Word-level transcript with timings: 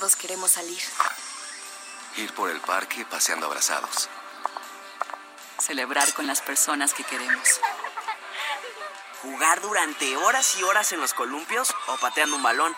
Todos 0.00 0.16
queremos 0.16 0.52
salir. 0.52 0.80
Ir 2.16 2.32
por 2.32 2.48
el 2.48 2.58
parque 2.60 3.04
paseando 3.04 3.44
abrazados. 3.44 4.08
Celebrar 5.58 6.10
con 6.14 6.26
las 6.26 6.40
personas 6.40 6.94
que 6.94 7.04
queremos. 7.04 7.60
¿Jugar 9.20 9.60
durante 9.60 10.16
horas 10.16 10.56
y 10.58 10.62
horas 10.62 10.90
en 10.92 11.02
los 11.02 11.12
columpios 11.12 11.74
o 11.88 11.98
pateando 11.98 12.36
un 12.36 12.42
balón? 12.42 12.74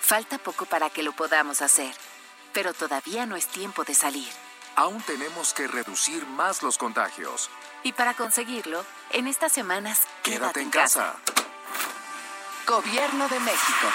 Falta 0.00 0.38
poco 0.38 0.66
para 0.66 0.90
que 0.90 1.04
lo 1.04 1.12
podamos 1.12 1.62
hacer, 1.62 1.94
pero 2.52 2.74
todavía 2.74 3.24
no 3.26 3.36
es 3.36 3.46
tiempo 3.46 3.84
de 3.84 3.94
salir. 3.94 4.32
Aún 4.74 5.00
tenemos 5.02 5.54
que 5.54 5.68
reducir 5.68 6.26
más 6.26 6.64
los 6.64 6.76
contagios. 6.76 7.50
Y 7.84 7.92
para 7.92 8.14
conseguirlo, 8.14 8.84
en 9.10 9.28
estas 9.28 9.52
semanas, 9.52 10.00
Quédate, 10.24 10.60
en 10.60 10.70
casa. 10.70 11.14
Gobierno 12.66 13.28
de 13.28 13.38
México. 13.38 13.86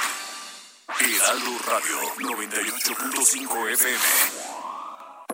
Heraldo 0.87 1.51
Radio 1.65 1.99
98.5 2.19 3.73
FM. 3.73 3.99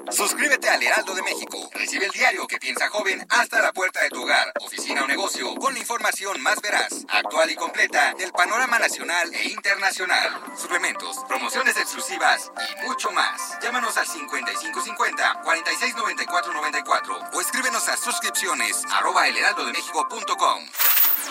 Suscríbete 0.10 0.70
al 0.70 0.82
Heraldo 0.82 1.14
de 1.14 1.22
México. 1.24 1.70
Recibe 1.74 2.06
el 2.06 2.12
diario 2.12 2.48
que 2.48 2.58
piensa 2.58 2.88
joven 2.90 3.26
hasta 3.30 3.62
la 3.62 3.74
puerta 3.74 4.02
de 4.02 4.10
tu 4.10 4.24
hogar, 4.24 4.54
oficina 4.62 5.04
o 5.04 5.08
negocio, 5.08 5.54
con 5.56 5.74
la 5.74 5.80
información 5.80 6.42
más 6.42 6.62
veraz, 6.62 7.06
actual 7.10 7.52
y 7.52 7.56
completa 7.56 8.14
del 8.14 8.32
panorama 8.32 8.80
nacional 8.80 9.34
e 9.34 9.50
internacional. 9.50 10.42
Suplementos, 10.58 11.18
promociones 11.28 11.76
exclusivas 11.76 12.50
y 12.58 12.86
mucho 12.88 13.12
más. 13.12 13.60
Llámanos 13.62 13.98
al 13.98 14.08
5550 14.08 15.42
469494 15.44 17.20
o 17.34 17.42
escríbenos 17.42 17.90
a 17.90 17.98
suscripciones 17.98 18.84
arroba 18.90 19.28
elheraldodemexico.com. 19.28 20.66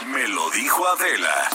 Me 0.07 0.29
lo 0.29 0.51
dijo 0.51 0.87
Adela. 0.89 1.49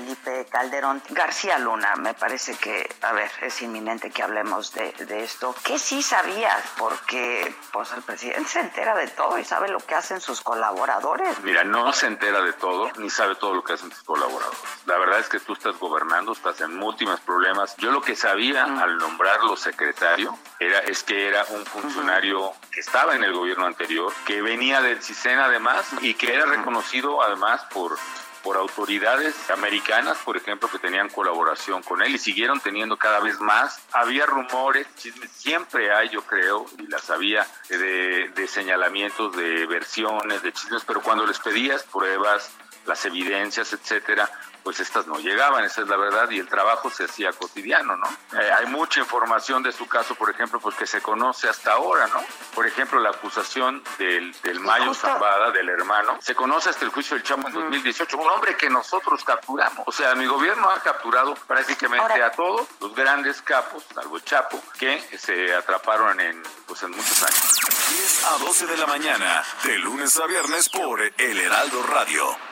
Felipe 0.00 0.46
Calderón 0.50 1.02
García 1.10 1.58
Luna, 1.58 1.94
me 1.96 2.14
parece 2.14 2.56
que, 2.56 2.88
a 3.02 3.12
ver, 3.12 3.30
es 3.42 3.60
inminente 3.60 4.10
que 4.10 4.22
hablemos 4.22 4.72
de, 4.72 4.92
de, 4.92 5.22
esto. 5.24 5.54
¿Qué 5.62 5.78
sí 5.78 6.00
sabías? 6.00 6.62
Porque 6.78 7.54
pues 7.70 7.92
el 7.92 8.00
presidente 8.00 8.48
se 8.48 8.60
entera 8.60 8.96
de 8.96 9.08
todo 9.08 9.38
y 9.38 9.44
sabe 9.44 9.68
lo 9.68 9.78
que 9.78 9.94
hacen 9.94 10.22
sus 10.22 10.40
colaboradores. 10.40 11.38
Mira, 11.40 11.64
no 11.64 11.92
se 11.92 12.06
entera 12.06 12.40
de 12.40 12.54
todo, 12.54 12.90
ni 12.96 13.10
sabe 13.10 13.34
todo 13.34 13.52
lo 13.52 13.62
que 13.62 13.74
hacen 13.74 13.92
sus 13.92 14.02
colaboradores. 14.04 14.58
La 14.86 14.96
verdad 14.96 15.18
es 15.18 15.28
que 15.28 15.38
tú 15.38 15.52
estás 15.52 15.78
gobernando, 15.78 16.32
estás 16.32 16.58
en 16.62 16.74
múltiples 16.78 17.20
problemas. 17.20 17.76
Yo 17.76 17.90
lo 17.90 18.00
que 18.00 18.16
sabía 18.16 18.66
-huh. 18.66 18.82
al 18.82 18.96
nombrarlo 18.96 19.54
secretario 19.54 20.38
era, 20.58 20.78
es 20.78 21.02
que 21.02 21.28
era 21.28 21.44
un 21.50 21.66
funcionario 21.66 22.40
uh 22.40 22.52
-huh. 22.52 22.70
que 22.70 22.80
estaba 22.80 23.14
en 23.16 23.22
el 23.22 23.34
gobierno 23.34 23.66
anterior, 23.66 24.10
que 24.24 24.40
venía 24.40 24.80
del 24.80 25.02
CISEN 25.02 25.38
además 25.40 25.84
y 26.00 26.14
que 26.14 26.34
era 26.34 26.46
reconocido 26.46 27.22
además 27.22 27.66
por 27.70 27.98
por 28.42 28.56
autoridades 28.56 29.50
americanas, 29.50 30.18
por 30.24 30.36
ejemplo, 30.36 30.68
que 30.70 30.78
tenían 30.78 31.08
colaboración 31.08 31.82
con 31.82 32.02
él 32.02 32.14
y 32.14 32.18
siguieron 32.18 32.60
teniendo 32.60 32.96
cada 32.96 33.20
vez 33.20 33.40
más. 33.40 33.80
Había 33.92 34.26
rumores, 34.26 34.86
chismes, 34.96 35.30
siempre 35.30 35.92
hay, 35.94 36.08
yo 36.08 36.22
creo, 36.22 36.66
y 36.78 36.86
las 36.86 37.10
había, 37.10 37.46
de, 37.68 38.30
de 38.34 38.48
señalamientos, 38.48 39.36
de 39.36 39.66
versiones, 39.66 40.42
de 40.42 40.52
chismes, 40.52 40.84
pero 40.86 41.02
cuando 41.02 41.26
les 41.26 41.38
pedías 41.38 41.82
pruebas, 41.84 42.50
las 42.86 43.04
evidencias, 43.04 43.72
etcétera, 43.72 44.30
pues 44.62 44.80
estas 44.80 45.06
no 45.06 45.18
llegaban, 45.18 45.64
esa 45.64 45.82
es 45.82 45.88
la 45.88 45.96
verdad, 45.96 46.30
y 46.30 46.38
el 46.38 46.48
trabajo 46.48 46.90
se 46.90 47.04
hacía 47.04 47.32
cotidiano, 47.32 47.96
¿no? 47.96 48.06
Eh, 48.38 48.50
hay 48.52 48.66
mucha 48.66 49.00
información 49.00 49.62
de 49.62 49.72
su 49.72 49.86
caso, 49.86 50.14
por 50.14 50.30
ejemplo, 50.30 50.60
pues 50.60 50.76
que 50.76 50.86
se 50.86 51.00
conoce 51.00 51.48
hasta 51.48 51.72
ahora, 51.72 52.06
¿no? 52.08 52.22
Por 52.54 52.66
ejemplo, 52.66 53.00
la 53.00 53.10
acusación 53.10 53.82
del, 53.98 54.32
del 54.42 54.60
Mayo 54.60 54.94
Zambada, 54.94 55.50
del 55.50 55.68
hermano, 55.68 56.18
se 56.20 56.34
conoce 56.34 56.70
hasta 56.70 56.84
el 56.84 56.90
juicio 56.90 57.16
del 57.16 57.24
Chamo 57.24 57.48
en 57.48 57.54
2018, 57.54 58.16
un 58.16 58.28
hombre 58.28 58.56
que 58.56 58.68
nosotros 58.70 59.24
capturamos. 59.24 59.84
O 59.86 59.92
sea, 59.92 60.14
mi 60.14 60.26
gobierno 60.26 60.70
ha 60.70 60.80
capturado 60.80 61.34
prácticamente 61.34 62.12
ahora, 62.12 62.26
a 62.26 62.32
todos 62.32 62.68
los 62.80 62.94
grandes 62.94 63.42
capos, 63.42 63.84
salvo 63.94 64.16
el 64.16 64.24
Chapo, 64.24 64.62
que 64.78 65.00
se 65.18 65.54
atraparon 65.54 66.20
en, 66.20 66.42
pues, 66.66 66.82
en 66.82 66.90
muchos 66.90 67.22
años. 67.22 67.60
10 67.90 68.24
a 68.24 68.38
12 68.38 68.66
de 68.66 68.76
la 68.76 68.86
mañana, 68.86 69.44
de 69.64 69.78
lunes 69.78 70.16
a 70.18 70.26
viernes 70.26 70.68
por 70.68 71.00
El 71.00 71.40
Heraldo 71.40 71.82
Radio. 71.84 72.49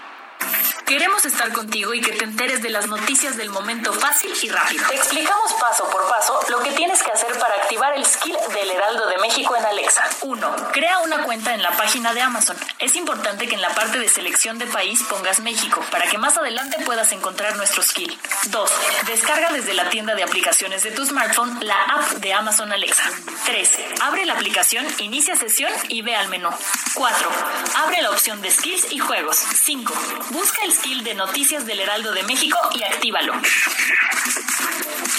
Queremos 0.89 1.27
estar 1.27 1.53
contigo 1.53 1.93
y 1.93 2.01
que 2.01 2.13
te 2.13 2.25
enteres 2.25 2.63
de 2.63 2.71
las 2.71 2.87
noticias 2.87 3.37
del 3.37 3.51
momento 3.51 3.93
fácil 3.93 4.33
y 4.43 4.49
rápido. 4.49 4.87
Te 4.89 4.97
explicamos 4.97 5.53
paso 5.61 5.87
por 5.91 6.09
paso 6.09 6.41
lo 6.49 6.61
que 6.61 6.71
tienes 6.73 7.03
que 7.03 7.11
hacer 7.11 7.39
para 7.39 7.57
activar 7.57 7.95
el 7.95 8.07
skill 8.07 8.35
del 8.55 8.71
Heraldo 8.71 9.07
de 9.07 9.19
México 9.19 9.55
en 9.55 9.67
Alexa. 9.67 10.03
1. 10.23 10.57
Crea 10.73 11.01
una 11.01 11.25
cuenta 11.25 11.53
en 11.53 11.63
la 11.63 11.73
página 11.73 12.15
de 12.15 12.23
Amazon. 12.23 12.57
Es 12.79 12.97
importante 12.97 13.47
que 13.47 13.57
en 13.57 13.61
la 13.61 13.75
parte 13.75 13.99
de 13.99 14.09
selección 14.09 14.59
de 14.59 14.67
país 14.67 15.03
pongas 15.03 15.41
México 15.41 15.85
para 15.91 16.07
que 16.07 16.17
más 16.17 16.39
adelante 16.39 16.79
puedas 16.87 17.13
encontrar 17.13 17.57
nuestro 17.57 17.83
skill. 17.83 18.19
2. 18.45 18.71
Descarga 19.09 19.53
desde 19.53 19.75
la 19.75 19.91
tienda 19.91 20.15
de 20.15 20.23
aplicaciones 20.23 20.85
de 20.85 20.93
tu 20.93 21.05
smartphone 21.05 21.59
la 21.67 21.83
app 21.83 22.13
de 22.13 22.33
Amazon 22.33 22.73
Alexa. 22.73 23.05
3. 23.45 23.71
Abre 24.01 24.25
la 24.25 24.33
aplicación, 24.33 24.87
inicia 25.01 25.37
sesión 25.37 25.71
y 25.89 26.01
ve 26.01 26.17
al 26.17 26.29
menú. 26.29 26.49
4. 26.95 27.31
Abre 27.77 28.01
la 28.01 28.11
opción 28.11 28.41
de 28.41 28.51
skills 28.51 28.91
y 28.91 28.99
juegos. 28.99 29.37
5. 29.37 29.93
Busca 30.31 30.63
el 30.65 30.78
skill 30.79 31.03
de 31.03 31.15
noticias 31.15 31.67
del 31.67 31.81
Heraldo 31.81 32.13
de 32.13 32.23
México 32.23 32.57
y 32.75 32.83
actívalo. 32.83 33.35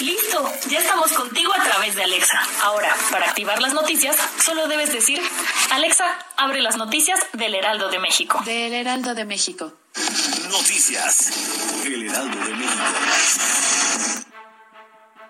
Listo, 0.00 0.50
ya 0.68 0.78
estamos 0.78 1.12
contigo 1.12 1.52
a 1.54 1.62
través 1.62 1.94
de 1.94 2.04
Alexa. 2.04 2.40
Ahora, 2.62 2.94
para 3.10 3.26
activar 3.26 3.60
las 3.60 3.74
noticias, 3.74 4.16
solo 4.42 4.66
debes 4.66 4.92
decir, 4.92 5.20
Alexa, 5.70 6.06
abre 6.36 6.62
las 6.62 6.76
noticias 6.76 7.20
del 7.34 7.54
Heraldo 7.54 7.90
de 7.90 7.98
México. 7.98 8.40
Del 8.44 8.72
Heraldo 8.72 9.14
de 9.14 9.26
México. 9.26 9.72
Noticias 10.50 11.82
del 11.84 12.08
Heraldo 12.08 12.38
de 12.44 12.54
México. 12.54 12.84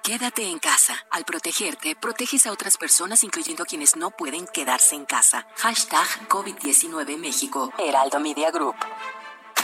Quédate 0.04 0.44
en 0.44 0.58
casa. 0.58 0.94
Al 1.10 1.24
protegerte, 1.24 1.96
proteges 1.96 2.46
a 2.46 2.52
otras 2.52 2.76
personas, 2.76 3.24
incluyendo 3.24 3.64
a 3.64 3.66
quienes 3.66 3.96
no 3.96 4.10
pueden 4.10 4.46
quedarse 4.46 4.94
en 4.94 5.04
casa. 5.04 5.46
Hashtag 5.56 6.28
COVID-19 6.28 7.18
México. 7.18 7.72
Heraldo 7.78 8.20
Media 8.20 8.50
Group. 8.50 8.76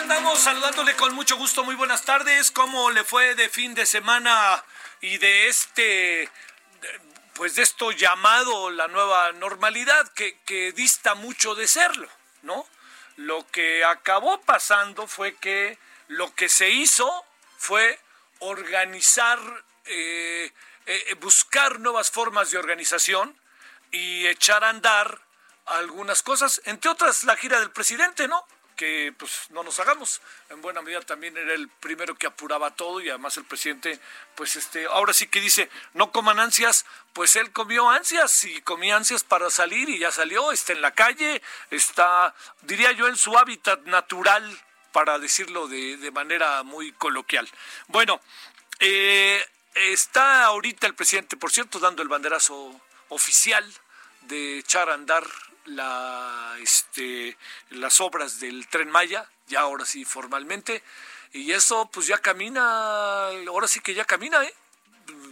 Andamos 0.00 0.38
saludándole 0.38 0.96
con 0.96 1.14
mucho 1.14 1.36
gusto. 1.36 1.62
Muy 1.62 1.74
buenas 1.74 2.02
tardes. 2.02 2.50
¿Cómo 2.50 2.90
le 2.90 3.04
fue 3.04 3.34
de 3.34 3.50
fin 3.50 3.74
de 3.74 3.84
semana 3.84 4.64
y 5.02 5.18
de 5.18 5.48
este, 5.48 6.30
pues 7.34 7.56
de 7.56 7.62
esto 7.62 7.92
llamado 7.92 8.70
la 8.70 8.88
nueva 8.88 9.32
normalidad, 9.32 10.08
que, 10.14 10.38
que 10.46 10.72
dista 10.72 11.14
mucho 11.14 11.54
de 11.54 11.68
serlo, 11.68 12.08
¿no? 12.42 12.66
Lo 13.16 13.46
que 13.50 13.84
acabó 13.84 14.40
pasando 14.40 15.06
fue 15.06 15.34
que 15.36 15.78
lo 16.08 16.34
que 16.34 16.48
se 16.48 16.70
hizo 16.70 17.26
fue 17.58 18.00
organizar, 18.38 19.38
eh, 19.84 20.50
eh, 20.86 21.14
buscar 21.20 21.78
nuevas 21.78 22.10
formas 22.10 22.50
de 22.50 22.58
organización 22.58 23.36
y 23.90 24.26
echar 24.26 24.64
a 24.64 24.70
andar 24.70 25.20
algunas 25.66 26.22
cosas, 26.22 26.62
entre 26.64 26.90
otras 26.90 27.24
la 27.24 27.36
gira 27.36 27.60
del 27.60 27.70
presidente, 27.70 28.28
¿no? 28.28 28.46
Que 28.80 29.12
pues 29.18 29.50
no 29.50 29.62
nos 29.62 29.78
hagamos. 29.78 30.22
En 30.48 30.62
buena 30.62 30.80
medida 30.80 31.02
también 31.02 31.36
era 31.36 31.52
el 31.52 31.68
primero 31.68 32.14
que 32.14 32.26
apuraba 32.26 32.70
todo 32.70 33.02
y 33.02 33.10
además 33.10 33.36
el 33.36 33.44
presidente, 33.44 34.00
pues 34.34 34.56
este, 34.56 34.86
ahora 34.86 35.12
sí 35.12 35.26
que 35.26 35.38
dice, 35.38 35.68
no 35.92 36.10
coman 36.12 36.40
ansias, 36.40 36.86
pues 37.12 37.36
él 37.36 37.52
comió 37.52 37.90
ansias 37.90 38.44
y 38.44 38.62
comía 38.62 38.96
ansias 38.96 39.22
para 39.22 39.50
salir 39.50 39.90
y 39.90 39.98
ya 39.98 40.10
salió, 40.10 40.50
está 40.50 40.72
en 40.72 40.80
la 40.80 40.94
calle, 40.94 41.42
está, 41.70 42.34
diría 42.62 42.90
yo, 42.92 43.06
en 43.06 43.18
su 43.18 43.36
hábitat 43.36 43.82
natural, 43.82 44.58
para 44.92 45.18
decirlo 45.18 45.68
de, 45.68 45.98
de 45.98 46.10
manera 46.10 46.62
muy 46.62 46.92
coloquial. 46.92 47.46
Bueno, 47.88 48.18
eh, 48.78 49.44
está 49.74 50.44
ahorita 50.46 50.86
el 50.86 50.94
presidente, 50.94 51.36
por 51.36 51.52
cierto, 51.52 51.80
dando 51.80 52.00
el 52.02 52.08
banderazo 52.08 52.80
oficial 53.10 53.70
de 54.30 54.58
echar 54.58 54.88
a 54.88 54.94
andar 54.94 55.26
este, 56.60 57.36
las 57.70 58.00
obras 58.00 58.40
del 58.40 58.66
tren 58.68 58.90
Maya, 58.90 59.28
ya 59.48 59.60
ahora 59.60 59.84
sí 59.84 60.04
formalmente, 60.04 60.82
y 61.32 61.52
eso 61.52 61.90
pues 61.92 62.06
ya 62.06 62.18
camina, 62.18 63.28
ahora 63.48 63.68
sí 63.68 63.80
que 63.80 63.94
ya 63.94 64.04
camina, 64.04 64.42
¿eh? 64.42 64.54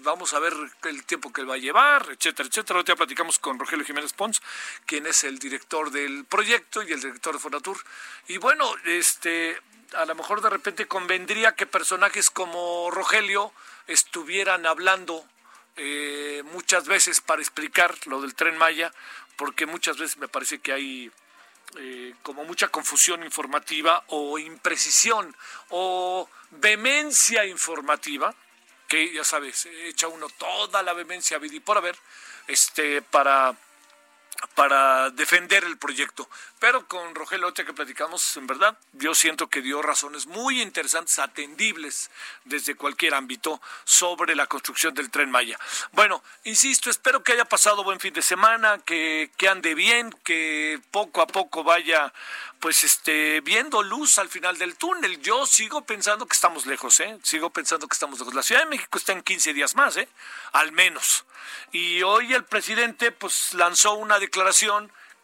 vamos 0.03 0.33
a 0.35 0.39
ver 0.39 0.53
el 0.85 1.05
tiempo 1.05 1.33
que 1.33 1.45
va 1.45 1.55
a 1.55 1.59
llevar, 1.59 2.07
etcétera, 2.11 2.49
etcétera. 2.49 2.79
Ahorita 2.79 2.97
platicamos 2.97 3.39
con 3.39 3.59
Rogelio 3.59 3.85
Jiménez 3.85 4.13
Pons, 4.13 4.43
quien 4.87 5.07
es 5.07 5.25
el 5.25 5.39
director 5.39 5.91
del 5.91 6.25
proyecto 6.25 6.83
y 6.83 6.93
el 6.93 7.01
director 7.01 7.35
de 7.35 7.41
Fonatur. 7.41 7.79
Y 8.27 8.39
bueno, 8.39 8.71
este, 8.85 9.61
a 9.95 10.05
lo 10.05 10.15
mejor 10.15 10.41
de 10.41 10.51
repente 10.51 10.87
convendría 10.87 11.55
que 11.55 11.67
personajes 11.67 12.31
como 12.31 12.91
Rogelio 12.91 13.53
estuvieran 13.87 14.67
hablando 14.67 15.25
eh, 15.79 16.43
muchas 16.53 16.87
veces 16.87 17.21
para 17.21 17.41
explicar 17.41 17.95
lo 18.07 18.21
del 18.21 18.35
tren 18.35 18.59
Maya, 18.59 18.93
porque 19.37 19.67
muchas 19.67 19.97
veces 19.97 20.19
me 20.19 20.29
parece 20.29 20.59
que 20.59 20.73
hay 20.73 21.11
eh, 21.77 22.15
como 22.23 22.45
mucha 22.45 22.69
confusión 22.69 23.23
informativa 23.23 24.03
o 24.09 24.39
imprecisión 24.39 25.35
o 25.71 26.29
vehemencia 26.51 27.45
informativa, 27.45 28.35
que 28.89 29.13
ya 29.13 29.23
sabes, 29.23 29.67
echa 29.67 30.09
uno 30.09 30.29
toda 30.31 30.83
la 30.83 30.95
vehemencia 30.95 31.39
por 31.65 31.79
haber, 31.79 31.97
este, 32.47 33.03
para 33.03 33.55
para 34.55 35.11
defender 35.11 35.65
el 35.65 35.79
proyecto. 35.79 36.29
Pero 36.59 36.87
con 36.87 37.15
Rogelio 37.15 37.47
Lote 37.47 37.65
que 37.65 37.73
platicamos, 37.73 38.37
en 38.37 38.47
verdad, 38.47 38.77
yo 38.93 39.15
siento 39.15 39.49
que 39.49 39.63
dio 39.63 39.81
razones 39.83 40.27
muy 40.27 40.61
interesantes, 40.61 41.19
atendibles 41.19 42.11
desde 42.45 42.75
cualquier 42.75 43.15
ámbito 43.15 43.61
sobre 43.85 44.35
la 44.35 44.47
construcción 44.47 44.95
del 44.95 45.11
tren 45.11 45.31
Maya. 45.31 45.59
Bueno, 45.93 46.23
insisto, 46.45 46.91
espero 46.91 47.23
que 47.23 47.33
haya 47.33 47.45
pasado 47.45 47.85
buen 47.85 48.01
fin 48.01 48.13
de 48.13 48.23
semana, 48.23 48.79
que, 48.85 49.31
que 49.37 49.49
ande 49.49 49.75
bien, 49.75 50.11
que 50.25 50.81
poco 50.91 51.23
a 51.23 51.27
poco 51.27 51.63
vaya 51.63 52.13
pues 52.59 52.83
este 52.83 53.41
viendo 53.41 53.83
luz 53.83 54.19
al 54.19 54.29
final 54.29 54.59
del 54.59 54.77
túnel. 54.77 55.21
Yo 55.23 55.47
sigo 55.47 55.83
pensando 55.83 56.27
que 56.27 56.35
estamos 56.35 56.67
lejos, 56.67 56.99
¿eh? 57.01 57.19
Sigo 57.23 57.51
pensando 57.51 57.87
que 57.87 57.95
estamos 57.95 58.19
lejos. 58.19 58.35
La 58.35 58.43
Ciudad 58.43 58.63
de 58.63 58.71
México 58.71 58.99
está 58.99 59.13
en 59.13 59.23
15 59.23 59.53
días 59.53 59.77
más, 59.77 59.97
¿eh? 59.97 60.09
Al 60.53 60.73
menos. 60.73 61.25
Y 61.71 62.03
hoy 62.03 62.35
el 62.35 62.45
presidente 62.45 63.13
pues 63.13 63.55
lanzó 63.55 63.95
una 63.95 64.19
declaración 64.19 64.28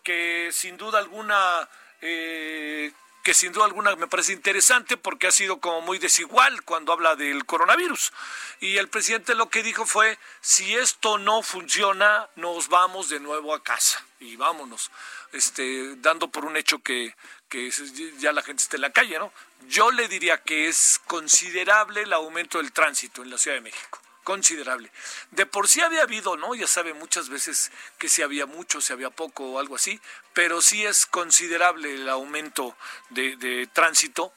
que 0.02 0.50
sin 0.52 0.76
duda 0.76 0.98
alguna 0.98 1.68
eh, 2.00 2.92
que 3.24 3.32
sin 3.32 3.52
duda 3.52 3.64
alguna 3.64 3.96
me 3.96 4.06
parece 4.06 4.34
interesante 4.34 4.98
porque 4.98 5.26
ha 5.26 5.32
sido 5.32 5.58
como 5.58 5.80
muy 5.80 5.98
desigual 5.98 6.62
cuando 6.62 6.92
habla 6.92 7.16
del 7.16 7.46
coronavirus. 7.46 8.12
Y 8.60 8.76
el 8.76 8.88
presidente 8.88 9.34
lo 9.34 9.48
que 9.48 9.62
dijo 9.62 9.86
fue, 9.86 10.18
si 10.42 10.76
esto 10.76 11.16
no 11.16 11.42
funciona, 11.42 12.28
nos 12.36 12.68
vamos 12.68 13.08
de 13.08 13.20
nuevo 13.20 13.54
a 13.54 13.62
casa 13.62 14.04
y 14.20 14.36
vámonos, 14.36 14.90
este, 15.32 15.96
dando 15.96 16.28
por 16.28 16.44
un 16.44 16.58
hecho 16.58 16.80
que, 16.80 17.16
que 17.48 17.70
ya 18.18 18.32
la 18.32 18.42
gente 18.42 18.62
está 18.62 18.76
en 18.76 18.82
la 18.82 18.92
calle, 18.92 19.18
¿no? 19.18 19.32
Yo 19.68 19.90
le 19.90 20.06
diría 20.06 20.42
que 20.42 20.68
es 20.68 21.00
considerable 21.06 22.02
el 22.02 22.12
aumento 22.12 22.58
del 22.58 22.72
tránsito 22.72 23.22
en 23.22 23.30
la 23.30 23.38
Ciudad 23.38 23.56
de 23.56 23.62
México 23.62 24.03
considerable. 24.24 24.90
De 25.30 25.46
por 25.46 25.68
sí 25.68 25.80
había 25.80 26.02
habido, 26.02 26.36
¿no? 26.36 26.54
Ya 26.54 26.66
sabe 26.66 26.94
muchas 26.94 27.28
veces 27.28 27.70
que 27.98 28.08
si 28.08 28.22
había 28.22 28.46
mucho, 28.46 28.80
si 28.80 28.92
había 28.92 29.10
poco 29.10 29.44
o 29.44 29.58
algo 29.60 29.76
así, 29.76 30.00
pero 30.32 30.60
sí 30.60 30.84
es 30.84 31.06
considerable 31.06 31.94
el 31.94 32.08
aumento 32.08 32.76
de, 33.10 33.68
tránsito 33.72 34.32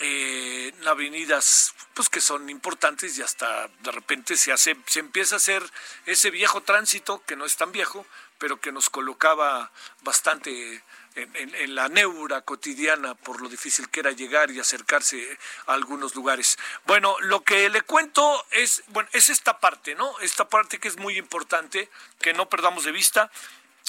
eh, 0.00 0.72
en 0.74 0.88
avenidas 0.88 1.74
pues 1.92 2.08
que 2.08 2.20
son 2.20 2.48
importantes 2.48 3.18
y 3.18 3.22
hasta 3.22 3.68
de 3.80 3.90
repente 3.90 4.36
se 4.36 4.52
hace 4.52 4.76
se 4.86 5.00
empieza 5.00 5.34
a 5.34 5.38
hacer 5.38 5.62
ese 6.06 6.30
viejo 6.30 6.62
tránsito 6.62 7.22
que 7.26 7.34
no 7.34 7.44
es 7.44 7.56
tan 7.56 7.72
viejo 7.72 8.06
pero 8.38 8.60
que 8.60 8.70
nos 8.70 8.90
colocaba 8.90 9.72
bastante 10.02 10.82
en, 11.18 11.74
la 11.74 11.88
neura 11.88 12.42
cotidiana 12.42 13.14
por 13.14 13.40
lo 13.40 13.48
difícil 13.48 13.88
que 13.88 14.00
era 14.00 14.12
llegar 14.12 14.50
y 14.50 14.60
acercarse 14.60 15.38
a 15.66 15.74
algunos 15.74 16.14
lugares. 16.14 16.58
Bueno, 16.86 17.16
lo 17.20 17.42
que 17.42 17.68
le 17.68 17.82
cuento 17.82 18.46
es, 18.50 18.82
bueno, 18.88 19.08
es 19.12 19.28
esta 19.28 19.58
parte, 19.58 19.94
¿no? 19.94 20.18
Esta 20.20 20.48
parte 20.48 20.78
que 20.78 20.88
es 20.88 20.96
muy 20.96 21.18
importante, 21.18 21.88
que 22.20 22.32
no 22.32 22.48
perdamos 22.48 22.84
de 22.84 22.92
vista, 22.92 23.30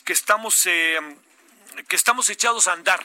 que 0.03 0.13
estamos, 0.13 0.65
eh, 0.65 0.99
que 1.87 1.95
estamos 1.95 2.29
echados 2.29 2.67
a 2.67 2.73
andar, 2.73 3.03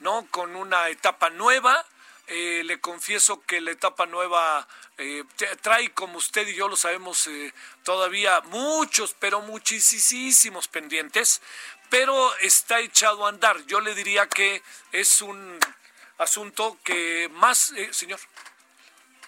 ¿no? 0.00 0.26
Con 0.30 0.56
una 0.56 0.88
etapa 0.88 1.30
nueva. 1.30 1.84
Eh, 2.28 2.62
le 2.64 2.80
confieso 2.80 3.42
que 3.42 3.60
la 3.60 3.70
etapa 3.70 4.06
nueva 4.06 4.66
eh, 4.98 5.22
trae, 5.60 5.92
como 5.92 6.18
usted 6.18 6.48
y 6.48 6.56
yo 6.56 6.66
lo 6.66 6.74
sabemos, 6.74 7.30
todavía 7.84 8.40
muchos, 8.46 9.14
pero 9.20 9.42
muchísimos 9.42 10.66
pendientes, 10.66 11.40
pero 11.88 12.36
está 12.38 12.80
echado 12.80 13.26
a 13.26 13.28
andar. 13.28 13.64
Yo 13.66 13.80
le 13.80 13.94
diría 13.94 14.28
que 14.28 14.62
es 14.92 15.20
un 15.22 15.58
asunto 16.18 16.78
que 16.84 17.28
más, 17.32 17.72
eh, 17.72 17.92
señor, 17.92 18.20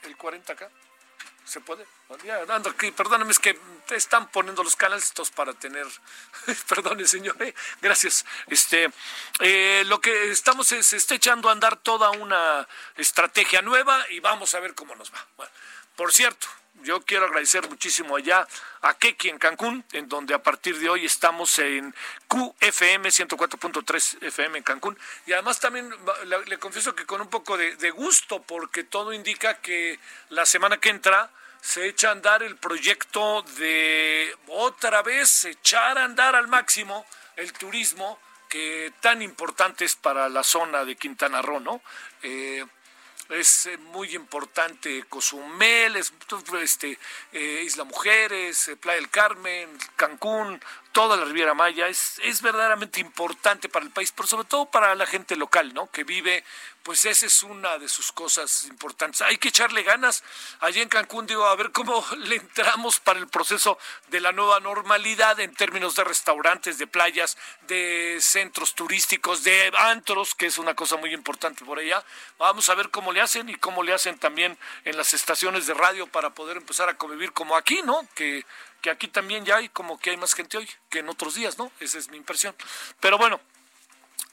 el 0.03 0.17
40 0.17 0.53
acá, 0.53 0.71
¿se 1.45 1.61
puede? 1.61 1.87
Perdóname, 2.97 3.33
es 3.33 3.39
que 3.39 3.59
están 3.91 4.31
poniendo 4.31 4.65
los 4.65 4.77
estos 4.97 5.31
para 5.31 5.53
tener, 5.53 5.87
perdone 6.69 7.07
señor, 7.07 7.37
eh, 7.43 7.55
gracias. 7.83 8.25
Este, 8.47 8.91
eh, 9.41 9.83
lo 9.87 10.01
que 10.01 10.31
estamos 10.31 10.73
es, 10.73 10.95
está 10.95 11.15
echando 11.15 11.51
a 11.51 11.53
andar 11.53 11.77
toda 11.77 12.11
una 12.11 12.67
estrategia 12.97 13.61
nueva 13.61 14.07
y 14.11 14.21
vamos 14.21 14.55
a 14.55 14.61
ver 14.61 14.75
cómo 14.75 14.95
nos 14.95 15.13
va. 15.13 15.27
por 15.97 16.13
cierto, 16.13 16.47
yo 16.83 17.01
quiero 17.03 17.27
agradecer 17.27 17.69
muchísimo 17.69 18.17
allá 18.17 18.47
a 18.83 18.95
Keki 18.95 19.29
en 19.29 19.39
Cancún, 19.39 19.85
en 19.93 20.09
donde 20.09 20.35
a 20.35 20.43
partir 20.43 20.79
de 20.79 20.89
hoy 20.89 21.05
estamos 21.05 21.59
en 21.59 21.95
QFM 22.29 23.09
104.3 23.09 24.23
FM 24.23 24.59
en 24.59 24.65
Cancún. 24.65 24.99
Y 25.27 25.33
además 25.33 25.61
también 25.61 25.93
le, 26.47 26.59
confieso 26.59 26.95
que 26.95 27.07
con 27.07 27.21
un 27.21 27.29
poco 27.29 27.57
de, 27.57 27.91
gusto, 27.91 28.43
porque 28.43 28.85
todo 28.85 29.13
indica 29.13 29.59
que 29.59 29.99
la 30.31 30.47
semana 30.47 30.79
que 30.79 30.91
entra 30.91 31.31
se 31.61 31.89
echa 31.89 32.09
a 32.09 32.13
andar 32.13 32.43
el 32.43 32.57
proyecto 32.57 33.43
de 33.59 34.35
otra 34.47 35.03
vez 35.03 35.45
echar 35.45 35.99
a 35.99 36.05
andar 36.05 36.37
al 36.37 36.47
máximo 36.47 37.05
el 37.37 37.53
turismo 37.53 38.19
que 38.49 38.93
tan 39.01 39.21
importante 39.23 39.85
es 39.85 39.95
para 39.95 40.29
la 40.29 40.43
zona 40.43 40.85
de 40.85 40.97
Quintana 40.97 41.43
Roo, 41.43 41.61
¿no? 41.61 41.83
Eh, 42.23 42.65
es 43.29 43.67
eh, 43.67 43.77
muy 43.77 44.15
importante 44.15 45.05
Cozumel, 45.09 45.97
es, 45.97 46.13
este, 46.63 46.99
eh, 47.33 47.63
Isla 47.65 47.85
Mujeres, 47.85 48.69
eh, 48.69 48.77
Playa 48.77 49.01
del 49.01 49.11
Carmen, 49.11 49.69
Cancún, 49.97 50.61
toda 50.99 51.17
la 51.17 51.27
Riviera 51.27 51.55
Maya, 51.55 51.87
es, 51.87 52.21
es 52.25 52.43
verdaderamente 52.43 52.99
importante 52.99 53.69
para 53.69 53.85
el 53.85 53.93
país, 53.93 54.11
pero 54.11 54.27
sobre 54.27 54.49
todo 54.49 54.67
para 54.67 54.97
la 54.97 55.07
gente 55.07 55.37
local, 55.37 55.73
¿no? 55.73 55.89
Que 55.93 56.03
vive, 56.03 56.43
pues 56.83 57.05
esa 57.05 57.25
es 57.25 57.45
una 57.45 57.79
de 57.79 57.89
sus 57.89 58.11
cosas 58.11 58.65
importantes. 58.65 59.23
Hay 59.23 59.39
que 59.39 59.51
echarle 59.51 59.85
ganas. 59.85 60.25
Allí 60.59 60.81
en 60.81 60.89
Cancún, 60.89 61.29
digo, 61.29 61.47
a 61.47 61.55
ver 61.55 61.71
cómo 61.71 62.05
le 62.19 62.35
entramos 62.35 62.99
para 62.99 63.21
el 63.21 63.29
proceso 63.29 63.79
de 64.09 64.21
la 64.21 64.33
nueva 64.33 64.59
normalidad 64.59 65.39
en 65.39 65.55
términos 65.55 65.95
de 65.95 66.03
restaurantes, 66.03 66.79
de 66.79 66.89
playas, 66.89 67.39
de 67.69 68.19
centros 68.21 68.75
turísticos, 68.75 69.45
de 69.45 69.71
antros, 69.77 70.35
que 70.35 70.47
es 70.47 70.59
una 70.59 70.75
cosa 70.75 70.97
muy 70.97 71.15
importante 71.15 71.65
por 71.65 71.79
allá. 71.79 72.05
Vamos 72.39 72.71
a 72.71 72.75
ver 72.75 72.91
cómo 72.91 73.13
le 73.13 73.21
hacen 73.21 73.49
y 73.49 73.55
cómo 73.55 73.85
le 73.85 73.95
hacen 73.95 74.19
también 74.19 74.59
en 74.85 74.97
las 74.97 75.15
estaciones 75.15 75.69
de 75.69 75.75
radio 75.75 76.09
para 76.09 76.31
poder 76.31 76.57
empezar 76.57 76.89
a 76.89 76.97
convivir 76.97 77.31
como 77.31 77.57
aquí, 77.57 77.83
¿no? 77.85 78.05
Que 78.17 78.45
que 78.81 78.91
aquí 78.91 79.09
también 79.09 79.45
ya 79.45 79.57
hay 79.57 79.69
como 79.69 79.99
que 79.99 80.11
hay 80.11 80.17
más 80.17 80.35
gente 80.35 80.57
hoy 80.57 80.69
que 80.91 81.01
en 81.01 81.09
otros 81.09 81.35
días, 81.35 81.59
¿no? 81.59 81.73
Esa 81.81 81.99
es 81.99 82.09
mi 82.09 82.17
impresión. 82.17 82.55
Pero 83.01 83.19
bueno, 83.19 83.41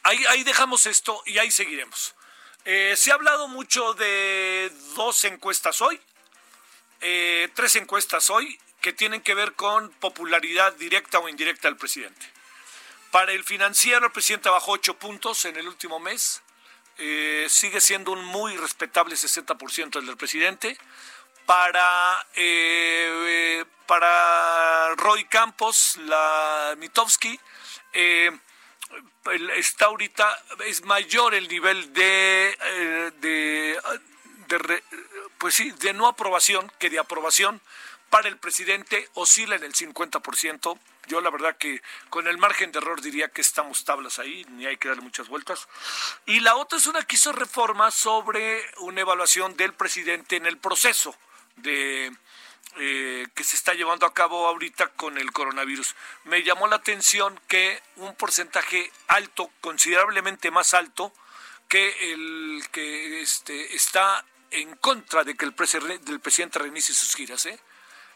ahí, 0.03 0.23
ahí 0.29 0.43
dejamos 0.43 0.85
esto 0.85 1.21
y 1.25 1.37
ahí 1.37 1.51
seguiremos. 1.51 2.15
Eh, 2.65 2.95
se 2.97 3.11
ha 3.11 3.15
hablado 3.15 3.47
mucho 3.47 3.93
de 3.93 4.71
dos 4.95 5.23
encuestas 5.25 5.81
hoy, 5.81 5.99
eh, 7.01 7.49
tres 7.53 7.75
encuestas 7.75 8.29
hoy 8.29 8.59
que 8.81 8.93
tienen 8.93 9.21
que 9.21 9.35
ver 9.35 9.53
con 9.53 9.89
popularidad 9.91 10.73
directa 10.73 11.19
o 11.19 11.29
indirecta 11.29 11.67
del 11.67 11.77
presidente. 11.77 12.25
Para 13.11 13.33
el 13.33 13.43
financiero, 13.43 14.07
el 14.07 14.11
presidente 14.11 14.49
bajó 14.49 14.73
ocho 14.73 14.97
puntos 14.97 15.45
en 15.45 15.55
el 15.57 15.67
último 15.67 15.99
mes. 15.99 16.41
Eh, 16.97 17.47
sigue 17.49 17.81
siendo 17.81 18.11
un 18.11 18.23
muy 18.23 18.55
respetable 18.57 19.15
60% 19.15 19.99
el 19.99 20.05
del 20.05 20.17
presidente 20.17 20.77
para, 21.45 22.25
eh, 22.35 23.63
para 23.85 24.95
Roy 24.95 25.25
Campos, 25.25 25.97
la 26.05 26.75
Mitowski, 26.77 27.39
eh, 27.93 28.31
está 29.55 29.85
ahorita, 29.85 30.43
es 30.65 30.83
mayor 30.83 31.33
el 31.33 31.47
nivel 31.47 31.93
de, 31.93 32.57
eh, 32.61 33.11
de, 33.19 33.79
pues 35.37 35.55
sí, 35.55 35.71
de 35.71 35.93
no 35.93 36.07
aprobación 36.07 36.71
que 36.79 36.89
de 36.89 36.99
aprobación 36.99 37.61
para 38.09 38.27
el 38.27 38.37
presidente, 38.37 39.09
oscila 39.13 39.55
en 39.55 39.63
el 39.63 39.73
50%. 39.73 40.79
Yo 41.07 41.21
la 41.21 41.29
verdad 41.29 41.57
que 41.57 41.81
con 42.09 42.27
el 42.27 42.37
margen 42.37 42.71
de 42.71 42.79
error 42.79 43.01
diría 43.01 43.27
que 43.29 43.41
estamos 43.41 43.83
tablas 43.83 44.19
ahí, 44.19 44.45
ni 44.51 44.65
hay 44.65 44.77
que 44.77 44.87
darle 44.87 45.03
muchas 45.03 45.27
vueltas. 45.27 45.67
Y 46.25 46.39
la 46.39 46.55
otra 46.55 46.79
es 46.79 46.87
una 46.87 47.03
que 47.03 47.15
hizo 47.15 47.31
reforma 47.31 47.91
sobre 47.91 48.65
una 48.77 49.01
evaluación 49.01 49.55
del 49.55 49.73
presidente 49.73 50.35
en 50.37 50.45
el 50.45 50.57
proceso 50.57 51.15
de, 51.57 52.12
eh, 52.77 53.27
que 53.33 53.43
se 53.43 53.55
está 53.55 53.74
llevando 53.74 54.05
a 54.05 54.13
cabo 54.13 54.47
ahorita 54.47 54.89
con 54.89 55.17
el 55.17 55.31
coronavirus. 55.31 55.95
Me 56.25 56.43
llamó 56.43 56.67
la 56.67 56.77
atención 56.77 57.39
que 57.47 57.81
un 57.95 58.15
porcentaje 58.15 58.91
alto, 59.07 59.50
considerablemente 59.62 60.51
más 60.51 60.74
alto, 60.74 61.13
que 61.69 62.13
el 62.13 62.63
que 62.71 63.21
este, 63.21 63.75
está 63.75 64.25
en 64.51 64.75
contra 64.77 65.24
de 65.24 65.35
que 65.35 65.45
el, 65.45 65.55
del 66.05 66.19
presidente 66.19 66.59
reinicie 66.59 66.93
sus 66.93 67.15
giras. 67.15 67.45
¿eh? 67.45 67.59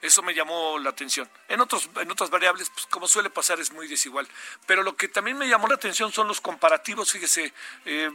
Eso 0.01 0.23
me 0.23 0.33
llamó 0.33 0.79
la 0.79 0.91
atención. 0.91 1.29
En, 1.47 1.59
otros, 1.59 1.89
en 1.95 2.09
otras 2.11 2.29
variables, 2.29 2.69
pues, 2.69 2.85
como 2.85 3.07
suele 3.07 3.29
pasar, 3.29 3.59
es 3.59 3.71
muy 3.71 3.87
desigual. 3.87 4.27
Pero 4.65 4.83
lo 4.83 4.95
que 4.95 5.07
también 5.07 5.37
me 5.37 5.47
llamó 5.47 5.67
la 5.67 5.75
atención 5.75 6.11
son 6.11 6.27
los 6.27 6.39
comparativos. 6.39 7.11
Fíjese, 7.11 7.53
eh, 7.85 8.09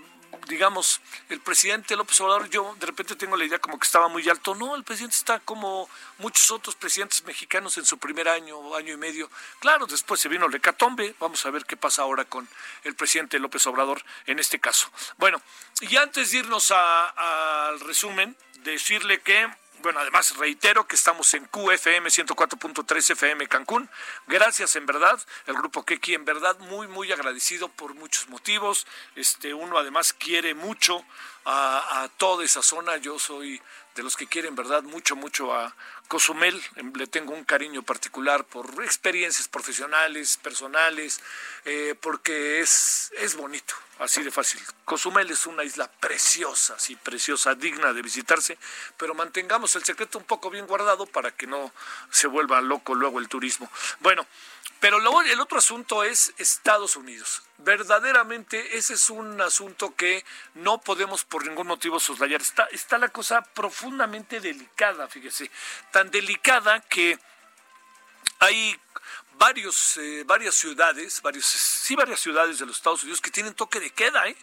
digamos, 0.48 1.00
el 1.28 1.40
presidente 1.40 1.96
López 1.96 2.20
Obrador, 2.20 2.48
yo 2.50 2.74
de 2.78 2.86
repente 2.86 3.16
tengo 3.16 3.36
la 3.36 3.44
idea 3.44 3.58
como 3.58 3.78
que 3.78 3.84
estaba 3.84 4.08
muy 4.08 4.28
alto. 4.28 4.54
No, 4.54 4.74
el 4.76 4.84
presidente 4.84 5.16
está 5.16 5.40
como 5.40 5.88
muchos 6.18 6.50
otros 6.50 6.74
presidentes 6.76 7.24
mexicanos 7.24 7.76
en 7.78 7.84
su 7.84 7.98
primer 7.98 8.28
año, 8.28 8.74
año 8.74 8.94
y 8.94 8.96
medio. 8.96 9.30
Claro, 9.60 9.86
después 9.86 10.20
se 10.20 10.28
vino 10.28 10.46
el 10.46 10.54
hecatombe. 10.54 11.14
Vamos 11.18 11.44
a 11.46 11.50
ver 11.50 11.64
qué 11.64 11.76
pasa 11.76 12.02
ahora 12.02 12.24
con 12.24 12.48
el 12.84 12.94
presidente 12.94 13.38
López 13.38 13.66
Obrador 13.66 14.02
en 14.26 14.38
este 14.38 14.58
caso. 14.58 14.90
Bueno, 15.16 15.40
y 15.80 15.96
antes 15.96 16.30
de 16.30 16.38
irnos 16.38 16.70
al 16.70 17.80
resumen, 17.80 18.36
decirle 18.60 19.20
que 19.20 19.48
bueno, 19.84 20.00
además 20.00 20.36
reitero 20.38 20.86
que 20.86 20.96
estamos 20.96 21.32
en 21.34 21.44
QFM 21.44 22.08
104.3 22.08 23.10
FM 23.10 23.46
Cancún. 23.48 23.88
Gracias 24.26 24.76
en 24.76 24.86
verdad, 24.86 25.20
el 25.46 25.54
grupo 25.54 25.84
Keki 25.84 26.14
en 26.14 26.24
verdad 26.24 26.58
muy 26.60 26.88
muy 26.88 27.12
agradecido 27.12 27.68
por 27.68 27.94
muchos 27.94 28.28
motivos. 28.28 28.86
Este 29.14 29.52
uno 29.52 29.76
además 29.76 30.14
quiere 30.14 30.54
mucho 30.54 31.04
a, 31.44 32.08
toda 32.16 32.44
esa 32.44 32.62
zona. 32.62 32.96
Yo 32.96 33.18
soy 33.18 33.60
de 33.94 34.02
los 34.02 34.16
que 34.16 34.26
quieren, 34.26 34.56
¿verdad? 34.56 34.82
Mucho, 34.82 35.16
mucho 35.16 35.54
a 35.54 35.76
Cozumel. 36.08 36.62
Em, 36.76 36.92
le 36.94 37.06
tengo 37.06 37.32
un 37.32 37.44
cariño 37.44 37.82
particular 37.82 38.44
por 38.44 38.66
experiencias 38.84 39.48
profesionales, 39.48 40.36
personales, 40.36 41.20
eh, 41.64 41.94
porque 42.00 42.60
es, 42.60 43.12
es 43.18 43.34
bonito, 43.36 43.74
así 43.98 44.22
de 44.22 44.30
fácil. 44.30 44.60
Cozumel 44.84 45.30
es 45.30 45.46
una 45.46 45.64
isla 45.64 45.90
preciosa, 45.90 46.78
sí, 46.78 46.96
preciosa, 46.96 47.54
digna 47.54 47.92
de 47.92 48.02
visitarse, 48.02 48.58
pero 48.96 49.14
mantengamos 49.14 49.74
el 49.76 49.84
secreto 49.84 50.18
un 50.18 50.24
poco 50.24 50.50
bien 50.50 50.66
guardado 50.66 51.06
para 51.06 51.30
que 51.30 51.46
no 51.46 51.72
se 52.10 52.26
vuelva 52.26 52.60
loco 52.60 52.94
luego 52.94 53.18
el 53.18 53.28
turismo. 53.28 53.70
Bueno, 54.00 54.26
pero 54.80 54.98
el 54.98 55.40
otro 55.40 55.58
asunto 55.58 56.04
es 56.04 56.34
Estados 56.36 56.96
Unidos. 56.96 57.42
Verdaderamente 57.58 58.76
ese 58.76 58.94
es 58.94 59.08
un 59.08 59.40
asunto 59.40 59.94
que 59.94 60.24
no 60.54 60.78
podemos 60.78 61.24
por 61.24 61.46
ningún 61.46 61.68
motivo 61.68 61.98
soslayar. 61.98 62.42
Está, 62.42 62.64
está 62.72 62.98
la 62.98 63.08
cosa 63.08 63.42
profundamente 63.42 64.40
delicada, 64.40 65.08
fíjese. 65.08 65.50
Tan 65.90 66.10
delicada 66.10 66.80
que 66.80 67.18
hay 68.40 68.78
varios, 69.38 69.96
eh, 69.98 70.24
varias 70.26 70.54
ciudades, 70.54 71.20
varios, 71.22 71.46
sí, 71.46 71.94
varias 71.94 72.20
ciudades 72.20 72.58
de 72.58 72.66
los 72.66 72.76
Estados 72.76 73.02
Unidos 73.02 73.20
que 73.20 73.30
tienen 73.30 73.54
toque 73.54 73.80
de 73.80 73.90
queda. 73.90 74.26
¿eh? 74.28 74.36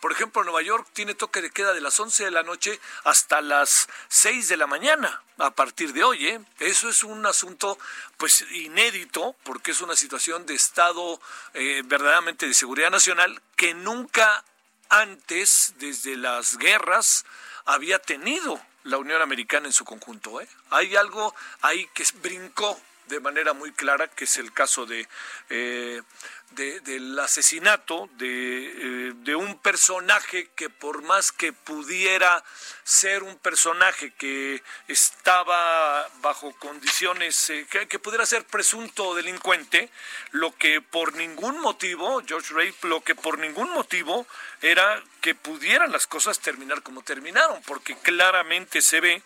Por 0.00 0.12
ejemplo, 0.12 0.44
Nueva 0.44 0.62
York 0.62 0.86
tiene 0.92 1.14
toque 1.14 1.42
de 1.42 1.50
queda 1.50 1.72
de 1.72 1.80
las 1.80 1.98
11 1.98 2.24
de 2.24 2.30
la 2.30 2.42
noche 2.42 2.78
hasta 3.04 3.40
las 3.40 3.88
6 4.08 4.48
de 4.48 4.56
la 4.56 4.66
mañana 4.66 5.22
a 5.38 5.50
partir 5.50 5.92
de 5.92 6.04
hoy. 6.04 6.26
¿eh? 6.26 6.40
Eso 6.58 6.88
es 6.88 7.02
un 7.02 7.24
asunto 7.26 7.78
pues 8.16 8.44
inédito 8.52 9.36
porque 9.42 9.70
es 9.70 9.80
una 9.80 9.96
situación 9.96 10.46
de 10.46 10.54
estado 10.54 11.20
eh, 11.54 11.82
verdaderamente 11.84 12.46
de 12.46 12.54
seguridad 12.54 12.90
nacional 12.90 13.40
que 13.56 13.74
nunca 13.74 14.44
antes, 14.88 15.74
desde 15.78 16.16
las 16.16 16.58
guerras, 16.58 17.24
había 17.64 17.98
tenido 17.98 18.60
la 18.84 18.98
Unión 18.98 19.20
Americana 19.20 19.66
en 19.66 19.72
su 19.72 19.84
conjunto. 19.84 20.40
¿eh? 20.40 20.48
Hay 20.70 20.94
algo 20.96 21.34
ahí 21.60 21.88
que 21.92 22.04
brincó 22.22 22.80
de 23.06 23.20
manera 23.20 23.52
muy 23.52 23.72
clara, 23.72 24.08
que 24.08 24.24
es 24.24 24.36
el 24.36 24.52
caso 24.52 24.86
de, 24.86 25.08
eh, 25.50 26.02
del 26.50 27.18
asesinato 27.18 28.08
de, 28.12 28.28
eh, 28.28 29.12
de, 29.16 29.34
un 29.34 29.58
personaje 29.60 30.48
que 30.54 30.70
por 30.70 31.02
más 31.02 31.32
que 31.32 31.52
pudiera 31.52 32.42
ser 32.84 33.22
un 33.22 33.36
personaje 33.36 34.12
que 34.12 34.62
estaba 34.88 36.08
bajo 36.20 36.52
condiciones, 36.58 37.50
eh, 37.50 37.66
que, 37.70 37.88
que, 37.88 37.98
pudiera 37.98 38.24
ser 38.26 38.44
presunto 38.44 39.14
delincuente, 39.14 39.90
lo 40.30 40.54
que 40.56 40.80
por 40.80 41.14
ningún 41.14 41.60
motivo, 41.60 42.22
George 42.26 42.54
Ray, 42.54 42.74
lo 42.82 43.02
que 43.02 43.14
por 43.14 43.38
ningún 43.38 43.70
motivo 43.70 44.26
era 44.62 45.02
que 45.20 45.34
pudieran 45.34 45.92
las 45.92 46.06
cosas 46.06 46.38
terminar 46.40 46.82
como 46.82 47.02
terminaron, 47.02 47.60
porque 47.62 47.96
claramente 47.98 48.80
se 48.80 49.00
ve 49.00 49.22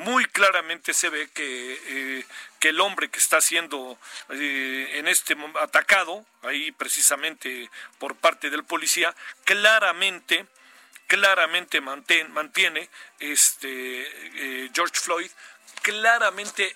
muy 0.00 0.24
claramente 0.26 0.94
se 0.94 1.10
ve 1.10 1.28
que, 1.34 1.78
eh, 1.86 2.24
que 2.58 2.70
el 2.70 2.80
hombre 2.80 3.10
que 3.10 3.18
está 3.18 3.40
siendo 3.40 3.98
eh, 4.30 4.92
en 4.94 5.06
este 5.06 5.36
atacado, 5.60 6.24
ahí 6.42 6.72
precisamente 6.72 7.70
por 7.98 8.16
parte 8.16 8.48
del 8.50 8.64
policía, 8.64 9.14
claramente 9.44 10.46
claramente 11.06 11.80
mantiene, 11.80 12.88
este 13.18 14.64
eh, 14.64 14.70
George 14.72 14.94
Floyd 15.00 15.30
claramente 15.82 16.74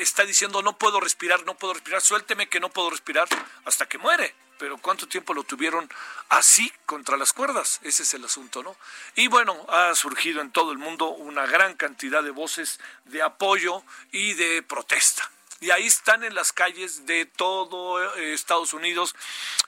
está 0.00 0.24
diciendo 0.24 0.62
no 0.62 0.76
puedo 0.76 1.00
respirar, 1.00 1.44
no 1.44 1.56
puedo 1.56 1.74
respirar, 1.74 2.00
suélteme 2.00 2.48
que 2.48 2.60
no 2.60 2.70
puedo 2.70 2.90
respirar 2.90 3.28
hasta 3.64 3.86
que 3.86 3.98
muere 3.98 4.34
pero 4.62 4.78
¿cuánto 4.78 5.08
tiempo 5.08 5.34
lo 5.34 5.42
tuvieron 5.42 5.90
así 6.28 6.72
contra 6.86 7.16
las 7.16 7.32
cuerdas? 7.32 7.80
Ese 7.82 8.04
es 8.04 8.14
el 8.14 8.24
asunto, 8.24 8.62
¿no? 8.62 8.76
Y 9.16 9.26
bueno, 9.26 9.56
ha 9.68 9.92
surgido 9.96 10.40
en 10.40 10.52
todo 10.52 10.70
el 10.70 10.78
mundo 10.78 11.08
una 11.08 11.46
gran 11.46 11.74
cantidad 11.74 12.22
de 12.22 12.30
voces 12.30 12.78
de 13.06 13.22
apoyo 13.22 13.82
y 14.12 14.34
de 14.34 14.62
protesta. 14.62 15.28
Y 15.62 15.70
ahí 15.70 15.86
están 15.86 16.24
en 16.24 16.34
las 16.34 16.52
calles 16.52 17.06
de 17.06 17.24
todo 17.24 18.02
eh, 18.16 18.34
Estados 18.34 18.74
Unidos, 18.74 19.14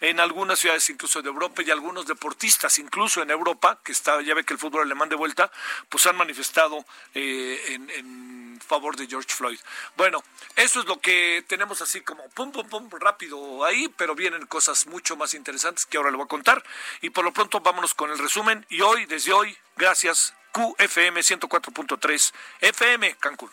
en 0.00 0.18
algunas 0.18 0.58
ciudades 0.58 0.90
incluso 0.90 1.22
de 1.22 1.28
Europa 1.28 1.62
y 1.62 1.70
algunos 1.70 2.06
deportistas, 2.06 2.80
incluso 2.80 3.22
en 3.22 3.30
Europa, 3.30 3.78
que 3.84 3.92
está, 3.92 4.20
ya 4.20 4.34
ve 4.34 4.44
que 4.44 4.54
el 4.54 4.58
fútbol 4.58 4.82
alemán 4.82 5.08
de 5.08 5.14
vuelta, 5.14 5.52
pues 5.88 6.04
han 6.06 6.16
manifestado 6.16 6.84
eh, 7.14 7.62
en 7.68 8.60
favor 8.66 8.96
de 8.96 9.06
George 9.06 9.32
Floyd. 9.32 9.60
Bueno, 9.96 10.24
eso 10.56 10.80
es 10.80 10.86
lo 10.86 11.00
que 11.00 11.44
tenemos 11.46 11.80
así 11.80 12.00
como 12.00 12.28
pum, 12.30 12.50
pum, 12.50 12.68
pum, 12.68 12.90
rápido 12.98 13.64
ahí, 13.64 13.88
pero 13.96 14.16
vienen 14.16 14.46
cosas 14.46 14.88
mucho 14.88 15.16
más 15.16 15.32
interesantes 15.34 15.86
que 15.86 15.96
ahora 15.96 16.10
le 16.10 16.16
voy 16.16 16.24
a 16.24 16.28
contar. 16.28 16.64
Y 17.02 17.10
por 17.10 17.24
lo 17.24 17.32
pronto 17.32 17.60
vámonos 17.60 17.94
con 17.94 18.10
el 18.10 18.18
resumen. 18.18 18.66
Y 18.68 18.80
hoy, 18.80 19.06
desde 19.06 19.32
hoy, 19.32 19.56
gracias, 19.76 20.34
QFM 20.50 21.20
104.3 21.20 22.32
FM 22.60 23.14
Cancún. 23.20 23.50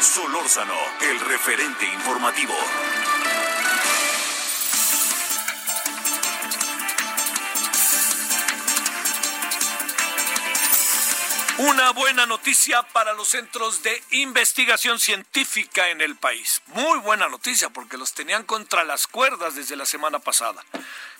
Solórzano, 0.00 0.74
el 1.00 1.20
referente 1.20 1.86
informativo. 1.86 2.54
Una 11.58 11.90
buena 11.92 12.26
noticia 12.26 12.82
para 12.82 13.14
los 13.14 13.28
centros 13.28 13.82
de 13.82 14.02
investigación 14.10 15.00
científica 15.00 15.88
en 15.88 16.02
el 16.02 16.16
país. 16.16 16.62
Muy 16.66 16.98
buena 16.98 17.28
noticia 17.28 17.70
porque 17.70 17.96
los 17.96 18.12
tenían 18.12 18.44
contra 18.44 18.84
las 18.84 19.06
cuerdas 19.06 19.54
desde 19.54 19.76
la 19.76 19.86
semana 19.86 20.18
pasada 20.18 20.62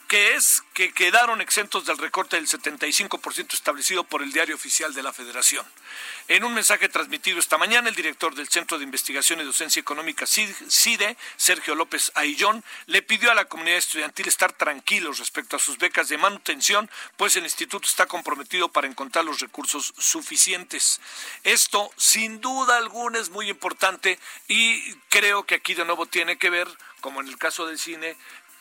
que 0.08 0.34
es 0.34 0.62
que 0.72 0.92
quedaron 0.92 1.40
exentos 1.40 1.84
del 1.86 1.98
recorte 1.98 2.36
del 2.36 2.48
75% 2.48 3.54
establecido 3.54 4.04
por 4.04 4.22
el 4.22 4.32
diario 4.32 4.54
oficial 4.54 4.94
de 4.94 5.02
la 5.02 5.12
Federación. 5.12 5.66
En 6.28 6.44
un 6.44 6.54
mensaje 6.54 6.88
transmitido 6.88 7.38
esta 7.38 7.58
mañana, 7.58 7.88
el 7.88 7.94
director 7.94 8.34
del 8.34 8.48
Centro 8.48 8.78
de 8.78 8.84
Investigación 8.84 9.40
y 9.40 9.44
Docencia 9.44 9.80
Económica 9.80 10.26
CIDE, 10.26 11.16
Sergio 11.36 11.74
López 11.74 12.12
Aillón, 12.14 12.62
le 12.86 13.02
pidió 13.02 13.30
a 13.30 13.34
la 13.34 13.46
comunidad 13.46 13.78
estudiantil 13.78 14.28
estar 14.28 14.52
tranquilos 14.52 15.18
respecto 15.18 15.56
a 15.56 15.60
sus 15.60 15.78
becas 15.78 16.08
de 16.08 16.18
manutención, 16.18 16.90
pues 17.16 17.36
el 17.36 17.44
instituto 17.44 17.88
está 17.88 18.06
comprometido 18.06 18.68
para 18.68 18.86
encontrar 18.86 19.24
los 19.24 19.40
recursos 19.40 19.94
suficientes. 19.98 21.00
Esto, 21.42 21.90
sin 21.96 22.40
duda 22.40 22.76
alguna, 22.76 23.18
es 23.18 23.30
muy 23.30 23.48
importante 23.48 24.18
y 24.48 24.94
creo 25.08 25.44
que 25.44 25.56
aquí 25.56 25.74
de 25.74 25.84
nuevo 25.84 26.06
tiene 26.06 26.38
que 26.38 26.50
ver, 26.50 26.68
como 27.00 27.20
en 27.20 27.28
el 27.28 27.38
caso 27.38 27.66
del 27.66 27.78
cine, 27.78 28.16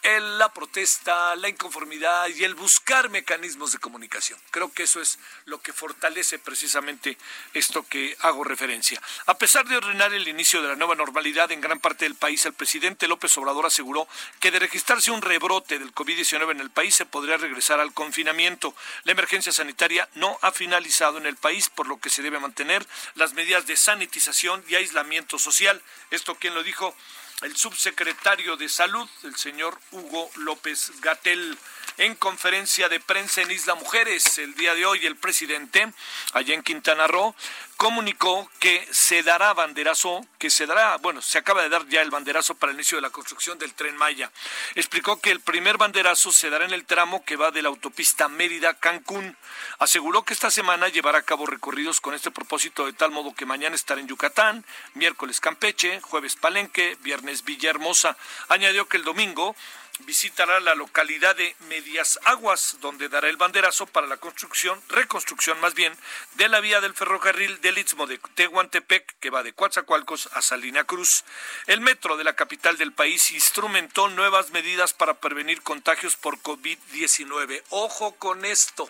la 0.05 0.53
protesta, 0.53 1.35
la 1.35 1.49
inconformidad 1.49 2.27
y 2.27 2.43
el 2.43 2.53
buscar 2.53 3.09
mecanismos 3.09 3.71
de 3.71 3.79
comunicación. 3.79 4.39
Creo 4.51 4.71
que 4.71 4.83
eso 4.83 5.01
es 5.01 5.17
lo 5.45 5.61
que 5.61 5.73
fortalece 5.73 6.37
precisamente 6.37 7.17
esto 7.53 7.85
que 7.87 8.15
hago 8.19 8.43
referencia. 8.43 9.01
A 9.25 9.37
pesar 9.37 9.67
de 9.67 9.77
ordenar 9.77 10.13
el 10.13 10.27
inicio 10.27 10.61
de 10.61 10.67
la 10.67 10.75
nueva 10.75 10.93
normalidad 10.93 11.51
en 11.51 11.61
gran 11.61 11.79
parte 11.79 12.05
del 12.05 12.13
país, 12.13 12.45
el 12.45 12.53
presidente 12.53 13.07
López 13.07 13.35
Obrador 13.37 13.65
aseguró 13.65 14.07
que 14.39 14.51
de 14.51 14.59
registrarse 14.59 15.09
un 15.09 15.23
rebrote 15.23 15.79
del 15.79 15.93
COVID-19 15.93 16.51
en 16.51 16.59
el 16.59 16.69
país 16.69 16.93
se 16.93 17.07
podría 17.07 17.37
regresar 17.37 17.79
al 17.79 17.93
confinamiento. 17.93 18.75
La 19.05 19.13
emergencia 19.13 19.51
sanitaria 19.51 20.07
no 20.13 20.37
ha 20.43 20.51
finalizado 20.51 21.17
en 21.17 21.25
el 21.25 21.35
país, 21.35 21.69
por 21.69 21.87
lo 21.87 21.99
que 21.99 22.11
se 22.11 22.21
debe 22.21 22.39
mantener 22.39 22.85
las 23.15 23.33
medidas 23.33 23.65
de 23.65 23.75
sanitización 23.75 24.63
y 24.67 24.75
aislamiento 24.75 25.39
social. 25.39 25.81
Esto, 26.11 26.35
¿quién 26.35 26.53
lo 26.53 26.61
dijo? 26.61 26.95
El 27.41 27.55
subsecretario 27.55 28.57
de 28.57 28.69
Salud, 28.69 29.07
el 29.23 29.35
señor 29.35 29.77
Hugo 29.91 30.29
López 30.35 30.91
Gatel. 31.01 31.57
En 31.97 32.15
conferencia 32.15 32.89
de 32.89 32.99
prensa 32.99 33.41
en 33.41 33.51
Isla 33.51 33.75
Mujeres 33.75 34.37
el 34.37 34.53
día 34.55 34.75
de 34.75 34.85
hoy, 34.85 35.05
el 35.05 35.15
presidente, 35.15 35.93
allá 36.33 36.53
en 36.53 36.61
Quintana 36.61 37.07
Roo, 37.07 37.33
comunicó 37.77 38.49
que 38.59 38.87
se 38.91 39.21
dará 39.23 39.53
banderazo, 39.53 40.25
que 40.39 40.49
se 40.49 40.65
dará, 40.65 40.97
bueno, 40.97 41.21
se 41.21 41.37
acaba 41.37 41.61
de 41.61 41.69
dar 41.69 41.87
ya 41.87 42.01
el 42.01 42.09
banderazo 42.09 42.55
para 42.55 42.71
el 42.71 42.77
inicio 42.77 42.97
de 42.97 43.01
la 43.01 43.09
construcción 43.09 43.57
del 43.59 43.73
tren 43.73 43.97
Maya. 43.97 44.31
Explicó 44.75 45.19
que 45.19 45.31
el 45.31 45.41
primer 45.41 45.77
banderazo 45.77 46.31
se 46.31 46.49
dará 46.49 46.65
en 46.65 46.73
el 46.73 46.85
tramo 46.85 47.23
que 47.25 47.35
va 47.35 47.51
de 47.51 47.61
la 47.61 47.69
autopista 47.69 48.27
Mérida-Cancún. 48.27 49.35
Aseguró 49.79 50.23
que 50.23 50.33
esta 50.33 50.51
semana 50.51 50.87
llevará 50.87 51.19
a 51.19 51.23
cabo 51.23 51.45
recorridos 51.45 52.01
con 52.01 52.13
este 52.13 52.31
propósito 52.31 52.85
de 52.85 52.93
tal 52.93 53.11
modo 53.11 53.33
que 53.33 53.45
mañana 53.45 53.75
estará 53.75 53.99
en 53.99 54.07
Yucatán, 54.07 54.65
miércoles 54.93 55.39
Campeche, 55.39 55.99
jueves 56.01 56.35
Palenque, 56.35 56.97
viernes 57.01 57.43
Villahermosa. 57.43 58.17
Añadió 58.47 58.87
que 58.87 58.97
el 58.97 59.03
domingo 59.03 59.55
visitará 59.99 60.59
la 60.59 60.75
localidad 60.75 61.35
de 61.35 61.55
Medias 61.69 62.19
Aguas, 62.25 62.77
donde 62.81 63.09
dará 63.09 63.29
el 63.29 63.37
banderazo 63.37 63.85
para 63.85 64.07
la 64.07 64.17
construcción, 64.17 64.81
reconstrucción 64.89 65.59
más 65.59 65.73
bien, 65.73 65.95
de 66.35 66.49
la 66.49 66.59
vía 66.59 66.81
del 66.81 66.93
ferrocarril 66.93 67.61
del 67.61 67.77
Istmo 67.77 68.07
de 68.07 68.19
Tehuantepec, 68.35 69.19
que 69.19 69.29
va 69.29 69.43
de 69.43 69.53
Coatzacoalcos 69.53 70.29
a 70.33 70.41
Salina 70.41 70.83
Cruz. 70.83 71.23
El 71.67 71.81
metro 71.81 72.17
de 72.17 72.23
la 72.23 72.35
capital 72.35 72.77
del 72.77 72.93
país 72.93 73.31
instrumentó 73.31 74.09
nuevas 74.09 74.51
medidas 74.51 74.93
para 74.93 75.15
prevenir 75.15 75.61
contagios 75.61 76.15
por 76.15 76.39
COVID-19. 76.39 77.63
Ojo 77.69 78.15
con 78.15 78.45
esto. 78.45 78.89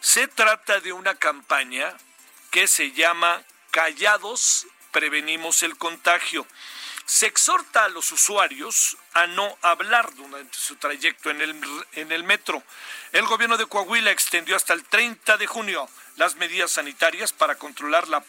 Se 0.00 0.28
trata 0.28 0.80
de 0.80 0.92
una 0.92 1.14
campaña 1.14 1.96
que 2.50 2.66
se 2.66 2.92
llama 2.92 3.42
Callados, 3.70 4.66
prevenimos 4.92 5.62
el 5.62 5.76
contagio 5.76 6.46
se 7.06 7.26
exhorta 7.26 7.84
a 7.84 7.88
los 7.88 8.10
usuarios 8.10 8.96
a 9.14 9.26
no 9.28 9.56
hablar 9.62 10.12
durante 10.16 10.58
su 10.58 10.74
trayecto 10.76 11.30
en 11.30 11.40
el, 11.40 11.54
en 11.92 12.12
el 12.12 12.24
metro. 12.24 12.62
El 13.12 13.26
gobierno 13.26 13.56
de 13.56 13.66
Coahuila 13.66 14.10
extendió 14.10 14.56
hasta 14.56 14.74
el 14.74 14.84
30 14.84 15.36
de 15.36 15.46
junio 15.46 15.88
las 16.16 16.34
medidas 16.36 16.72
sanitarias 16.72 17.32
para 17.32 17.56
controlar 17.56 18.08
la, 18.08 18.24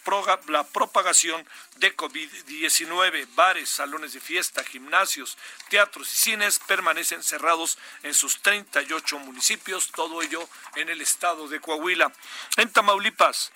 la 0.46 0.64
propagación 0.64 1.44
de 1.76 1.96
COVID-19. 1.96 3.26
Bares, 3.34 3.68
salones 3.68 4.12
de 4.12 4.20
fiesta, 4.20 4.62
gimnasios, 4.62 5.36
teatros 5.68 6.12
y 6.12 6.16
cines 6.16 6.60
permanecen 6.60 7.22
cerrados 7.22 7.78
en 8.02 8.14
sus 8.14 8.40
38 8.42 9.18
municipios, 9.18 9.90
todo 9.90 10.22
ello 10.22 10.48
en 10.76 10.88
el 10.88 11.00
estado 11.00 11.48
de 11.48 11.60
Coahuila. 11.60 12.12
En 12.56 12.70
Tamaulipas, 12.70 13.52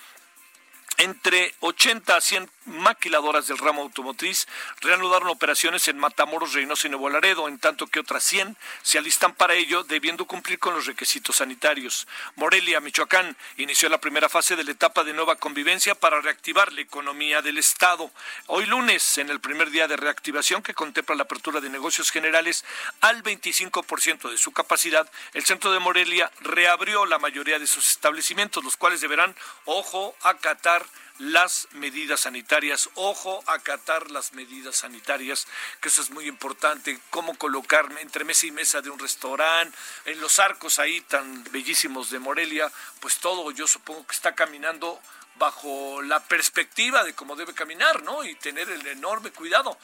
entre 0.99 1.55
80 1.61 2.17
a 2.17 2.21
100 2.21 2.51
maquiladoras 2.65 3.49
del 3.49 3.59
ramo 3.59 3.83
automotriz 3.83 4.47
reanudaron 4.81 5.29
operaciones 5.29 5.89
en 5.89 5.99
Matamoros, 5.99 6.53
Reynosa 6.53 6.87
y 6.87 6.91
Nuevo 6.91 7.11
Laredo, 7.11 7.49
en 7.49 7.59
tanto 7.59 7.87
que 7.87 8.01
otras 8.01 8.23
100 8.25 8.57
se 8.83 8.99
alistan 8.99 9.35
para 9.35 9.55
ello, 9.55 9.85
debiendo 9.85 10.27
cumplir 10.27 10.59
con 10.59 10.75
los 10.75 10.87
requisitos 10.87 11.37
sanitarios. 11.37 12.07
Morelia, 12.37 12.81
Michoacán, 12.81 13.37
inició 13.57 13.89
la 13.89 14.01
primera 14.01 14.29
fase 14.29 14.57
de 14.57 14.65
la 14.65 14.73
etapa 14.73 15.05
de 15.05 15.13
nueva 15.13 15.37
convivencia 15.37 15.95
para 15.95 16.21
reactivar 16.21 16.73
la 16.73 16.83
economía 16.83 17.43
del 17.43 17.59
Estado. 17.59 18.11
Hoy 18.47 18.67
lunes, 18.67 19.19
en 19.19 19.31
el 19.31 19.41
primer 19.41 19.71
día 19.71 19.89
de 19.89 19.97
reactivación 19.97 20.63
que 20.63 20.75
contempla 20.75 21.17
la 21.17 21.25
apertura 21.25 21.61
de 21.61 21.71
negocios 21.71 22.11
generales 22.11 22.65
al 23.01 23.23
25% 23.23 24.31
de 24.31 24.39
su 24.39 24.53
capacidad, 24.53 25.11
el 25.35 25.45
centro 25.45 25.73
de 25.73 25.79
Morelia 25.79 26.31
reabrió 26.41 27.07
la 27.07 27.19
mayoría 27.19 27.59
de 27.59 27.67
sus 27.67 27.91
establecimientos, 27.91 28.63
los 28.63 28.77
cuales 28.77 29.01
deberán, 29.01 29.35
ojo, 29.65 30.15
acatar 30.23 30.85
las 31.23 31.69
medidas 31.73 32.21
sanitarias. 32.21 32.91
Ojo, 32.95 33.45
acatar 33.47 34.11
las 34.11 34.33
medidas 34.33 34.77
sanitarias, 34.77 35.47
que 35.81 35.89
eso 35.89 36.03
es 36.03 36.11
muy 36.11 36.27
importante. 36.27 36.99
Cómo 37.11 37.37
colocarme 37.39 38.01
entre 38.01 38.25
mesa 38.25 38.47
y 38.47 38.51
mesa 38.51 38.81
de 38.81 38.91
un 38.91 38.99
restaurante, 38.99 39.77
en 40.05 40.21
los 40.21 40.39
arcos 40.41 40.79
ahí 40.79 41.01
tan 41.03 41.45
bellísimos 41.53 42.11
de 42.11 42.19
Morelia, 42.19 42.71
pues 43.01 43.19
todo 43.19 43.51
yo 43.53 43.67
supongo 43.67 44.07
que 44.07 44.15
está 44.15 44.35
caminando 44.35 45.01
bajo 45.37 46.03
la 46.03 46.21
perspectiva 46.21 47.05
de 47.05 47.15
cómo 47.15 47.37
debe 47.37 47.55
caminar, 47.55 48.03
¿no? 48.03 48.25
Y 48.25 48.35
tener 48.35 48.69
el 48.69 48.87
enorme 48.87 49.31
cuidado 49.31 49.79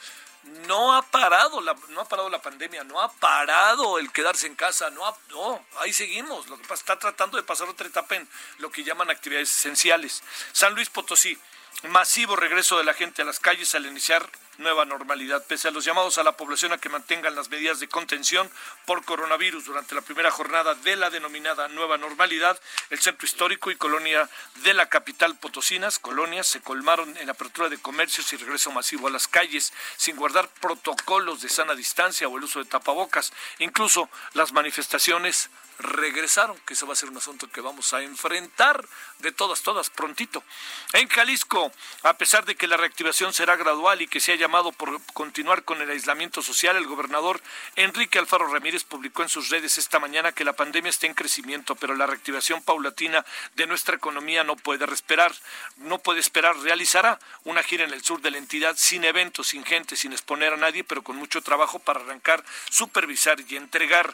no 0.67 0.95
ha 0.95 1.01
parado 1.01 1.61
la, 1.61 1.75
no 1.89 2.01
ha 2.01 2.07
parado 2.07 2.29
la 2.29 2.41
pandemia, 2.41 2.83
no 2.83 3.01
ha 3.01 3.11
parado 3.11 3.99
el 3.99 4.11
quedarse 4.11 4.47
en 4.47 4.55
casa, 4.55 4.89
no, 4.91 5.17
no, 5.29 5.65
ahí 5.79 5.93
seguimos. 5.93 6.47
Lo 6.47 6.57
que 6.57 6.63
pasa 6.63 6.81
está 6.81 6.99
tratando 6.99 7.37
de 7.37 7.43
pasar 7.43 7.67
otra 7.67 7.87
etapa 7.87 8.15
en 8.15 8.27
lo 8.57 8.71
que 8.71 8.83
llaman 8.83 9.09
actividades 9.09 9.55
esenciales. 9.55 10.23
San 10.51 10.73
Luis 10.75 10.89
Potosí, 10.89 11.37
masivo 11.83 12.35
regreso 12.35 12.77
de 12.77 12.83
la 12.83 12.93
gente 12.93 13.21
a 13.21 13.25
las 13.25 13.39
calles 13.39 13.75
al 13.75 13.85
iniciar 13.85 14.29
nueva 14.59 14.85
normalidad. 14.85 15.43
Pese 15.47 15.67
a 15.67 15.71
los 15.71 15.85
llamados 15.85 16.17
a 16.17 16.23
la 16.23 16.37
población 16.37 16.73
a 16.73 16.77
que 16.77 16.89
mantengan 16.89 17.35
las 17.35 17.49
medidas 17.49 17.79
de 17.79 17.87
contención 17.87 18.49
por 18.85 19.03
coronavirus 19.03 19.65
durante 19.65 19.95
la 19.95 20.01
primera 20.01 20.31
jornada 20.31 20.75
de 20.75 20.95
la 20.95 21.09
denominada 21.09 21.67
nueva 21.69 21.97
normalidad, 21.97 22.59
el 22.89 22.99
centro 22.99 23.25
histórico 23.25 23.71
y 23.71 23.75
colonia 23.75 24.29
de 24.63 24.73
la 24.73 24.87
capital 24.87 25.37
potosinas, 25.37 25.99
colonias, 25.99 26.47
se 26.47 26.61
colmaron 26.61 27.15
en 27.17 27.29
apertura 27.29 27.69
de 27.69 27.77
comercios 27.77 28.31
y 28.33 28.37
regreso 28.37 28.71
masivo 28.71 29.07
a 29.07 29.11
las 29.11 29.27
calles, 29.27 29.73
sin 29.97 30.15
guardar 30.15 30.49
protocolos 30.61 31.41
de 31.41 31.49
sana 31.49 31.75
distancia 31.75 32.27
o 32.27 32.37
el 32.37 32.43
uso 32.43 32.59
de 32.59 32.65
tapabocas. 32.65 33.33
Incluso 33.59 34.09
las 34.33 34.51
manifestaciones 34.51 35.49
regresaron, 35.79 36.57
que 36.65 36.73
eso 36.73 36.85
va 36.85 36.93
a 36.93 36.97
ser 36.97 37.09
un 37.09 37.17
asunto 37.17 37.49
que 37.49 37.61
vamos 37.61 37.93
a 37.93 38.01
enfrentar 38.03 38.85
de 39.19 39.31
todas, 39.31 39.61
todas, 39.61 39.89
prontito. 39.89 40.43
En 40.91 41.07
Jalisco, 41.07 41.71
a 42.03 42.13
pesar 42.17 42.45
de 42.45 42.55
que 42.55 42.67
la 42.67 42.75
reactivación 42.75 43.33
será 43.33 43.55
gradual 43.55 44.01
y 44.01 44.07
que 44.07 44.19
se 44.19 44.33
ha 44.33 44.35
llamado 44.35 44.73
por 44.73 45.01
continuar 45.13 45.63
con 45.63 45.81
el 45.81 45.89
aislamiento 45.89 46.41
social, 46.41 46.75
el 46.75 46.85
gobernador 46.85 47.41
Enrique 47.77 48.19
Alfaro 48.19 48.47
Ramírez 48.47 48.83
publicó 48.83 49.23
en 49.23 49.29
sus 49.29 49.49
redes 49.49 49.77
esta 49.77 49.99
mañana 49.99 50.33
que 50.33 50.43
la 50.43 50.53
pandemia 50.53 50.89
está 50.89 51.07
en 51.07 51.13
crecimiento, 51.13 51.75
pero 51.75 51.95
la 51.95 52.07
reactivación 52.07 52.61
paulatina 52.61 53.25
de 53.55 53.65
nuestra 53.65 53.95
economía 53.95 54.43
no 54.43 54.57
puede 54.57 54.85
esperar, 54.93 55.33
no 55.77 55.99
puede 55.99 56.19
esperar, 56.19 56.57
realizará 56.57 57.19
una 57.45 57.63
gira 57.63 57.85
en 57.85 57.93
el 57.93 58.03
sur 58.03 58.21
de 58.21 58.31
la 58.31 58.37
entidad 58.37 58.75
sin 58.77 59.05
eventos, 59.05 59.47
sin 59.47 59.63
gente, 59.63 59.95
sin 59.95 60.11
exponer 60.11 60.53
a 60.53 60.57
nadie, 60.57 60.83
pero 60.83 61.03
con 61.03 61.15
mucho 61.15 61.41
trabajo 61.41 61.79
para 61.79 62.01
arrancar, 62.01 62.43
supervisar 62.69 63.39
y 63.47 63.55
entregar. 63.55 64.13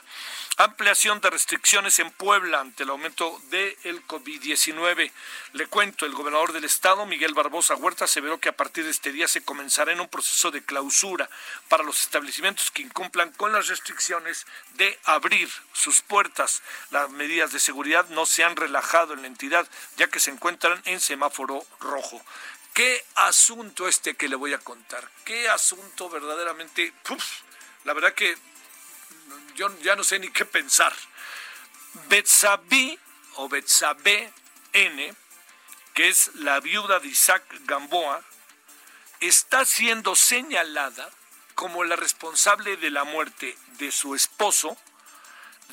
Ampliación 0.57 1.21
de 1.21 1.29
restricciones 1.31 1.54
en 1.99 2.11
Puebla 2.11 2.59
ante 2.59 2.83
el 2.83 2.89
aumento 2.89 3.41
del 3.49 4.05
COVID-19. 4.07 5.11
Le 5.53 5.67
cuento, 5.67 6.05
el 6.05 6.13
gobernador 6.13 6.53
del 6.53 6.63
estado, 6.63 7.05
Miguel 7.05 7.33
Barbosa 7.33 7.75
Huerta, 7.75 8.05
aseveró 8.05 8.39
que 8.39 8.49
a 8.49 8.55
partir 8.55 8.83
de 8.83 8.91
este 8.91 9.11
día 9.11 9.27
se 9.27 9.43
comenzará 9.43 9.91
en 9.91 9.99
un 9.99 10.07
proceso 10.07 10.51
de 10.51 10.63
clausura 10.63 11.29
para 11.69 11.83
los 11.83 12.01
establecimientos 12.01 12.71
que 12.71 12.81
incumplan 12.81 13.31
con 13.31 13.53
las 13.53 13.67
restricciones 13.67 14.45
de 14.73 14.99
abrir 15.05 15.49
sus 15.73 16.01
puertas. 16.01 16.61
Las 16.91 17.09
medidas 17.09 17.51
de 17.51 17.59
seguridad 17.59 18.07
no 18.09 18.25
se 18.25 18.43
han 18.43 18.55
relajado 18.55 19.13
en 19.13 19.21
la 19.21 19.27
entidad, 19.27 19.67
ya 19.97 20.07
que 20.07 20.19
se 20.19 20.31
encuentran 20.31 20.81
en 20.85 20.99
semáforo 20.99 21.65
rojo. 21.79 22.23
¿Qué 22.73 23.05
asunto 23.15 23.87
este 23.87 24.15
que 24.15 24.27
le 24.27 24.35
voy 24.35 24.53
a 24.53 24.59
contar? 24.59 25.09
¿Qué 25.23 25.47
asunto 25.49 26.09
verdaderamente... 26.09 26.93
la 27.85 27.93
verdad 27.93 28.13
que 28.13 28.35
yo 29.55 29.73
ya 29.79 29.95
no 29.95 30.03
sé 30.03 30.19
ni 30.19 30.29
qué 30.29 30.45
pensar. 30.45 30.93
Betsabé 32.07 32.99
o 33.35 33.49
Betsabé 33.49 34.31
N, 34.73 35.13
que 35.93 36.07
es 36.07 36.35
la 36.35 36.59
viuda 36.59 36.99
de 36.99 37.07
Isaac 37.07 37.43
Gamboa, 37.61 38.21
está 39.19 39.65
siendo 39.65 40.15
señalada 40.15 41.09
como 41.55 41.83
la 41.83 41.95
responsable 41.95 42.77
de 42.77 42.91
la 42.91 43.05
muerte 43.05 43.57
de 43.79 43.91
su 43.91 44.13
esposo, 44.13 44.77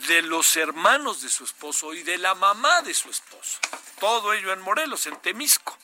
de 0.07 0.23
los 0.23 0.57
hermanos 0.57 1.23
de 1.23 1.29
su 1.29 1.45
esposo 1.45 1.93
y 1.93 2.03
de 2.03 2.19
la 2.19 2.35
mamá 2.35 2.83
de 2.83 2.95
su 2.95 3.11
esposo. 3.11 3.59
Todo 3.99 4.33
ello 4.33 4.53
en 4.53 4.61
Morelos, 4.61 5.07
en 5.07 5.21
Temisco. 5.21 5.77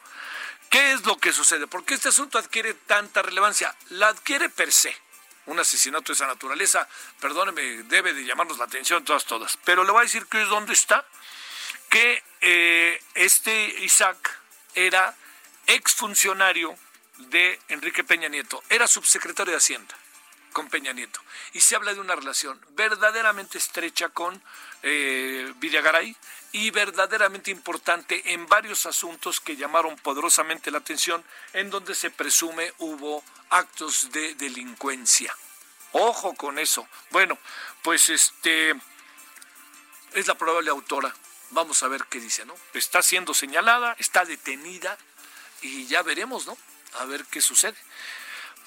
¿Qué 0.70 0.92
es 0.92 1.04
lo 1.04 1.16
que 1.18 1.32
sucede? 1.32 1.66
¿Por 1.66 1.84
qué 1.84 1.94
este 1.94 2.10
asunto 2.10 2.38
adquiere 2.38 2.74
tanta 2.74 3.22
relevancia? 3.22 3.74
La 3.90 4.08
adquiere 4.08 4.48
per 4.48 4.72
se 4.72 5.07
un 5.48 5.58
asesinato 5.58 6.12
de 6.12 6.14
esa 6.14 6.26
naturaleza, 6.26 6.88
perdóneme, 7.20 7.62
debe 7.84 8.14
de 8.14 8.24
llamarnos 8.24 8.58
la 8.58 8.64
atención 8.64 9.04
todas, 9.04 9.24
todas. 9.24 9.58
Pero 9.64 9.84
le 9.84 9.90
voy 9.90 10.00
a 10.00 10.04
decir 10.04 10.26
que 10.26 10.42
es 10.42 10.48
dónde 10.48 10.72
está, 10.72 11.04
que 11.90 12.22
eh, 12.40 13.02
este 13.14 13.82
Isaac 13.82 14.38
era 14.74 15.14
exfuncionario 15.66 16.76
de 17.16 17.58
Enrique 17.68 18.04
Peña 18.04 18.28
Nieto, 18.28 18.62
era 18.68 18.86
subsecretario 18.86 19.52
de 19.52 19.58
Hacienda 19.58 19.96
con 20.58 20.68
Peña 20.68 20.92
Nieto. 20.92 21.20
Y 21.52 21.60
se 21.60 21.76
habla 21.76 21.94
de 21.94 22.00
una 22.00 22.16
relación 22.16 22.60
verdaderamente 22.70 23.58
estrecha 23.58 24.08
con 24.08 24.42
eh, 24.82 25.52
Villagaray 25.58 26.16
y 26.50 26.72
verdaderamente 26.72 27.52
importante 27.52 28.32
en 28.32 28.44
varios 28.48 28.84
asuntos 28.84 29.38
que 29.38 29.54
llamaron 29.54 29.94
poderosamente 29.98 30.72
la 30.72 30.78
atención, 30.78 31.24
en 31.52 31.70
donde 31.70 31.94
se 31.94 32.10
presume 32.10 32.72
hubo 32.78 33.22
actos 33.50 34.10
de 34.10 34.34
delincuencia. 34.34 35.32
Ojo 35.92 36.34
con 36.34 36.58
eso. 36.58 36.88
Bueno, 37.10 37.38
pues 37.82 38.08
este 38.08 38.74
es 40.12 40.26
la 40.26 40.34
probable 40.34 40.70
autora. 40.70 41.14
Vamos 41.50 41.84
a 41.84 41.88
ver 41.88 42.04
qué 42.10 42.18
dice, 42.18 42.44
¿no? 42.44 42.56
Está 42.74 43.00
siendo 43.00 43.32
señalada, 43.32 43.94
está 44.00 44.24
detenida 44.24 44.98
y 45.62 45.86
ya 45.86 46.02
veremos, 46.02 46.48
¿no? 46.48 46.58
A 46.94 47.04
ver 47.04 47.24
qué 47.26 47.40
sucede. 47.40 47.76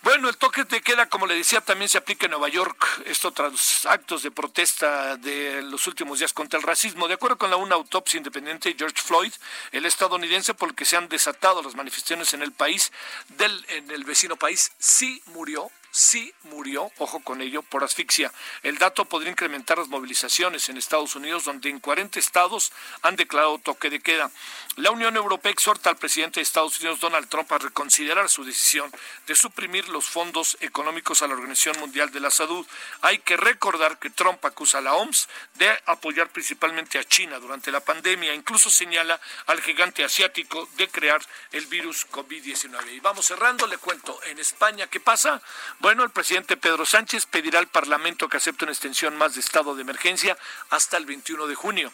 Bueno, 0.04 0.30
el 0.30 0.38
toque 0.38 0.64
de 0.64 0.82
queda, 0.82 1.06
como 1.06 1.28
le 1.28 1.36
decía, 1.36 1.62
también 1.62 1.88
se 1.88 2.00
aplica 2.00 2.26
en 2.26 2.32
Nueva 2.32 2.50
York. 2.50 3.04
Esto 3.06 3.32
tras 3.32 3.86
actos 3.86 4.24
de 4.24 4.32
protesta 4.32 5.16
de 5.18 5.62
los 5.62 5.86
últimos 5.86 6.18
días 6.18 6.34
contra 6.34 6.60
el 6.60 6.66
racismo. 6.66 7.08
De 7.08 7.14
acuerdo 7.14 7.38
con 7.38 7.52
la 7.52 7.56
una 7.58 7.76
autopsia 7.76 8.18
independiente, 8.18 8.76
George 8.76 9.00
Floyd, 9.00 9.32
el 9.72 9.86
estadounidense 9.86 10.56
por 10.56 10.70
el 10.70 10.76
que 10.76 10.86
se 10.86 10.98
han 10.98 11.08
desatado 11.08 11.62
las 11.62 11.76
manifestaciones 11.76 12.34
en 12.34 12.42
el 12.42 12.52
país, 12.52 12.92
del, 13.38 13.64
en 13.70 13.92
el 13.92 14.04
vecino 14.04 14.38
país, 14.38 14.72
sí 14.80 15.22
murió 15.28 15.70
sí 15.92 16.34
murió, 16.44 16.92
ojo 16.98 17.20
con 17.20 17.42
ello, 17.42 17.62
por 17.62 17.84
asfixia. 17.84 18.32
El 18.64 18.78
dato 18.78 19.06
podría 19.06 19.32
incrementar 19.32 19.78
las 19.78 19.90
movilizaciones 19.90 20.70
en 20.70 20.78
Estados 20.78 21.16
Unidos, 21.16 21.46
donde 21.46 21.70
en 21.70 21.80
40 21.80 22.20
estados 22.20 22.72
han 23.02 23.16
declarado 23.16 23.60
toque 23.60 23.90
de 23.90 24.00
queda. 24.00 24.32
La 24.78 24.92
Unión 24.92 25.16
Europea 25.16 25.52
exhorta 25.52 25.90
al 25.90 25.98
presidente 25.98 26.40
de 26.40 26.44
Estados 26.44 26.80
Unidos, 26.80 27.02
Donald 27.02 27.28
Trump, 27.28 27.52
a 27.52 27.58
reconsiderar 27.58 28.30
su 28.30 28.44
decisión 28.44 28.92
de 29.28 29.36
suprimir 29.36 29.90
los 29.90 30.06
fondos 30.06 30.58
económicos 30.62 31.22
a 31.22 31.28
la 31.28 31.34
Organización 31.34 31.80
Mundial 31.80 32.12
de 32.12 32.22
la 32.22 32.32
Salud. 32.32 32.66
Hay 33.02 33.20
que 33.20 33.36
recordar 33.36 34.00
que 34.00 34.10
Trump 34.10 34.44
acusa 34.46 34.78
a 34.78 34.82
la 34.82 34.94
OMS 34.94 35.28
de 35.56 35.70
apoyar 35.86 36.30
principalmente 36.30 37.00
a 37.00 37.04
China 37.04 37.40
durante 37.40 37.72
la 37.72 37.82
pandemia. 37.82 38.34
Incluso 38.34 38.70
señala 38.70 39.20
al 39.48 39.62
gigante 39.62 40.04
asiático 40.04 40.70
de 40.78 40.88
crear 40.88 41.22
el 41.52 41.66
virus 41.66 42.08
COVID-19. 42.10 42.94
Y 42.94 43.00
vamos 43.00 43.26
cerrando, 43.26 43.68
le 43.68 43.78
cuento, 43.78 44.20
en 44.24 44.40
España, 44.40 44.88
¿qué 44.88 45.00
pasa? 45.00 45.42
Bueno, 45.82 46.04
el 46.04 46.12
presidente 46.12 46.58
Pedro 46.58 46.86
Sánchez 46.86 47.26
pedirá 47.26 47.58
al 47.58 47.66
Parlamento 47.66 48.30
que 48.30 48.38
acepte 48.38 48.66
una 48.66 48.72
extensión 48.72 49.18
más 49.18 49.34
de 49.34 49.40
estado 49.40 49.74
de 49.74 49.82
emergencia 49.82 50.38
hasta 50.70 50.96
el 50.96 51.08
21 51.08 51.48
de 51.48 51.56
junio. 51.56 51.92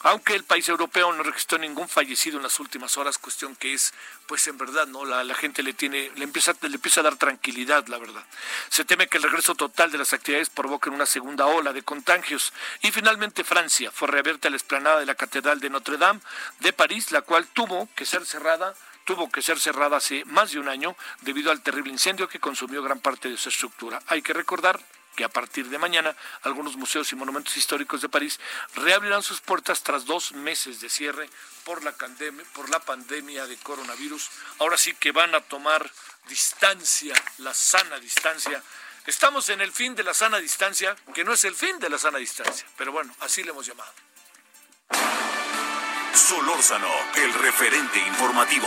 Aunque 0.00 0.34
el 0.34 0.42
país 0.42 0.66
europeo 0.70 1.12
no 1.12 1.22
registró 1.22 1.58
ningún 1.58 1.86
fallecido 1.86 2.38
en 2.38 2.44
las 2.44 2.58
últimas 2.60 2.96
horas, 2.96 3.18
cuestión 3.18 3.54
que 3.54 3.74
es, 3.74 3.92
pues 4.26 4.46
en 4.48 4.56
verdad, 4.56 4.86
no, 4.86 5.04
la, 5.04 5.34
gente 5.34 5.62
le 5.62 5.74
tiene, 5.74 6.10
le 6.16 6.24
empieza, 6.24 6.54
le 6.62 6.76
empieza 6.76 7.00
a 7.00 7.04
dar 7.04 7.16
tranquilidad, 7.16 7.86
la 7.88 7.98
verdad. 7.98 8.24
Se 8.70 8.86
teme 8.86 9.06
que 9.06 9.18
el 9.18 9.24
regreso 9.24 9.54
total 9.54 9.92
de 9.92 9.98
las 9.98 10.14
actividades 10.14 10.48
provoque 10.48 10.88
una 10.88 11.04
segunda 11.04 11.44
ola 11.44 11.74
de 11.74 11.82
contagios. 11.82 12.54
Y 12.80 12.90
finalmente 12.90 13.44
Francia 13.44 13.90
fue 13.90 14.08
reabierta 14.08 14.48
la 14.48 14.56
explanada 14.56 15.00
de 15.00 15.04
la 15.06 15.14
Catedral 15.14 15.60
de 15.60 15.68
Notre 15.68 15.98
Dame 15.98 16.20
de 16.60 16.72
París, 16.72 17.12
la 17.12 17.20
cual 17.20 17.46
tuvo 17.48 17.86
que 17.94 18.06
ser 18.06 18.24
cerrada 18.24 18.74
tuvo 19.06 19.30
que 19.30 19.40
ser 19.40 19.58
cerrada 19.58 19.96
hace 19.96 20.24
más 20.26 20.50
de 20.50 20.58
un 20.58 20.68
año 20.68 20.94
debido 21.22 21.50
al 21.50 21.62
terrible 21.62 21.92
incendio 21.92 22.28
que 22.28 22.40
consumió 22.40 22.82
gran 22.82 23.00
parte 23.00 23.30
de 23.30 23.38
su 23.38 23.48
estructura. 23.48 24.02
Hay 24.08 24.20
que 24.20 24.34
recordar 24.34 24.78
que 25.14 25.24
a 25.24 25.28
partir 25.30 25.70
de 25.70 25.78
mañana 25.78 26.14
algunos 26.42 26.76
museos 26.76 27.10
y 27.12 27.16
monumentos 27.16 27.56
históricos 27.56 28.02
de 28.02 28.08
París 28.08 28.38
reabrirán 28.74 29.22
sus 29.22 29.40
puertas 29.40 29.82
tras 29.82 30.04
dos 30.04 30.32
meses 30.32 30.80
de 30.80 30.90
cierre 30.90 31.30
por 31.64 31.82
la, 31.82 32.80
pandemia 32.80 33.46
de 33.46 33.56
coronavirus. 33.58 34.28
Ahora 34.58 34.76
sí 34.76 34.92
que 34.94 35.12
van 35.12 35.34
a 35.34 35.40
tomar 35.40 35.90
distancia, 36.28 37.14
la 37.38 37.54
sana 37.54 37.98
distancia. 37.98 38.62
Estamos 39.06 39.48
en 39.48 39.60
el 39.60 39.72
fin 39.72 39.94
de 39.94 40.02
la 40.02 40.14
sana 40.14 40.38
distancia, 40.38 40.96
que 41.14 41.24
no 41.24 41.32
es 41.32 41.44
el 41.44 41.54
fin 41.54 41.78
de 41.78 41.88
la 41.88 41.96
sana 41.96 42.18
distancia, 42.18 42.66
pero 42.76 42.90
bueno, 42.90 43.14
así 43.20 43.44
le 43.44 43.50
hemos 43.50 43.64
llamado. 43.64 43.92
Solórzano, 46.28 46.88
el 47.22 47.32
referente 47.34 48.00
informativo. 48.00 48.66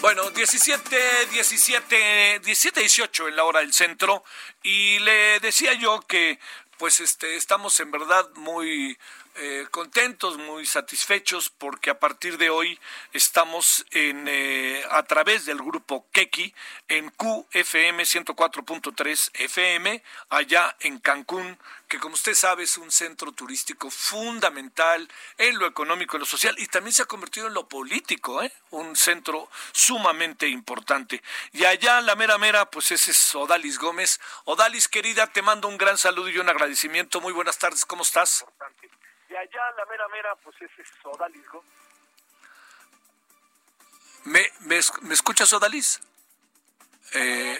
Bueno, 0.00 0.30
17, 0.30 1.26
17, 1.30 2.40
17, 2.42 2.80
18 2.80 3.28
en 3.28 3.36
la 3.36 3.44
hora 3.44 3.60
del 3.60 3.74
centro 3.74 4.24
y 4.62 5.00
le 5.00 5.38
decía 5.40 5.74
yo 5.74 6.00
que 6.08 6.38
pues 6.78 7.00
este 7.00 7.36
estamos 7.36 7.78
en 7.80 7.90
verdad 7.90 8.26
muy 8.36 8.96
eh, 9.38 9.66
contentos, 9.70 10.36
muy 10.38 10.66
satisfechos 10.66 11.48
porque 11.48 11.90
a 11.90 11.98
partir 11.98 12.38
de 12.38 12.50
hoy 12.50 12.78
estamos 13.12 13.86
en, 13.92 14.26
eh, 14.28 14.84
a 14.90 15.04
través 15.04 15.46
del 15.46 15.58
grupo 15.58 16.06
Keki 16.12 16.52
en 16.88 17.10
QFM 17.10 18.02
104.3 18.02 19.30
FM 19.34 20.02
allá 20.30 20.76
en 20.80 20.98
Cancún, 20.98 21.58
que 21.88 21.98
como 21.98 22.14
usted 22.14 22.34
sabe 22.34 22.64
es 22.64 22.78
un 22.78 22.90
centro 22.90 23.32
turístico 23.32 23.90
fundamental 23.90 25.08
en 25.38 25.58
lo 25.58 25.66
económico, 25.66 26.16
en 26.16 26.20
lo 26.20 26.26
social 26.26 26.54
y 26.58 26.66
también 26.66 26.92
se 26.92 27.02
ha 27.02 27.06
convertido 27.06 27.46
en 27.46 27.54
lo 27.54 27.68
político, 27.68 28.42
¿eh? 28.42 28.52
un 28.70 28.96
centro 28.96 29.48
sumamente 29.72 30.48
importante. 30.48 31.22
Y 31.52 31.64
allá 31.64 32.00
la 32.00 32.16
mera 32.16 32.38
mera, 32.38 32.70
pues 32.70 32.90
ese 32.90 33.12
es 33.12 33.34
Odalis 33.34 33.78
Gómez. 33.78 34.20
Odalis, 34.44 34.88
querida, 34.88 35.26
te 35.28 35.42
mando 35.42 35.68
un 35.68 35.78
gran 35.78 35.96
saludo 35.96 36.28
y 36.28 36.38
un 36.38 36.48
agradecimiento. 36.48 37.20
Muy 37.20 37.32
buenas 37.32 37.58
tardes, 37.58 37.84
¿cómo 37.84 38.02
estás? 38.02 38.44
Y 38.82 38.97
allá 39.48 39.70
la 39.76 39.84
mera 39.86 40.08
mera, 40.08 40.36
pues 40.36 40.56
ese 40.60 40.82
es 40.82 40.88
Odalis. 41.04 41.44
¿Me, 44.24 44.40
me, 44.60 44.80
¿Me 45.02 45.14
escuchas, 45.14 45.52
Odalis? 45.52 46.00
Eh, 47.14 47.58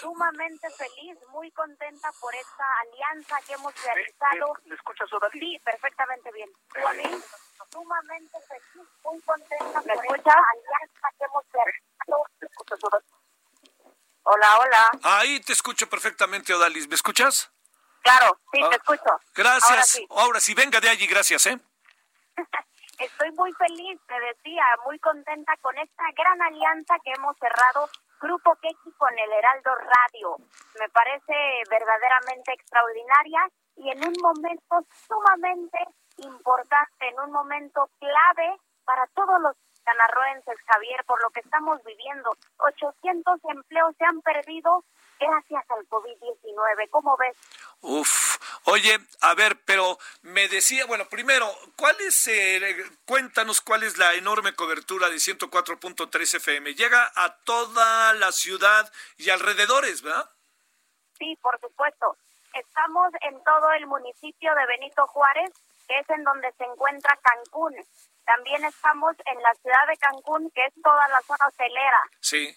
sumamente 0.00 0.68
feliz, 0.70 1.16
muy 1.28 1.50
contenta 1.52 2.10
por 2.20 2.34
esta 2.34 2.64
alianza 2.80 3.36
que 3.46 3.52
hemos 3.52 3.72
realizado. 3.82 4.54
¿Me, 4.64 4.74
escuchas, 4.74 5.12
Odalis? 5.12 5.40
Sí, 5.40 5.60
perfectamente 5.64 6.30
bien. 6.32 6.50
¿Sí? 6.74 7.24
Sumamente 7.70 8.38
feliz, 8.48 8.88
muy 9.04 9.20
contenta 9.22 9.80
por 9.80 10.16
esta 10.16 10.32
alianza 10.32 11.08
que 11.18 11.24
hemos 11.24 11.44
realizado. 11.52 12.24
¿Me 12.40 12.46
escuchas, 12.48 12.78
Odalis? 12.82 13.10
Hola, 14.24 14.58
hola. 14.58 14.90
Ahí 15.04 15.40
te 15.40 15.52
escucho 15.52 15.88
perfectamente, 15.88 16.52
Odalis. 16.52 16.88
¿Me 16.88 16.96
escuchas? 16.96 17.50
Claro, 18.08 18.38
sí, 18.52 18.60
te 18.60 18.64
ah, 18.64 18.76
escucho. 18.76 19.20
Gracias. 19.34 20.00
Ahora 20.10 20.40
sí. 20.40 20.54
venga 20.54 20.80
de 20.80 20.88
allí, 20.88 21.06
gracias, 21.06 21.46
¿eh? 21.46 21.58
Estoy 22.98 23.30
muy 23.32 23.52
feliz, 23.52 24.00
te 24.08 24.18
decía, 24.18 24.64
muy 24.84 24.98
contenta 24.98 25.56
con 25.60 25.76
esta 25.78 26.04
gran 26.16 26.42
alianza 26.42 26.96
que 27.04 27.12
hemos 27.12 27.36
cerrado 27.38 27.88
Grupo 28.20 28.56
Keki 28.56 28.92
con 28.96 29.16
el 29.16 29.32
Heraldo 29.32 29.70
Radio. 29.76 30.36
Me 30.80 30.88
parece 30.88 31.34
verdaderamente 31.70 32.52
extraordinaria 32.52 33.48
y 33.76 33.90
en 33.90 34.04
un 34.04 34.14
momento 34.20 34.84
sumamente 35.06 35.78
importante, 36.16 37.08
en 37.08 37.20
un 37.20 37.30
momento 37.30 37.88
clave 38.00 38.56
para 38.84 39.06
todos 39.14 39.40
los 39.40 39.54
canarroenses, 39.84 40.56
Javier, 40.66 41.04
por 41.04 41.22
lo 41.22 41.30
que 41.30 41.40
estamos 41.40 41.82
viviendo. 41.84 42.34
800 42.56 43.38
empleos 43.44 43.94
se 43.96 44.04
han 44.04 44.20
perdido 44.22 44.84
gracias 45.18 45.70
al 45.70 45.86
COVID-19. 45.88 46.90
¿Cómo 46.90 47.16
ves? 47.16 47.36
Uf, 47.80 48.38
oye, 48.64 48.98
a 49.20 49.34
ver, 49.34 49.60
pero 49.64 49.98
me 50.22 50.48
decía, 50.48 50.86
bueno, 50.86 51.08
primero, 51.08 51.46
¿cuál 51.76 51.96
es, 52.00 52.26
eh, 52.28 52.76
cuéntanos 53.06 53.60
cuál 53.60 53.82
es 53.82 53.98
la 53.98 54.14
enorme 54.14 54.54
cobertura 54.54 55.08
de 55.08 55.16
104.3 55.16 56.34
FM? 56.34 56.74
Llega 56.74 57.10
a 57.14 57.36
toda 57.44 58.12
la 58.14 58.32
ciudad 58.32 58.92
y 59.16 59.30
alrededores, 59.30 60.02
¿verdad? 60.02 60.30
Sí, 61.18 61.36
por 61.42 61.60
supuesto. 61.60 62.16
Estamos 62.54 63.12
en 63.22 63.42
todo 63.44 63.70
el 63.72 63.86
municipio 63.86 64.54
de 64.54 64.66
Benito 64.66 65.06
Juárez, 65.06 65.50
que 65.86 65.98
es 65.98 66.10
en 66.10 66.24
donde 66.24 66.52
se 66.52 66.64
encuentra 66.64 67.18
Cancún. 67.22 67.74
También 68.24 68.64
estamos 68.64 69.16
en 69.24 69.42
la 69.42 69.54
ciudad 69.54 69.86
de 69.88 69.96
Cancún, 69.96 70.50
que 70.50 70.64
es 70.66 70.74
toda 70.82 71.08
la 71.08 71.20
zona 71.22 71.46
hotelera. 71.46 72.00
Sí. 72.20 72.56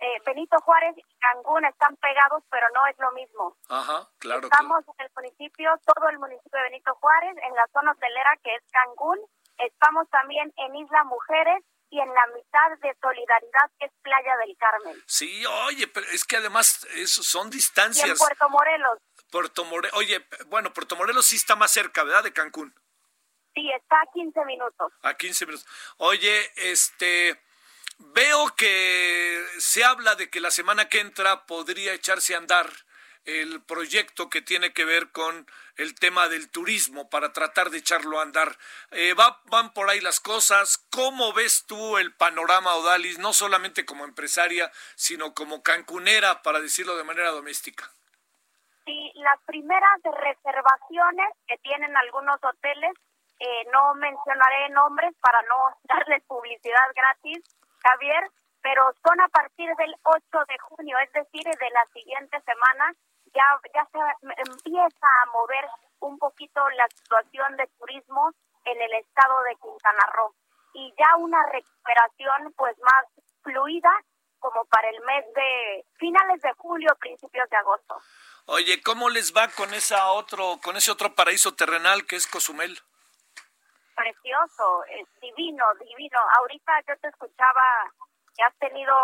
Eh, 0.00 0.22
Benito 0.24 0.56
Juárez 0.60 0.96
y 0.96 1.04
Cancún 1.18 1.64
están 1.66 1.94
pegados, 1.96 2.42
pero 2.50 2.66
no 2.74 2.86
es 2.86 2.98
lo 2.98 3.12
mismo. 3.12 3.56
Ajá, 3.68 4.08
claro. 4.18 4.48
Estamos 4.48 4.82
en 4.98 5.04
el 5.04 5.12
municipio, 5.14 5.78
todo 5.84 6.08
el 6.08 6.18
municipio 6.18 6.56
de 6.56 6.62
Benito 6.70 6.94
Juárez, 6.94 7.36
en 7.42 7.54
la 7.54 7.66
zona 7.72 7.92
hotelera 7.92 8.30
que 8.42 8.54
es 8.54 8.62
Cancún. 8.72 9.18
Estamos 9.58 10.08
también 10.08 10.52
en 10.56 10.74
Isla 10.76 11.04
Mujeres 11.04 11.62
y 11.90 12.00
en 12.00 12.08
la 12.14 12.26
mitad 12.28 12.78
de 12.80 12.96
Solidaridad, 12.98 13.70
que 13.78 13.86
es 13.86 13.92
Playa 14.00 14.36
del 14.38 14.56
Carmen. 14.56 15.02
Sí, 15.06 15.44
oye, 15.66 15.86
pero 15.88 16.06
es 16.06 16.24
que 16.24 16.36
además 16.38 16.86
eso 16.94 17.22
son 17.22 17.50
distancias. 17.50 18.06
Y 18.06 18.10
en 18.10 18.16
Puerto 18.16 18.48
Morelos. 18.48 18.98
Puerto 19.30 19.64
Morelos, 19.66 19.98
oye, 19.98 20.24
bueno, 20.46 20.72
Puerto 20.72 20.96
Morelos 20.96 21.26
sí 21.26 21.36
está 21.36 21.56
más 21.56 21.72
cerca, 21.72 22.04
¿verdad? 22.04 22.24
De 22.24 22.32
Cancún. 22.32 22.74
Sí, 23.54 23.70
está 23.72 24.00
a 24.00 24.06
15 24.14 24.44
minutos. 24.46 24.92
A 25.02 25.14
15 25.14 25.44
minutos. 25.44 25.66
Oye, 25.98 26.52
este 26.56 27.38
Veo 28.00 28.54
que 28.56 29.44
se 29.58 29.84
habla 29.84 30.14
de 30.14 30.30
que 30.30 30.40
la 30.40 30.50
semana 30.50 30.88
que 30.88 31.00
entra 31.00 31.44
podría 31.46 31.92
echarse 31.92 32.34
a 32.34 32.38
andar 32.38 32.70
el 33.24 33.62
proyecto 33.62 34.30
que 34.30 34.40
tiene 34.40 34.72
que 34.72 34.84
ver 34.84 35.12
con 35.12 35.46
el 35.76 35.94
tema 35.94 36.28
del 36.28 36.50
turismo 36.50 37.10
para 37.10 37.32
tratar 37.32 37.70
de 37.70 37.78
echarlo 37.78 38.18
a 38.18 38.22
andar. 38.22 38.56
Eh, 38.90 39.14
va, 39.14 39.40
van 39.44 39.72
por 39.72 39.90
ahí 39.90 40.00
las 40.00 40.18
cosas. 40.18 40.78
¿Cómo 40.90 41.32
ves 41.32 41.66
tú 41.66 41.98
el 41.98 42.14
panorama, 42.14 42.74
Odalis, 42.74 43.18
no 43.18 43.32
solamente 43.32 43.84
como 43.84 44.04
empresaria, 44.04 44.70
sino 44.96 45.34
como 45.34 45.62
cancunera, 45.62 46.42
para 46.42 46.60
decirlo 46.60 46.96
de 46.96 47.04
manera 47.04 47.30
doméstica? 47.30 47.90
Sí, 48.86 49.12
las 49.14 49.40
primeras 49.44 50.00
reservaciones 50.02 51.28
que 51.46 51.58
tienen 51.58 51.94
algunos 51.96 52.42
hoteles, 52.42 52.92
eh, 53.38 53.64
no 53.72 53.94
mencionaré 53.94 54.70
nombres 54.70 55.14
para 55.20 55.40
no 55.42 55.76
darles 55.84 56.22
publicidad 56.24 56.86
gratis, 56.94 57.38
Javier, 57.82 58.30
pero 58.62 58.92
son 59.02 59.20
a 59.20 59.28
partir 59.28 59.70
del 59.76 59.94
8 60.02 60.20
de 60.48 60.58
junio, 60.58 60.96
es 60.98 61.12
decir, 61.12 61.44
de 61.44 61.70
la 61.70 61.84
siguiente 61.92 62.40
semana, 62.42 62.92
ya, 63.32 63.44
ya 63.74 63.88
se 63.92 63.98
empieza 64.52 65.06
a 65.22 65.30
mover 65.32 65.64
un 66.00 66.18
poquito 66.18 66.60
la 66.70 66.86
situación 66.88 67.56
de 67.56 67.66
turismo 67.78 68.32
en 68.64 68.80
el 68.80 68.92
estado 68.94 69.42
de 69.42 69.56
Quintana 69.56 70.06
Roo. 70.12 70.34
y 70.72 70.94
ya 70.96 71.16
una 71.16 71.44
recuperación 71.50 72.54
pues 72.56 72.78
más 72.78 73.04
fluida 73.42 73.90
como 74.38 74.64
para 74.66 74.88
el 74.88 75.00
mes 75.02 75.24
de 75.34 75.84
finales 75.98 76.40
de 76.42 76.52
julio, 76.56 76.96
principios 76.98 77.48
de 77.50 77.56
agosto. 77.56 77.96
Oye, 78.46 78.82
¿cómo 78.82 79.10
les 79.10 79.34
va 79.34 79.48
con 79.48 79.74
esa 79.74 80.12
otro, 80.12 80.58
con 80.62 80.76
ese 80.76 80.90
otro 80.90 81.14
paraíso 81.14 81.54
terrenal 81.54 82.06
que 82.06 82.16
es 82.16 82.26
Cozumel? 82.26 82.80
Precioso, 84.00 84.84
es 84.96 85.06
divino, 85.20 85.64
divino. 85.86 86.18
Ahorita 86.38 86.72
yo 86.88 86.96
te 87.02 87.08
escuchaba 87.08 87.92
que 88.34 88.42
has 88.42 88.56
tenido 88.58 88.94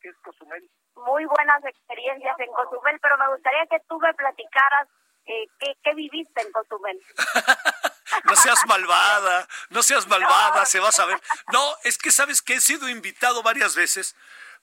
que 0.00 0.10
es 0.10 0.16
Cozumel. 0.22 0.62
muy 0.94 1.24
buenas 1.24 1.64
experiencias 1.64 2.38
en 2.38 2.52
Cozumel, 2.52 3.00
pero 3.00 3.18
me 3.18 3.28
gustaría 3.28 3.66
que 3.66 3.80
tú 3.88 3.98
me 3.98 4.14
platicaras 4.14 4.86
eh, 5.24 5.46
qué, 5.58 5.74
qué 5.82 5.94
viviste 5.94 6.40
en 6.40 6.52
Cozumel. 6.52 7.00
no 8.24 8.36
seas 8.36 8.64
malvada, 8.66 9.48
no 9.70 9.82
seas 9.82 10.06
malvada, 10.06 10.64
se 10.66 10.78
va 10.78 10.88
a 10.88 10.92
saber. 10.92 11.20
No, 11.52 11.74
es 11.82 11.98
que 11.98 12.12
sabes 12.12 12.42
que 12.42 12.54
he 12.54 12.60
sido 12.60 12.88
invitado 12.88 13.42
varias 13.42 13.74
veces. 13.74 14.14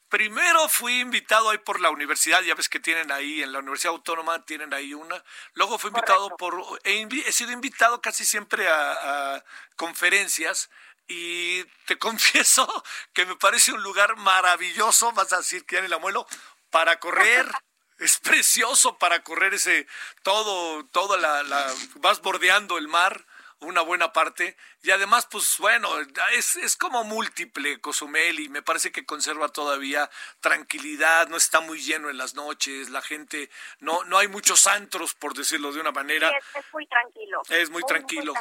Primero 0.10 0.67
fui 0.69 1.00
invitado 1.00 1.52
ahí 1.52 1.60
por 1.60 1.80
la 1.80 1.91
universidad, 1.91 2.41
ya 2.41 2.56
ves 2.56 2.67
que 2.67 2.80
tienen 2.80 3.12
ahí, 3.12 3.43
en 3.43 3.52
la 3.52 3.60
Universidad 3.60 3.93
Autónoma 3.93 4.43
tienen 4.43 4.74
ahí 4.74 4.95
una. 4.95 5.24
Luego 5.54 5.78
fui 5.78 5.89
invitado 5.89 6.36
por, 6.36 6.82
he, 6.84 7.32
sido 7.32 7.52
invitado 7.52 8.02
casi 8.02 8.26
siempre 8.26 8.67
a, 8.67 9.36
a 9.36 9.43
conferencias 9.76 10.69
y 11.08 11.63
te 11.86 11.98
confieso 12.00 12.84
que 13.13 13.26
me 13.26 13.36
parece 13.36 13.74
un 13.74 13.84
lugar 13.84 14.15
maravilloso, 14.15 15.12
vas 15.12 15.34
a 15.34 15.38
decir 15.38 15.65
que 15.65 15.78
en 15.78 15.86
el 15.86 15.93
abuelo, 15.93 16.26
para 16.69 17.00
correr. 17.00 17.45
Es 18.00 18.17
precioso 18.17 18.98
para 18.98 19.24
correr 19.24 19.54
ese, 19.56 19.86
todo, 20.24 20.86
toda 20.86 21.17
la, 21.17 21.43
la, 21.43 21.67
vas 21.95 22.22
bordeando 22.22 22.78
el 22.78 22.88
mar, 22.88 23.26
una 23.62 23.82
buena 23.82 24.13
parte, 24.13 24.56
y 24.84 24.91
además, 24.91 25.28
pues 25.30 25.58
bueno, 25.60 25.89
es, 26.34 26.56
es 26.56 26.76
como 26.78 27.04
múltiple 27.04 27.82
Cozumel 27.82 28.39
y 28.39 28.50
me 28.50 28.62
parece 28.62 28.91
que 28.91 29.06
conserva 29.06 29.50
todavía 29.50 30.10
tranquilidad, 30.39 31.28
no 31.28 31.38
está 31.38 31.60
muy 31.60 31.82
lleno 31.82 32.10
en 32.10 32.17
las 32.17 32.36
noches, 32.36 32.89
la 32.89 33.02
gente, 33.02 33.50
no, 33.80 34.04
no 34.06 34.17
hay 34.17 34.28
muchos 34.28 34.65
antros, 34.67 35.13
por 35.13 35.34
decirlo 35.34 35.74
de 35.74 35.82
una 35.82 35.91
manera. 35.91 36.30
Sí, 36.30 36.36
es, 36.38 36.65
es 36.65 36.74
muy 36.74 36.88
tranquilo. 36.88 37.41
Es 37.50 37.69
muy 37.69 37.84
tranquilo. 37.84 38.34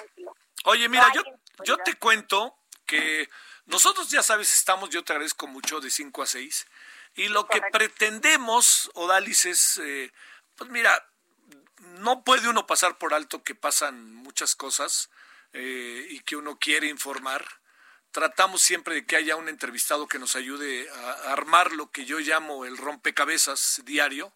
Oye, 0.65 0.89
mira, 0.89 1.11
yo, 1.15 1.23
yo 1.65 1.77
te 1.79 1.95
cuento 1.95 2.57
que 2.87 3.29
nosotros 3.67 4.11
ya 4.11 4.23
sabes, 4.23 4.53
estamos, 4.55 4.91
yo 4.91 5.05
te 5.05 5.13
agradezco 5.13 5.47
mucho, 5.47 5.81
de 5.81 5.91
5 5.91 6.23
a 6.23 6.27
6. 6.27 6.67
Y 7.17 7.29
lo 7.29 7.47
que 7.47 7.61
pretendemos, 7.73 8.91
Odalis, 8.95 9.45
es, 9.47 9.79
eh, 9.79 10.13
pues 10.57 10.71
mira, 10.71 11.05
no 11.81 12.25
puede 12.25 12.49
uno 12.49 12.67
pasar 12.67 12.99
por 12.99 13.15
alto 13.15 13.43
que 13.43 13.55
pasan 13.55 14.15
muchas 14.15 14.55
cosas 14.55 15.11
eh, 15.53 16.07
y 16.11 16.21
que 16.21 16.37
uno 16.37 16.59
quiere 16.59 16.89
informar. 16.89 17.47
Tratamos 18.11 18.63
siempre 18.63 18.95
de 18.95 19.07
que 19.07 19.17
haya 19.17 19.37
un 19.37 19.49
entrevistado 19.49 20.09
que 20.09 20.19
nos 20.19 20.37
ayude 20.37 20.89
a, 20.91 21.33
armar 21.33 21.73
lo 21.73 21.91
que 21.91 22.05
yo 22.05 22.19
llamo 22.21 22.65
el 22.65 22.77
rompecabezas 22.77 23.83
diario 23.85 24.33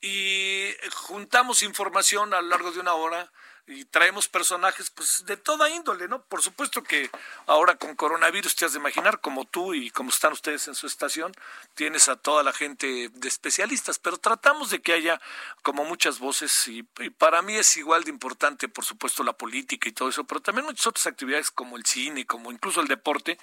y 0.00 0.70
juntamos 0.92 1.62
información 1.62 2.34
a 2.34 2.42
lo 2.42 2.48
largo 2.48 2.72
de 2.72 2.80
una 2.80 2.94
hora 2.94 3.32
y 3.66 3.84
traemos 3.86 4.28
personajes 4.28 4.90
pues 4.90 5.24
de 5.26 5.36
toda 5.36 5.70
índole, 5.70 6.06
¿no? 6.06 6.22
Por 6.22 6.42
supuesto 6.42 6.82
que 6.82 7.10
ahora 7.46 7.76
con 7.76 7.94
coronavirus 7.96 8.54
te 8.56 8.66
has 8.66 8.72
de 8.74 8.78
imaginar, 8.78 9.20
como 9.20 9.46
tú 9.46 9.72
y 9.72 9.90
como 9.90 10.10
están 10.10 10.32
ustedes 10.32 10.68
en 10.68 10.74
su 10.74 10.86
estación, 10.86 11.32
tienes 11.74 12.08
a 12.08 12.16
toda 12.16 12.42
la 12.42 12.52
gente 12.52 13.10
de 13.12 13.28
especialistas, 13.28 13.98
pero 13.98 14.18
tratamos 14.18 14.70
de 14.70 14.82
que 14.82 14.92
haya 14.92 15.20
como 15.62 15.84
muchas 15.84 16.18
voces 16.18 16.68
y, 16.68 16.86
y 16.98 17.10
para 17.10 17.40
mí 17.40 17.56
es 17.56 17.76
igual 17.76 18.04
de 18.04 18.10
importante, 18.10 18.68
por 18.68 18.84
supuesto, 18.84 19.24
la 19.24 19.32
política 19.32 19.88
y 19.88 19.92
todo 19.92 20.10
eso, 20.10 20.24
pero 20.24 20.40
también 20.40 20.66
muchas 20.66 20.86
otras 20.86 21.06
actividades 21.06 21.50
como 21.50 21.76
el 21.76 21.86
cine, 21.86 22.26
como 22.26 22.52
incluso 22.52 22.82
el 22.82 22.88
deporte, 22.88 23.38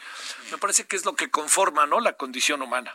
me 0.51 0.57
parece 0.57 0.85
que 0.85 0.95
es 0.95 1.05
lo 1.05 1.15
que 1.15 1.31
conforma, 1.31 1.87
¿no? 1.87 1.99
La 1.99 2.13
condición 2.13 2.61
humana. 2.61 2.93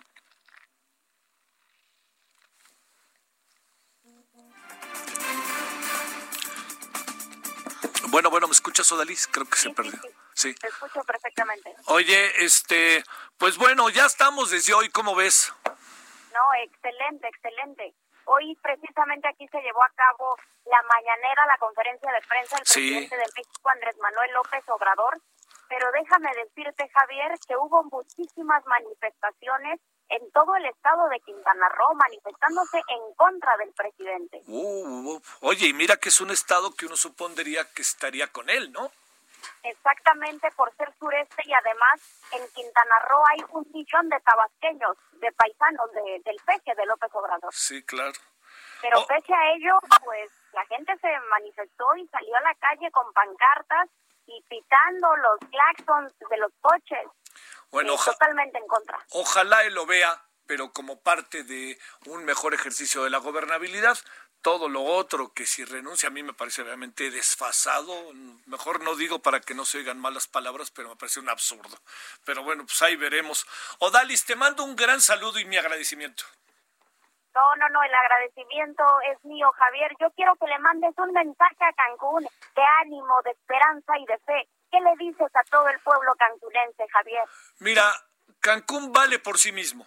Bueno, 8.08 8.30
bueno, 8.30 8.46
¿me 8.46 8.52
escuchas, 8.52 8.90
Odalis? 8.92 9.26
Creo 9.28 9.46
que 9.46 9.56
se 9.58 9.70
perdió. 9.70 9.98
Sí. 10.34 10.54
Te 10.54 10.68
escucho 10.68 11.02
perfectamente. 11.04 11.74
Oye, 11.86 12.44
este, 12.44 13.02
pues 13.38 13.56
bueno, 13.56 13.88
ya 13.90 14.06
estamos 14.06 14.50
desde 14.50 14.74
hoy, 14.74 14.88
¿cómo 14.90 15.14
ves? 15.14 15.52
No, 15.64 16.42
excelente, 16.62 17.28
excelente. 17.28 17.94
Hoy 18.26 18.56
precisamente 18.62 19.28
aquí 19.28 19.46
se 19.48 19.60
llevó 19.60 19.82
a 19.82 19.90
cabo 19.94 20.36
la 20.66 20.82
mañanera, 20.82 21.46
la 21.46 21.58
conferencia 21.58 22.10
de 22.12 22.20
prensa 22.28 22.56
del 22.56 22.66
Sí. 22.66 22.80
presidente 22.80 23.16
de 23.16 23.24
México, 23.36 23.68
Andrés 23.70 23.96
Manuel 23.98 24.30
López 24.32 24.64
Obrador. 24.68 25.20
Pero 25.68 25.90
déjame 25.92 26.30
decirte, 26.34 26.88
Javier, 26.94 27.32
que 27.46 27.56
hubo 27.56 27.82
muchísimas 27.84 28.64
manifestaciones 28.66 29.80
en 30.08 30.30
todo 30.32 30.54
el 30.56 30.64
estado 30.66 31.08
de 31.08 31.20
Quintana 31.20 31.68
Roo 31.70 31.94
manifestándose 31.94 32.78
en 32.88 33.14
contra 33.16 33.56
del 33.56 33.72
presidente. 33.72 34.42
Uh, 34.46 35.14
uh, 35.16 35.22
oye, 35.40 35.66
y 35.68 35.72
mira 35.72 35.96
que 35.96 36.08
es 36.10 36.20
un 36.20 36.30
estado 36.30 36.72
que 36.74 36.86
uno 36.86 36.96
supondría 36.96 37.64
que 37.74 37.82
estaría 37.82 38.28
con 38.28 38.48
él, 38.50 38.70
¿no? 38.72 38.90
Exactamente 39.62 40.50
por 40.52 40.74
ser 40.76 40.92
sureste 40.98 41.42
y 41.44 41.52
además 41.52 42.00
en 42.32 42.46
Quintana 42.52 42.98
Roo 43.08 43.22
hay 43.30 43.44
un 43.50 43.66
millón 43.72 44.08
de 44.08 44.20
tabasqueños, 44.20 44.96
de 45.12 45.32
paisanos 45.32 45.92
de- 45.92 46.20
del 46.24 46.36
peje 46.44 46.74
de 46.74 46.86
López 46.86 47.10
Obrador. 47.14 47.52
Sí, 47.52 47.82
claro. 47.84 48.12
Pero 48.82 49.00
Oh. 49.00 49.06
pese 49.06 49.32
a 49.34 49.52
ello, 49.54 49.78
pues 50.04 50.30
la 50.52 50.64
gente 50.66 50.96
se 51.00 51.08
manifestó 51.30 51.84
y 51.96 52.06
salió 52.08 52.36
a 52.36 52.40
la 52.42 52.54
calle 52.56 52.90
con 52.90 53.12
pancartas 53.12 53.88
y 54.26 54.42
pitando 54.48 55.16
los 55.16 55.38
claxons 55.50 56.12
de 56.30 56.36
los 56.38 56.52
coches. 56.60 57.06
Bueno, 57.70 57.96
totalmente 57.96 58.58
en 58.58 58.66
contra. 58.66 58.98
ojalá 59.10 59.64
él 59.64 59.74
lo 59.74 59.86
vea, 59.86 60.22
pero 60.46 60.72
como 60.72 61.00
parte 61.00 61.42
de 61.44 61.78
un 62.06 62.24
mejor 62.24 62.54
ejercicio 62.54 63.04
de 63.04 63.10
la 63.10 63.18
gobernabilidad. 63.18 63.98
Todo 64.42 64.68
lo 64.68 64.84
otro 64.84 65.32
que 65.32 65.44
si 65.44 65.64
renuncia 65.64 66.08
a 66.08 66.12
mí 66.12 66.22
me 66.22 66.32
parece 66.32 66.62
realmente 66.62 67.10
desfasado. 67.10 67.92
Mejor 68.46 68.80
no 68.80 68.94
digo 68.94 69.18
para 69.18 69.40
que 69.40 69.54
no 69.54 69.64
se 69.64 69.78
oigan 69.78 69.98
malas 69.98 70.28
palabras, 70.28 70.70
pero 70.70 70.88
me 70.88 70.96
parece 70.96 71.18
un 71.18 71.28
absurdo. 71.28 71.76
Pero 72.24 72.44
bueno, 72.44 72.64
pues 72.64 72.80
ahí 72.82 72.94
veremos. 72.94 73.44
Odalis, 73.80 74.24
te 74.24 74.36
mando 74.36 74.62
un 74.62 74.76
gran 74.76 75.00
saludo 75.00 75.40
y 75.40 75.46
mi 75.46 75.56
agradecimiento. 75.56 76.22
No, 77.34 77.56
no, 77.56 77.68
no, 77.70 77.82
el 77.82 77.94
agradecimiento 77.94 78.84
es 79.10 79.24
mío, 79.24 79.50
Javier. 79.58 79.92
Yo 80.00 80.10
quiero 80.12 80.34
que 80.36 80.46
le 80.46 80.58
mandes 80.60 80.94
un 80.96 81.12
mensaje 81.12 81.64
a 81.64 81.72
Cancún 81.72 82.22
de 82.22 82.62
ánimo, 82.82 83.20
de 83.22 83.32
esperanza 83.32 83.98
y 83.98 84.06
de 84.06 84.18
fe. 84.18 84.48
¿Qué 84.76 84.82
le 84.82 85.10
dices 85.10 85.34
a 85.34 85.42
todo 85.44 85.66
el 85.68 85.80
pueblo 85.80 86.14
cancunense, 86.18 86.84
Javier? 86.92 87.22
Mira, 87.60 87.90
Cancún 88.40 88.92
vale 88.92 89.18
por 89.18 89.38
sí 89.38 89.50
mismo. 89.50 89.86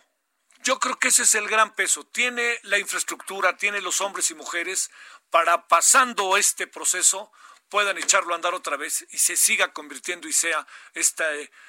Yo 0.63 0.79
creo 0.79 0.97
que 0.97 1.09
ese 1.09 1.23
es 1.23 1.35
el 1.35 1.47
gran 1.47 1.75
peso. 1.75 2.05
Tiene 2.05 2.57
la 2.63 2.79
infraestructura, 2.79 3.55
tiene 3.55 3.81
los 3.81 4.01
hombres 4.01 4.31
y 4.31 4.35
mujeres 4.35 4.89
para 5.29 5.67
pasando 5.67 6.37
este 6.37 6.65
proceso 6.65 7.31
puedan 7.69 7.99
echarlo 7.99 8.33
a 8.33 8.37
andar 8.37 8.55
otra 8.55 8.77
vez 8.77 9.05
y 9.11 9.19
se 9.19 9.37
siga 9.37 9.73
convirtiendo 9.73 10.27
y 10.27 10.33
sea 10.33 10.65
esta, 10.95 11.25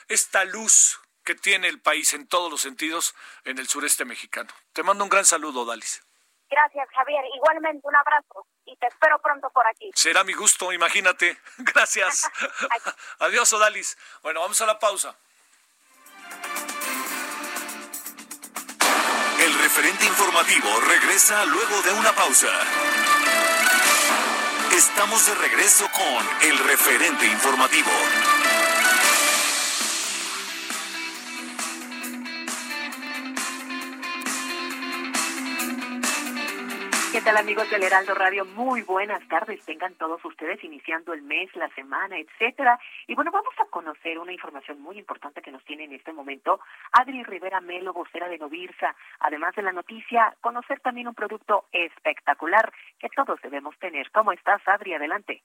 esta 0.08 0.44
luz 0.46 0.98
que 1.22 1.34
tiene 1.34 1.68
el 1.68 1.78
país 1.78 2.14
en 2.14 2.26
todos 2.26 2.50
los 2.50 2.62
sentidos 2.62 3.14
en 3.44 3.58
el 3.58 3.68
sureste 3.68 4.06
mexicano. 4.06 4.50
Te 4.72 4.82
mando 4.82 5.04
un 5.04 5.10
gran 5.10 5.26
saludo, 5.26 5.66
Dalis. 5.66 6.02
Gracias, 6.50 6.88
Javier. 6.94 7.24
Igualmente 7.34 7.86
un 7.86 7.94
abrazo 7.94 8.46
y 8.64 8.76
te 8.76 8.88
espero 8.88 9.20
pronto 9.20 9.48
por 9.50 9.66
aquí. 9.68 9.90
Será 9.94 10.24
mi 10.24 10.32
gusto, 10.32 10.72
imagínate. 10.72 11.38
Gracias. 11.58 12.28
Adiós, 13.20 13.52
Odalis. 13.52 13.96
Bueno, 14.22 14.40
vamos 14.40 14.60
a 14.60 14.66
la 14.66 14.78
pausa. 14.78 15.16
El 19.38 19.58
referente 19.58 20.04
informativo 20.04 20.68
regresa 20.80 21.46
luego 21.46 21.82
de 21.82 21.92
una 21.92 22.12
pausa. 22.12 22.48
Estamos 24.72 25.26
de 25.26 25.34
regreso 25.36 25.88
con 25.92 26.48
el 26.48 26.58
referente 26.58 27.26
informativo. 27.26 27.90
¿Qué 37.12 37.20
tal 37.22 37.36
amigos 37.36 37.68
del 37.68 37.82
Heraldo 37.82 38.14
Radio? 38.14 38.44
Muy 38.44 38.82
buenas 38.82 39.26
tardes. 39.26 39.64
Tengan 39.64 39.94
todos 39.94 40.24
ustedes 40.24 40.62
iniciando 40.62 41.12
el 41.12 41.22
mes, 41.22 41.54
la 41.56 41.68
semana, 41.70 42.16
etcétera. 42.16 42.78
Y 43.08 43.16
bueno, 43.16 43.32
vamos 43.32 43.52
a 43.58 43.64
conocer 43.64 44.16
una 44.20 44.32
información 44.32 44.80
muy 44.80 44.96
importante 44.96 45.42
que 45.42 45.50
nos 45.50 45.64
tiene 45.64 45.84
en 45.84 45.92
este 45.92 46.12
momento 46.12 46.60
Adri 46.92 47.24
Rivera 47.24 47.60
Melo, 47.60 47.92
vocera 47.92 48.28
de 48.28 48.38
Novirsa. 48.38 48.94
Además 49.18 49.56
de 49.56 49.62
la 49.62 49.72
noticia, 49.72 50.36
conocer 50.40 50.78
también 50.80 51.08
un 51.08 51.14
producto 51.16 51.64
espectacular 51.72 52.72
que 53.00 53.08
todos 53.08 53.40
debemos 53.42 53.76
tener. 53.80 54.08
¿Cómo 54.12 54.30
estás, 54.30 54.62
Adri? 54.68 54.94
Adelante. 54.94 55.42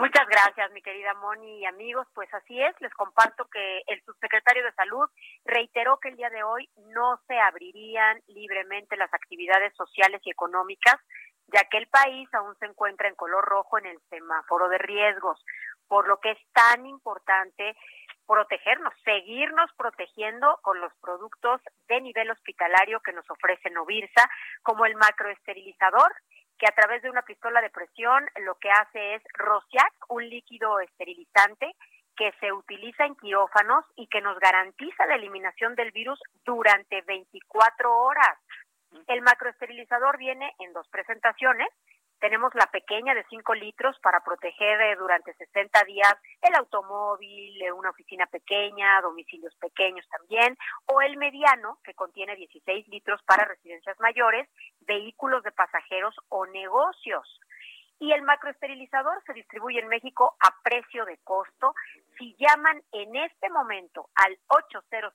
Muchas 0.00 0.26
gracias, 0.28 0.72
mi 0.72 0.80
querida 0.80 1.12
Moni 1.12 1.58
y 1.58 1.66
amigos. 1.66 2.06
Pues 2.14 2.32
así 2.32 2.58
es, 2.58 2.74
les 2.80 2.90
comparto 2.94 3.44
que 3.52 3.82
el 3.86 4.02
subsecretario 4.06 4.64
de 4.64 4.72
Salud 4.72 5.06
reiteró 5.44 5.98
que 5.98 6.08
el 6.08 6.16
día 6.16 6.30
de 6.30 6.42
hoy 6.42 6.70
no 6.94 7.20
se 7.28 7.38
abrirían 7.38 8.18
libremente 8.28 8.96
las 8.96 9.12
actividades 9.12 9.76
sociales 9.76 10.22
y 10.24 10.30
económicas, 10.30 10.96
ya 11.48 11.64
que 11.70 11.76
el 11.76 11.86
país 11.88 12.26
aún 12.32 12.56
se 12.56 12.64
encuentra 12.64 13.08
en 13.08 13.14
color 13.14 13.44
rojo 13.44 13.76
en 13.76 13.84
el 13.84 14.00
semáforo 14.08 14.70
de 14.70 14.78
riesgos, 14.78 15.44
por 15.86 16.08
lo 16.08 16.18
que 16.18 16.30
es 16.30 16.38
tan 16.54 16.86
importante 16.86 17.76
protegernos, 18.26 18.94
seguirnos 19.04 19.70
protegiendo 19.76 20.60
con 20.62 20.80
los 20.80 20.94
productos 21.02 21.60
de 21.88 22.00
nivel 22.00 22.30
hospitalario 22.30 23.00
que 23.00 23.12
nos 23.12 23.28
ofrece 23.28 23.68
Novirsa, 23.68 24.30
como 24.62 24.86
el 24.86 24.94
macroesterilizador, 24.94 26.10
que 26.60 26.66
a 26.66 26.74
través 26.74 27.02
de 27.02 27.10
una 27.10 27.22
pistola 27.22 27.62
de 27.62 27.70
presión 27.70 28.28
lo 28.44 28.54
que 28.56 28.70
hace 28.70 29.14
es 29.14 29.22
rociar 29.32 29.90
un 30.08 30.28
líquido 30.28 30.78
esterilizante 30.80 31.74
que 32.16 32.32
se 32.38 32.52
utiliza 32.52 33.06
en 33.06 33.16
quirófanos 33.16 33.86
y 33.96 34.06
que 34.08 34.20
nos 34.20 34.38
garantiza 34.38 35.06
la 35.06 35.14
eliminación 35.14 35.74
del 35.74 35.90
virus 35.90 36.20
durante 36.44 37.00
24 37.00 37.96
horas. 37.96 38.38
El 39.06 39.22
macroesterilizador 39.22 40.18
viene 40.18 40.52
en 40.58 40.74
dos 40.74 40.86
presentaciones. 40.88 41.68
Tenemos 42.20 42.54
la 42.54 42.66
pequeña 42.66 43.14
de 43.14 43.24
5 43.30 43.54
litros 43.54 43.98
para 44.00 44.20
proteger 44.20 44.80
eh, 44.82 44.96
durante 44.96 45.32
60 45.34 45.84
días 45.84 46.14
el 46.42 46.54
automóvil, 46.54 47.62
eh, 47.62 47.72
una 47.72 47.90
oficina 47.90 48.26
pequeña, 48.26 49.00
domicilios 49.00 49.54
pequeños 49.56 50.06
también, 50.08 50.56
o 50.86 51.00
el 51.00 51.16
mediano 51.16 51.78
que 51.82 51.94
contiene 51.94 52.36
16 52.36 52.88
litros 52.88 53.22
para 53.22 53.46
residencias 53.46 53.98
mayores, 54.00 54.48
vehículos 54.80 55.42
de 55.42 55.52
pasajeros 55.52 56.14
o 56.28 56.46
negocios 56.46 57.40
y 58.00 58.12
el 58.12 58.22
macroesterilizador 58.22 59.22
se 59.26 59.34
distribuye 59.34 59.78
en 59.78 59.88
México 59.88 60.34
a 60.40 60.62
precio 60.62 61.04
de 61.04 61.18
costo. 61.18 61.74
Si 62.18 62.34
llaman 62.38 62.82
en 62.92 63.14
este 63.14 63.50
momento 63.50 64.08
al 64.14 64.38
800 64.48 65.12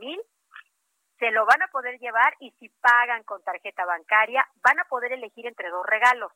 mil 0.00 0.20
se 1.20 1.30
lo 1.30 1.44
van 1.44 1.62
a 1.62 1.68
poder 1.68 2.00
llevar 2.00 2.34
y 2.40 2.50
si 2.52 2.68
pagan 2.80 3.22
con 3.24 3.42
tarjeta 3.44 3.84
bancaria 3.84 4.44
van 4.64 4.80
a 4.80 4.84
poder 4.86 5.12
elegir 5.12 5.46
entre 5.46 5.68
dos 5.68 5.86
regalos. 5.86 6.32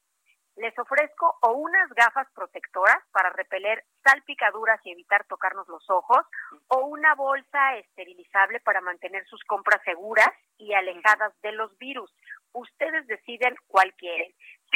Les 0.57 0.79
ofrezco 0.79 1.37
o 1.41 1.53
unas 1.53 1.89
gafas 1.95 2.29
protectoras 2.33 2.99
para 3.11 3.31
repeler 3.31 3.83
salpicaduras 4.05 4.79
y 4.85 4.93
evitar 4.93 5.25
tocarnos 5.25 5.67
los 5.67 5.89
ojos, 5.91 6.25
o 6.69 6.87
una 6.87 7.15
bolsa 7.17 7.77
esterilizable 7.77 8.61
para 8.61 8.81
mantener 8.81 9.27
sus 9.27 9.43
compras 9.45 9.83
seguras 9.85 10.31
y 10.59 10.73
alejadas 10.75 11.33
de 11.41 11.53
los 11.53 11.77
virus. 11.79 12.15
Ustedes 12.53 13.05
deciden 13.09 13.57
cuál 13.67 13.93
quieren 13.95 14.33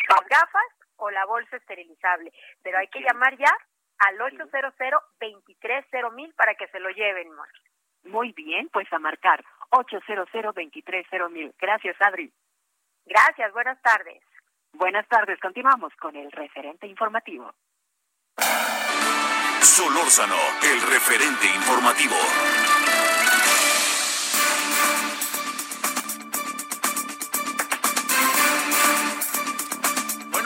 las 0.08 0.28
gafas 0.28 0.66
o 0.96 1.10
la 1.10 1.24
bolsa 1.26 1.56
esterilizable. 1.58 2.32
Pero 2.62 2.78
hay 2.78 2.88
que 2.88 3.00
llamar 3.00 3.36
ya 3.38 3.54
al 3.98 4.20
800 4.20 4.50
230 5.20 6.10
mil 6.10 6.34
para 6.34 6.54
que 6.54 6.66
se 6.68 6.80
lo 6.80 6.90
lleven, 6.90 7.30
Muy 8.08 8.32
bien, 8.32 8.68
pues 8.72 8.90
a 8.92 8.98
marcar 8.98 9.44
800 9.70 10.28
230 10.32 11.28
mil. 11.28 11.54
Gracias, 11.60 11.96
Adri. 12.00 12.32
Gracias, 13.06 13.52
buenas 13.52 13.80
tardes. 13.82 14.22
Buenas 14.72 15.06
tardes, 15.08 15.38
continuamos 15.40 15.94
con 15.96 16.14
el 16.16 16.30
referente 16.32 16.86
informativo. 16.86 17.52
Solórzano, 19.60 20.36
el 20.62 20.80
referente 20.82 21.46
informativo. 21.46 22.16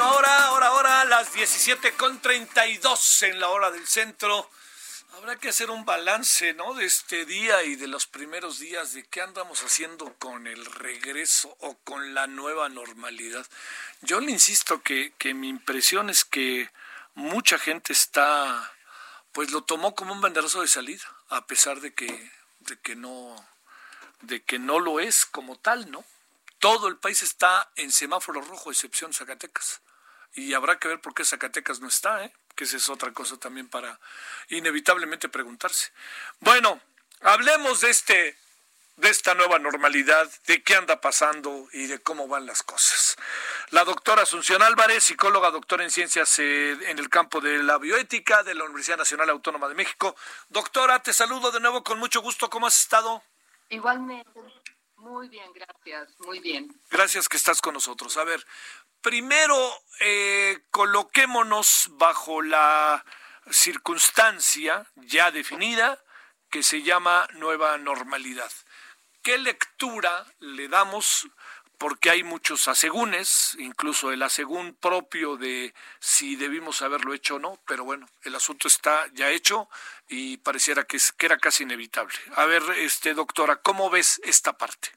ahora, 0.02 0.46
ahora, 0.46 0.66
ahora, 0.66 1.04
las 1.04 1.32
17 1.32 1.92
con 1.92 2.20
32 2.20 3.22
en 3.22 3.40
la 3.40 3.48
hora 3.48 3.70
del 3.70 3.86
centro. 3.86 4.48
Habrá 5.14 5.36
que 5.36 5.50
hacer 5.50 5.70
un 5.70 5.84
balance, 5.84 6.54
¿no? 6.54 6.72
De 6.72 6.86
este 6.86 7.26
día 7.26 7.62
y 7.64 7.76
de 7.76 7.86
los 7.86 8.06
primeros 8.06 8.58
días, 8.58 8.94
de 8.94 9.04
qué 9.04 9.20
andamos 9.20 9.62
haciendo 9.62 10.14
con 10.14 10.46
el 10.46 10.64
regreso 10.64 11.54
o 11.60 11.76
con 11.84 12.14
la 12.14 12.26
nueva 12.26 12.70
normalidad. 12.70 13.46
Yo 14.00 14.20
le 14.20 14.32
insisto 14.32 14.82
que, 14.82 15.12
que 15.18 15.34
mi 15.34 15.50
impresión 15.50 16.08
es 16.08 16.24
que 16.24 16.70
mucha 17.14 17.58
gente 17.58 17.92
está, 17.92 18.72
pues 19.32 19.50
lo 19.50 19.64
tomó 19.64 19.94
como 19.94 20.14
un 20.14 20.22
banderazo 20.22 20.62
de 20.62 20.68
salida, 20.68 21.04
a 21.28 21.46
pesar 21.46 21.80
de 21.80 21.92
que, 21.92 22.32
de 22.60 22.78
que 22.80 22.96
no, 22.96 23.36
de 24.22 24.42
que 24.42 24.58
no 24.58 24.80
lo 24.80 24.98
es 24.98 25.26
como 25.26 25.58
tal, 25.58 25.90
¿no? 25.90 26.06
Todo 26.58 26.88
el 26.88 26.96
país 26.96 27.22
está 27.22 27.70
en 27.76 27.92
semáforo 27.92 28.40
rojo, 28.40 28.70
excepción 28.70 29.12
Zacatecas 29.12 29.82
y 30.34 30.54
habrá 30.54 30.78
que 30.78 30.88
ver 30.88 31.00
por 31.00 31.14
qué 31.14 31.24
Zacatecas 31.24 31.80
no 31.80 31.88
está, 31.88 32.24
¿eh? 32.24 32.32
Que 32.54 32.64
esa 32.64 32.76
es 32.76 32.88
otra 32.88 33.12
cosa 33.12 33.36
también 33.38 33.68
para 33.68 33.98
inevitablemente 34.48 35.28
preguntarse. 35.28 35.92
Bueno, 36.40 36.80
hablemos 37.20 37.80
de 37.80 37.90
este 37.90 38.36
de 38.96 39.08
esta 39.08 39.34
nueva 39.34 39.58
normalidad, 39.58 40.30
de 40.46 40.62
qué 40.62 40.76
anda 40.76 41.00
pasando 41.00 41.66
y 41.72 41.86
de 41.86 41.98
cómo 41.98 42.28
van 42.28 42.46
las 42.46 42.62
cosas. 42.62 43.16
La 43.70 43.84
doctora 43.84 44.22
Asunción 44.22 44.62
Álvarez, 44.62 45.04
psicóloga, 45.04 45.50
doctora 45.50 45.82
en 45.82 45.90
ciencias 45.90 46.38
eh, 46.38 46.72
en 46.88 46.98
el 46.98 47.08
campo 47.08 47.40
de 47.40 47.62
la 47.62 47.78
bioética 47.78 48.42
de 48.42 48.54
la 48.54 48.64
Universidad 48.64 48.98
Nacional 48.98 49.30
Autónoma 49.30 49.68
de 49.68 49.74
México. 49.74 50.14
Doctora, 50.50 51.02
te 51.02 51.12
saludo 51.12 51.50
de 51.50 51.60
nuevo 51.60 51.82
con 51.82 51.98
mucho 51.98 52.20
gusto. 52.20 52.50
¿Cómo 52.50 52.66
has 52.66 52.78
estado? 52.78 53.22
Igualmente. 53.70 54.40
Muy 54.96 55.28
bien, 55.28 55.50
gracias. 55.52 56.08
Muy 56.20 56.38
bien. 56.38 56.72
Gracias 56.90 57.28
que 57.28 57.36
estás 57.36 57.60
con 57.60 57.74
nosotros. 57.74 58.16
A 58.18 58.24
ver, 58.24 58.46
Primero, 59.02 59.56
eh, 59.98 60.60
coloquémonos 60.70 61.88
bajo 61.94 62.40
la 62.40 63.04
circunstancia 63.50 64.86
ya 64.94 65.32
definida 65.32 65.98
que 66.50 66.62
se 66.62 66.82
llama 66.82 67.26
nueva 67.32 67.76
normalidad. 67.78 68.50
¿Qué 69.22 69.38
lectura 69.38 70.24
le 70.38 70.68
damos? 70.68 71.28
Porque 71.78 72.10
hay 72.10 72.22
muchos 72.22 72.68
asegúnes, 72.68 73.56
incluso 73.58 74.12
el 74.12 74.22
asegún 74.22 74.76
propio 74.76 75.36
de 75.36 75.74
si 75.98 76.36
debimos 76.36 76.80
haberlo 76.80 77.12
hecho 77.12 77.36
o 77.36 77.38
no, 77.40 77.58
pero 77.66 77.82
bueno, 77.82 78.08
el 78.22 78.36
asunto 78.36 78.68
está 78.68 79.08
ya 79.14 79.30
hecho 79.30 79.68
y 80.06 80.36
pareciera 80.36 80.84
que, 80.84 81.00
que 81.16 81.26
era 81.26 81.38
casi 81.38 81.64
inevitable. 81.64 82.14
A 82.36 82.44
ver, 82.44 82.62
este 82.76 83.14
doctora, 83.14 83.56
¿cómo 83.56 83.90
ves 83.90 84.20
esta 84.22 84.52
parte? 84.52 84.92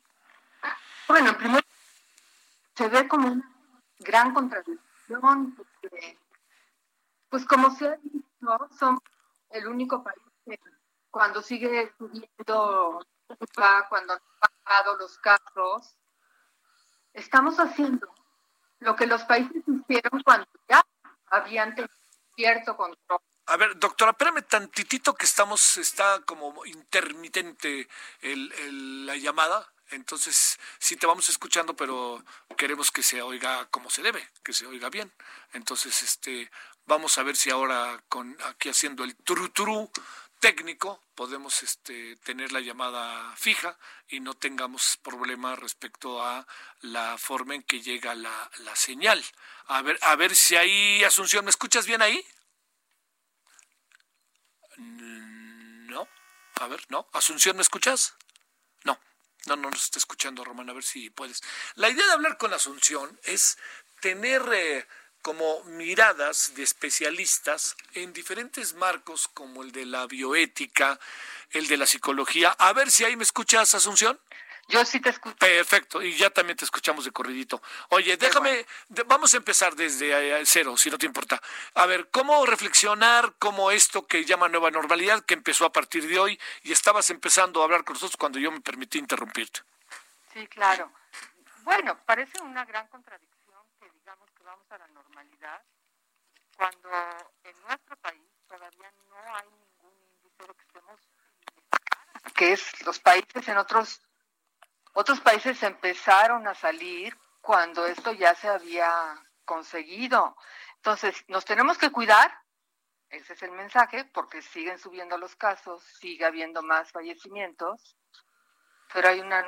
Bueno, 1.08 1.36
primero 1.36 1.66
se 2.76 2.88
ve 2.88 3.08
como 3.08 3.30
una 3.30 3.55
gran 4.00 4.34
contradicción, 4.34 5.56
porque, 5.56 6.18
pues 7.30 7.46
como 7.46 7.70
se 7.72 7.88
ha 7.88 7.98
dicho, 7.98 8.70
somos 8.78 9.02
el 9.50 9.68
único 9.68 10.04
país 10.04 10.22
que 10.46 10.60
cuando 11.10 11.42
sigue 11.42 11.94
subiendo, 11.98 13.06
cuando 13.90 14.14
han 14.14 14.20
bajado 14.66 14.98
los 14.98 15.18
casos, 15.20 15.98
estamos 17.14 17.60
haciendo 17.60 18.14
lo 18.80 18.96
que 18.96 19.08
los 19.08 19.24
países 19.24 19.64
hicieron 19.68 20.22
cuando 20.24 20.48
ya 20.68 20.84
habían 21.28 21.74
tenido 21.76 21.94
cierto 22.36 22.76
control. 22.76 23.20
A 23.48 23.58
ver, 23.58 23.78
doctora, 23.78 24.12
espérame 24.12 24.42
tantitito 24.44 25.14
que 25.14 25.26
estamos, 25.26 25.78
está 25.78 26.20
como 26.26 26.66
intermitente 26.66 27.88
el, 28.22 29.06
la 29.06 29.16
llamada. 29.16 29.66
Entonces, 29.92 30.60
sí 30.80 30.96
te 30.96 31.06
vamos 31.06 31.30
escuchando, 31.30 31.76
pero 31.76 32.24
queremos 32.58 32.92
que 32.92 33.04
se 33.04 33.22
oiga 33.22 33.68
como 33.70 33.90
se 33.90 34.02
debe, 34.02 34.30
que 34.44 34.54
se 34.54 34.66
oiga 34.66 34.90
bien. 34.90 35.12
Entonces, 35.54 36.02
este, 36.02 36.52
vamos 36.86 37.18
a 37.18 37.24
ver 37.24 37.36
si 37.36 37.50
ahora 37.50 38.04
con 38.10 38.36
aquí 38.44 38.70
haciendo 38.70 39.04
el 39.04 39.16
trutru 39.16 39.92
técnico 40.40 41.04
podemos 41.16 41.64
este, 41.64 42.18
tener 42.18 42.52
la 42.52 42.60
llamada 42.60 43.36
fija 43.36 43.78
y 44.08 44.20
no 44.20 44.34
tengamos 44.34 44.98
problema 45.02 45.56
respecto 45.56 46.24
a 46.24 46.46
la 46.82 47.18
forma 47.18 47.56
en 47.56 47.64
que 47.64 47.82
llega 47.82 48.16
la, 48.16 48.52
la 48.60 48.76
señal. 48.76 49.24
A 49.68 49.82
ver, 49.82 49.98
a 50.02 50.16
ver 50.16 50.36
si 50.36 50.56
ahí, 50.56 51.04
Asunción, 51.04 51.46
¿me 51.46 51.52
escuchas 51.52 51.88
bien 51.88 52.02
ahí? 52.02 52.24
No. 54.78 56.08
A 56.56 56.68
ver, 56.68 56.82
no. 56.90 57.08
Asunción, 57.14 57.56
¿me 57.56 57.62
escuchas? 57.62 58.16
No, 59.46 59.56
no 59.56 59.70
nos 59.70 59.84
está 59.84 60.00
escuchando, 60.00 60.44
Román, 60.44 60.70
a 60.70 60.74
ver 60.74 60.84
si 60.84 61.10
puedes. 61.10 61.42
La 61.76 61.90
idea 61.90 62.06
de 62.06 62.14
hablar 62.14 62.38
con 62.38 62.54
Asunción 62.54 63.20
es 63.24 63.58
tener 64.02 64.42
eh, 64.54 64.88
como 65.22 65.64
miradas 65.66 66.54
de 66.56 66.64
especialistas 66.64 67.76
en 67.94 68.14
diferentes 68.14 68.74
marcos 68.74 69.28
como 69.28 69.64
el 69.64 69.72
de 69.72 69.86
la 69.86 70.08
bioética, 70.08 71.00
el 71.52 71.68
de 71.68 71.78
la 71.78 71.86
psicología. 71.86 72.56
A 72.58 72.74
ver 72.74 72.90
si 72.90 73.06
ahí 73.06 73.16
me 73.16 73.24
escuchas, 73.24 73.76
Asunción. 73.76 74.20
Yo 74.68 74.84
sí 74.84 75.00
te 75.00 75.10
escucho. 75.10 75.36
Perfecto, 75.38 76.02
y 76.02 76.16
ya 76.16 76.32
también 76.32 76.58
te 76.58 76.66
escuchamos 76.66 77.06
de 77.06 77.12
corridito. 77.12 77.62
Oye, 77.90 78.18
déjame, 78.18 78.66
vamos 79.06 79.34
a 79.34 79.38
empezar 79.38 79.76
desde 79.76 80.40
eh, 80.40 80.46
cero, 80.46 80.76
si 80.76 80.90
no 80.90 80.98
te 80.98 81.06
importa. 81.06 81.40
A 81.76 81.86
ver, 81.86 82.10
¿cómo 82.10 82.46
reflexionar 82.46 83.36
como 83.38 83.70
esto 83.70 84.08
que 84.08 84.26
llama 84.26 84.50
nueva 84.50 84.72
normalidad, 84.72 85.24
que 85.24 85.36
empezó 85.36 85.66
a 85.66 85.72
partir 85.72 86.08
de 86.08 86.18
hoy, 86.18 86.40
y 86.64 86.72
estabas 86.72 87.12
empezando 87.12 87.62
a 87.62 87.66
hablar 87.66 87.84
con 87.84 87.94
nosotros 87.94 88.18
cuando 88.18 88.40
yo 88.40 88.52
me 88.52 88.62
permití 88.62 88.98
interrumpirte? 88.98 89.62
Sí, 90.34 90.48
claro. 90.48 90.92
Bueno, 91.64 91.98
parece 92.06 92.42
una 92.42 92.66
gran 92.66 92.88
contradicción 92.88 93.62
que 93.80 93.90
digamos 93.92 94.30
que 94.32 94.44
vamos 94.44 94.66
a 94.72 94.78
la 94.80 94.88
normalidad 94.88 95.62
cuando 96.58 96.90
en 97.44 97.62
nuestro 97.62 97.96
país 97.98 98.22
todavía 98.48 98.92
no 99.10 99.36
hay 99.36 99.46
ningún 99.46 99.94
índice 100.24 100.44
de 100.44 100.54
que 100.54 100.64
estemos 100.64 101.00
que 102.34 102.54
es 102.54 102.86
los 102.86 103.00
países 103.00 103.48
en 103.48 103.58
otros 103.58 104.02
otros 104.96 105.20
países 105.20 105.62
empezaron 105.62 106.48
a 106.48 106.56
salir 106.56 107.18
cuando 107.42 107.86
esto 107.86 108.14
ya 108.14 108.34
se 108.34 108.48
había 108.48 109.22
conseguido. 109.44 110.38
Entonces, 110.78 111.24
nos 111.28 111.44
tenemos 111.44 111.78
que 111.78 111.92
cuidar, 111.92 112.34
ese 113.10 113.34
es 113.34 113.44
el 113.44 113.52
mensaje, 113.52 114.06
porque 114.06 114.42
siguen 114.42 114.80
subiendo 114.80 115.18
los 115.18 115.36
casos, 115.36 115.84
sigue 116.00 116.24
habiendo 116.24 116.64
más 116.64 116.92
fallecimientos, 116.94 117.98
pero 118.94 119.10
hay 119.10 119.20
una 119.20 119.46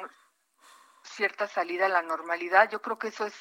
cierta 1.01 1.47
salida 1.47 1.85
a 1.85 1.89
la 1.89 2.01
normalidad. 2.01 2.69
Yo 2.69 2.81
creo 2.81 2.99
que 2.99 3.07
eso 3.07 3.25
es 3.25 3.35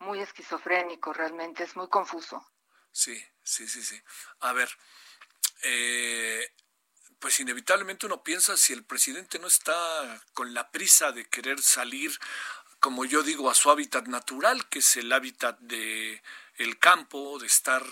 muy 0.00 0.20
esquizofrénico, 0.20 1.12
realmente, 1.12 1.62
es 1.62 1.76
muy 1.76 1.88
confuso. 1.88 2.44
Sí, 2.90 3.16
sí, 3.44 3.68
sí, 3.68 3.82
sí. 3.84 4.02
A 4.40 4.52
ver, 4.52 4.68
eh, 5.62 6.52
pues 7.18 7.40
inevitablemente 7.40 8.06
uno 8.06 8.22
piensa 8.22 8.56
si 8.56 8.72
el 8.72 8.84
presidente 8.84 9.38
no 9.38 9.46
está 9.46 9.74
con 10.34 10.54
la 10.54 10.70
prisa 10.70 11.12
de 11.12 11.24
querer 11.24 11.60
salir, 11.60 12.12
como 12.80 13.04
yo 13.04 13.22
digo, 13.22 13.50
a 13.50 13.54
su 13.54 13.70
hábitat 13.70 14.06
natural, 14.06 14.68
que 14.68 14.78
es 14.78 14.96
el 14.96 15.12
hábitat 15.12 15.58
de 15.58 16.22
el 16.56 16.78
campo, 16.78 17.38
de 17.38 17.46
estar 17.46 17.82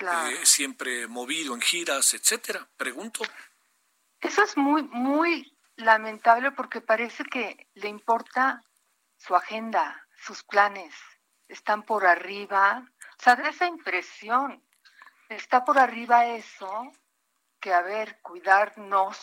eh, 0.00 0.40
siempre 0.44 1.06
movido 1.06 1.54
en 1.54 1.60
giras, 1.60 2.14
etcétera. 2.14 2.66
Pregunto. 2.76 3.22
Eso 4.20 4.42
es 4.42 4.56
muy, 4.56 4.82
muy 4.82 5.56
lamentable 5.76 6.50
porque 6.50 6.80
parece 6.80 7.24
que 7.24 7.68
le 7.74 7.88
importa 7.88 8.62
su 9.16 9.34
agenda, 9.34 10.06
sus 10.16 10.42
planes, 10.42 10.94
están 11.48 11.82
por 11.82 12.06
arriba. 12.06 12.86
O 13.18 13.22
sea, 13.22 13.36
de 13.36 13.48
esa 13.48 13.66
impresión, 13.66 14.62
está 15.28 15.64
por 15.64 15.78
arriba 15.78 16.26
eso, 16.26 16.92
que 17.64 17.72
a 17.72 17.80
ver, 17.80 18.20
cuidarnos 18.20 19.18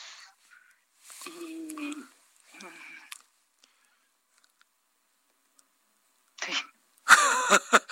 y... 1.28 1.94
Sí. 6.42 6.54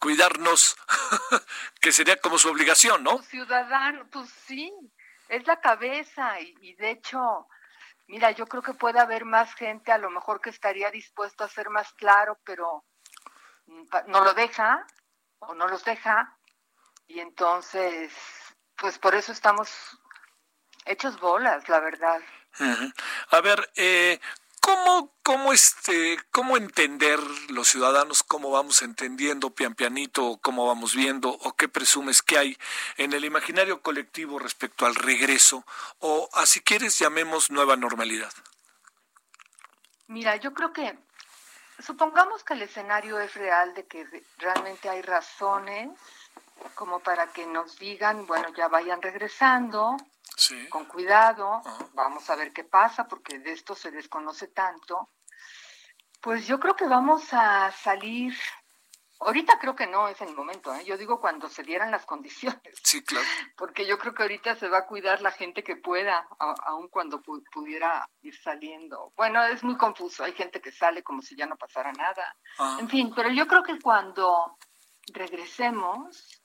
cuidarnos, 0.00 0.76
que 1.80 1.92
sería 1.92 2.16
como 2.16 2.36
su 2.36 2.48
obligación, 2.48 3.04
¿no? 3.04 3.22
Ciudadano, 3.22 4.08
pues 4.10 4.28
sí, 4.44 4.74
es 5.28 5.46
la 5.46 5.60
cabeza 5.60 6.40
y, 6.40 6.74
de 6.74 6.90
hecho, 6.90 7.46
mira, 8.08 8.32
yo 8.32 8.48
creo 8.48 8.62
que 8.62 8.74
puede 8.74 8.98
haber 8.98 9.24
más 9.24 9.54
gente 9.54 9.92
a 9.92 9.98
lo 9.98 10.10
mejor 10.10 10.40
que 10.40 10.50
estaría 10.50 10.90
dispuesto 10.90 11.44
a 11.44 11.48
ser 11.48 11.70
más 11.70 11.92
claro, 11.92 12.40
pero 12.42 12.84
no 14.08 14.24
lo 14.24 14.34
deja 14.34 14.84
o 15.38 15.54
no 15.54 15.68
los 15.68 15.84
deja 15.84 16.36
y 17.06 17.20
entonces, 17.20 18.12
pues 18.76 18.98
por 18.98 19.14
eso 19.14 19.32
estamos 19.32 19.70
hechos 20.84 21.20
bolas, 21.20 21.68
la 21.68 21.80
verdad. 21.80 22.20
A 23.30 23.40
ver, 23.40 23.70
eh, 23.76 24.20
¿Cómo, 24.62 25.12
cómo, 25.24 25.52
este, 25.52 26.20
¿Cómo 26.30 26.56
entender 26.56 27.18
los 27.48 27.66
ciudadanos, 27.66 28.22
cómo 28.22 28.52
vamos 28.52 28.82
entendiendo 28.82 29.50
pian 29.50 29.74
pianito, 29.74 30.38
cómo 30.40 30.68
vamos 30.68 30.94
viendo, 30.94 31.30
o 31.30 31.56
qué 31.56 31.68
presumes 31.68 32.22
que 32.22 32.38
hay 32.38 32.56
en 32.96 33.12
el 33.12 33.24
imaginario 33.24 33.82
colectivo 33.82 34.38
respecto 34.38 34.86
al 34.86 34.94
regreso, 34.94 35.64
o 35.98 36.28
así 36.34 36.60
quieres 36.60 36.96
llamemos 36.96 37.50
nueva 37.50 37.74
normalidad? 37.74 38.32
Mira, 40.06 40.36
yo 40.36 40.54
creo 40.54 40.72
que, 40.72 40.96
supongamos 41.80 42.44
que 42.44 42.54
el 42.54 42.62
escenario 42.62 43.18
es 43.18 43.34
real, 43.34 43.74
de 43.74 43.84
que 43.88 44.06
realmente 44.38 44.88
hay 44.88 45.02
razones 45.02 45.90
como 46.74 47.00
para 47.00 47.32
que 47.32 47.46
nos 47.46 47.78
digan, 47.78 48.26
bueno, 48.26 48.48
ya 48.54 48.68
vayan 48.68 49.02
regresando, 49.02 49.96
con 50.70 50.86
cuidado, 50.86 51.62
vamos 51.94 52.28
a 52.30 52.36
ver 52.36 52.52
qué 52.52 52.64
pasa, 52.64 53.06
porque 53.06 53.38
de 53.38 53.52
esto 53.52 53.74
se 53.74 53.90
desconoce 53.90 54.48
tanto. 54.48 55.10
Pues 56.20 56.46
yo 56.46 56.58
creo 56.58 56.74
que 56.74 56.86
vamos 56.86 57.32
a 57.32 57.70
salir, 57.72 58.34
ahorita 59.20 59.58
creo 59.60 59.74
que 59.74 59.86
no 59.86 60.08
es 60.08 60.20
el 60.20 60.34
momento, 60.34 60.74
¿eh? 60.74 60.84
yo 60.84 60.96
digo 60.96 61.20
cuando 61.20 61.48
se 61.48 61.62
dieran 61.62 61.90
las 61.90 62.06
condiciones. 62.06 62.60
Sí, 62.82 63.02
claro. 63.02 63.26
Porque 63.56 63.86
yo 63.86 63.98
creo 63.98 64.14
que 64.14 64.22
ahorita 64.22 64.56
se 64.56 64.68
va 64.68 64.78
a 64.78 64.86
cuidar 64.86 65.20
la 65.22 65.32
gente 65.32 65.62
que 65.62 65.76
pueda, 65.76 66.26
aun 66.38 66.88
cuando 66.88 67.20
pudiera 67.20 68.08
ir 68.22 68.36
saliendo. 68.40 69.12
Bueno, 69.16 69.44
es 69.44 69.62
muy 69.62 69.76
confuso, 69.76 70.24
hay 70.24 70.32
gente 70.32 70.60
que 70.60 70.72
sale 70.72 71.02
como 71.02 71.22
si 71.22 71.36
ya 71.36 71.46
no 71.46 71.56
pasara 71.56 71.92
nada. 71.92 72.36
En 72.78 72.88
fin, 72.88 73.12
pero 73.14 73.30
yo 73.30 73.46
creo 73.46 73.62
que 73.62 73.80
cuando 73.80 74.56
regresemos, 75.12 76.41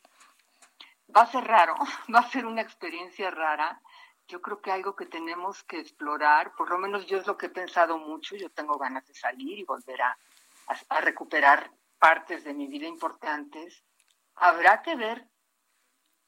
va 1.15 1.21
a 1.21 1.31
ser 1.31 1.43
raro, 1.43 1.75
va 2.13 2.19
a 2.19 2.29
ser 2.29 2.45
una 2.45 2.61
experiencia 2.61 3.31
rara. 3.31 3.81
Yo 4.27 4.41
creo 4.41 4.61
que 4.61 4.71
algo 4.71 4.95
que 4.95 5.05
tenemos 5.05 5.63
que 5.63 5.79
explorar, 5.79 6.53
por 6.55 6.69
lo 6.69 6.77
menos 6.77 7.05
yo 7.05 7.17
es 7.17 7.27
lo 7.27 7.37
que 7.37 7.45
he 7.45 7.49
pensado 7.49 7.97
mucho, 7.97 8.35
yo 8.35 8.49
tengo 8.49 8.77
ganas 8.77 9.07
de 9.07 9.13
salir 9.13 9.57
y 9.57 9.63
volver 9.63 10.01
a, 10.01 10.17
recuperar 10.99 11.71
partes 11.97 12.43
de 12.43 12.53
mi 12.53 12.67
vida 12.67 12.87
importantes. 12.87 13.83
Habrá 14.35 14.81
que 14.81 14.95
ver 14.95 15.25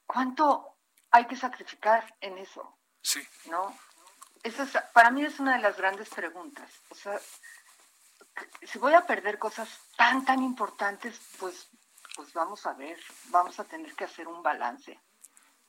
cuánto 0.06 0.78
hay 1.10 1.26
que 1.26 1.36
sacrificar 1.36 2.16
en 2.20 2.38
eso. 2.38 2.78
Sí. 3.02 3.20
¿No? 3.50 3.76
Eso 4.42 4.62
es, 4.62 4.72
para 4.94 5.10
mí 5.10 5.22
es 5.22 5.38
una 5.38 5.56
de 5.56 5.62
las 5.62 5.76
grandes 5.76 6.08
preguntas. 6.08 6.72
O 6.88 6.94
sea, 6.94 7.20
si 8.62 8.78
voy 8.78 8.94
a 8.94 9.06
perder 9.06 9.38
cosas 9.38 9.68
tan, 9.96 10.24
tan 10.24 10.42
importantes, 10.42 11.20
pues 11.38 11.68
pues 12.20 12.34
vamos 12.34 12.66
a 12.66 12.74
ver, 12.74 13.00
vamos 13.28 13.58
a 13.60 13.64
tener 13.64 13.94
que 13.94 14.04
hacer 14.04 14.28
un 14.28 14.42
balance. 14.42 15.00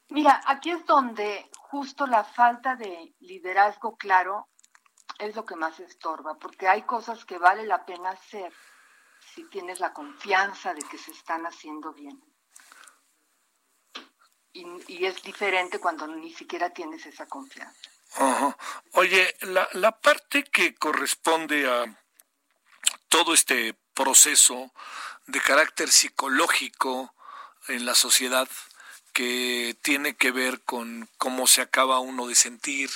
Mira, 0.10 0.42
aquí 0.46 0.72
es 0.72 0.86
donde 0.86 1.50
justo 1.54 2.06
la 2.06 2.26
falta 2.26 2.76
de 2.76 3.16
liderazgo 3.22 3.96
claro 3.96 4.50
es 5.18 5.34
lo 5.34 5.46
que 5.46 5.56
más 5.56 5.80
estorba, 5.80 6.38
porque 6.38 6.68
hay 6.68 6.82
cosas 6.82 7.24
que 7.24 7.38
vale 7.38 7.66
la 7.66 7.86
pena 7.86 8.10
hacer 8.10 8.52
si 9.34 9.46
tienes 9.46 9.80
la 9.80 9.94
confianza 9.94 10.74
de 10.74 10.82
que 10.82 10.98
se 10.98 11.12
están 11.12 11.46
haciendo 11.46 11.94
bien. 11.94 12.22
Y, 14.52 15.06
es 15.06 15.24
diferente 15.24 15.80
cuando 15.80 16.06
ni 16.06 16.34
siquiera 16.34 16.70
tienes 16.72 17.06
esa 17.06 17.28
confianza. 17.28 17.90
Oye, 18.92 19.38
la, 19.44 19.70
la 19.72 19.98
parte 19.98 20.44
que 20.44 20.76
corresponde 20.76 21.66
a 21.72 21.86
todo 23.08 23.34
este 23.34 23.74
proceso 23.94 24.74
de 25.32 25.40
carácter 25.40 25.90
psicológico 25.90 27.14
en 27.68 27.86
la 27.86 27.96
sociedad 27.96 28.50
que 29.14 29.76
tiene 29.82 30.16
que 30.16 30.32
ver 30.32 30.62
con 30.62 31.10
cómo 31.18 31.48
se 31.48 31.62
acaba 31.62 32.00
uno 32.00 32.28
de 32.28 32.36
sentir, 32.36 32.90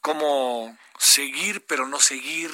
cómo 0.00 0.76
seguir 0.98 1.64
pero 1.66 1.86
no 1.86 2.00
seguir. 2.00 2.52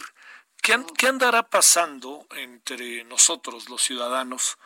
¿Qué, 0.62 0.82
¿Qué, 0.96 1.08
andará 1.08 1.42
pasando 1.42 2.26
entre 2.36 3.04
nosotros 3.04 3.68
los 3.68 3.82
ciudadanos? 3.82 4.58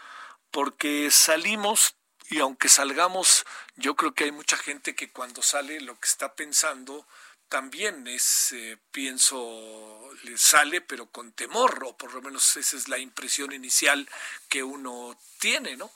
Porque 0.50 1.10
salimos 1.10 1.96
y 2.28 2.40
aunque 2.40 2.68
salgamos, 2.68 3.46
yo 3.76 3.96
creo 3.96 4.14
que 4.14 4.24
hay 4.24 4.32
mucha 4.32 4.56
gente 4.56 4.94
que 4.94 5.10
cuando 5.10 5.42
sale 5.42 5.80
lo 5.80 5.98
que 5.98 6.08
está 6.08 6.34
pensando 6.34 7.06
también 7.48 8.06
es, 8.06 8.52
eh, 8.52 8.78
pienso, 8.90 10.10
le 10.24 10.36
sale, 10.36 10.80
pero 10.80 11.06
con 11.06 11.32
temor, 11.32 11.84
o 11.84 11.96
por 11.96 12.12
lo 12.14 12.22
menos 12.22 12.56
esa 12.56 12.76
es 12.76 12.88
la 12.88 12.98
impresión 12.98 13.52
inicial 13.52 14.08
que 14.48 14.62
uno 14.62 15.16
tiene, 15.38 15.76
¿no? 15.76 15.90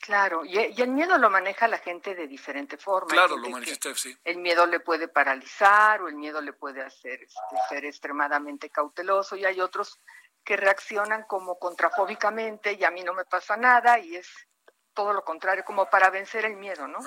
Claro, 0.00 0.44
y, 0.44 0.58
el 0.58 0.90
miedo 0.90 1.16
lo 1.16 1.30
maneja 1.30 1.66
la 1.66 1.78
gente 1.78 2.14
de 2.14 2.26
diferente 2.26 2.76
forma. 2.76 3.08
Claro, 3.08 3.38
lo 3.38 3.48
maneja 3.48 3.94
sí. 3.94 4.14
El 4.22 4.36
miedo 4.36 4.66
le 4.66 4.80
puede 4.80 5.08
paralizar 5.08 6.02
o 6.02 6.08
el 6.08 6.14
miedo 6.14 6.42
le 6.42 6.52
puede 6.52 6.82
hacer 6.82 7.22
este, 7.22 7.56
ser 7.70 7.84
extremadamente 7.86 8.68
cauteloso 8.68 9.34
y 9.34 9.46
hay 9.46 9.62
otros 9.62 9.98
que 10.44 10.58
reaccionan 10.58 11.22
como 11.22 11.58
contrafóbicamente 11.58 12.74
y 12.74 12.84
a 12.84 12.90
mí 12.90 13.02
no 13.02 13.14
me 13.14 13.24
pasa 13.24 13.56
nada 13.56 13.98
y 13.98 14.16
es 14.16 14.28
todo 14.92 15.14
lo 15.14 15.24
contrario, 15.24 15.64
como 15.64 15.88
para 15.88 16.10
vencer 16.10 16.44
el 16.44 16.56
miedo, 16.56 16.86
¿no? 16.86 16.98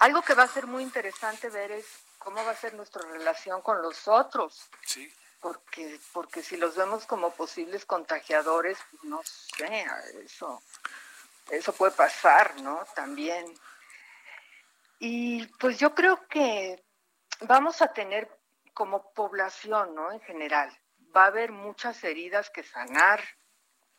Algo 0.00 0.22
que 0.22 0.34
va 0.34 0.42
a 0.42 0.48
ser 0.48 0.66
muy 0.66 0.82
interesante 0.82 1.48
ver 1.48 1.70
es 1.70 1.86
cómo 2.26 2.44
va 2.44 2.50
a 2.50 2.56
ser 2.56 2.74
nuestra 2.74 3.02
relación 3.02 3.62
con 3.62 3.80
los 3.80 4.08
otros. 4.08 4.68
Sí. 4.84 5.08
Porque, 5.40 6.00
porque 6.12 6.42
si 6.42 6.56
los 6.56 6.74
vemos 6.74 7.06
como 7.06 7.30
posibles 7.30 7.86
contagiadores, 7.86 8.76
pues 8.90 9.04
no 9.04 9.20
sé, 9.22 9.86
eso, 10.24 10.60
eso 11.48 11.72
puede 11.72 11.92
pasar, 11.92 12.60
¿no? 12.62 12.84
También. 12.96 13.46
Y 14.98 15.46
pues 15.58 15.78
yo 15.78 15.94
creo 15.94 16.26
que 16.26 16.84
vamos 17.42 17.80
a 17.80 17.92
tener 17.92 18.28
como 18.74 19.12
población, 19.12 19.94
¿no? 19.94 20.10
En 20.10 20.20
general, 20.22 20.76
va 21.16 21.24
a 21.24 21.28
haber 21.28 21.52
muchas 21.52 22.02
heridas 22.02 22.50
que 22.50 22.64
sanar, 22.64 23.22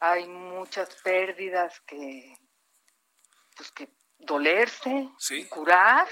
hay 0.01 0.27
muchas 0.27 0.93
pérdidas 0.95 1.79
que, 1.87 2.37
pues 3.55 3.71
que 3.71 3.89
dolerse, 4.17 5.09
curar 5.47 6.09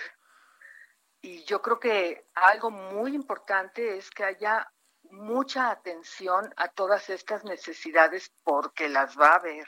y 1.25 1.43
yo 1.45 1.59
creo 1.59 1.79
que 1.79 2.27
algo 2.35 2.69
muy 2.69 3.15
importante 3.15 3.97
es 3.97 4.11
que 4.11 4.23
haya 4.23 4.71
mucha 5.09 5.71
atención 5.71 6.53
a 6.55 6.67
todas 6.67 7.09
estas 7.09 7.43
necesidades 7.43 8.31
porque 8.43 8.89
las 8.89 9.17
va 9.17 9.29
a 9.29 9.35
haber. 9.37 9.67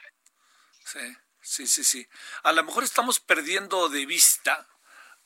Sí, 0.85 1.17
sí, 1.41 1.65
sí, 1.65 1.83
sí. 1.83 2.07
A 2.43 2.51
lo 2.51 2.63
mejor 2.63 2.83
estamos 2.83 3.19
perdiendo 3.19 3.89
de 3.89 4.05
vista 4.05 4.67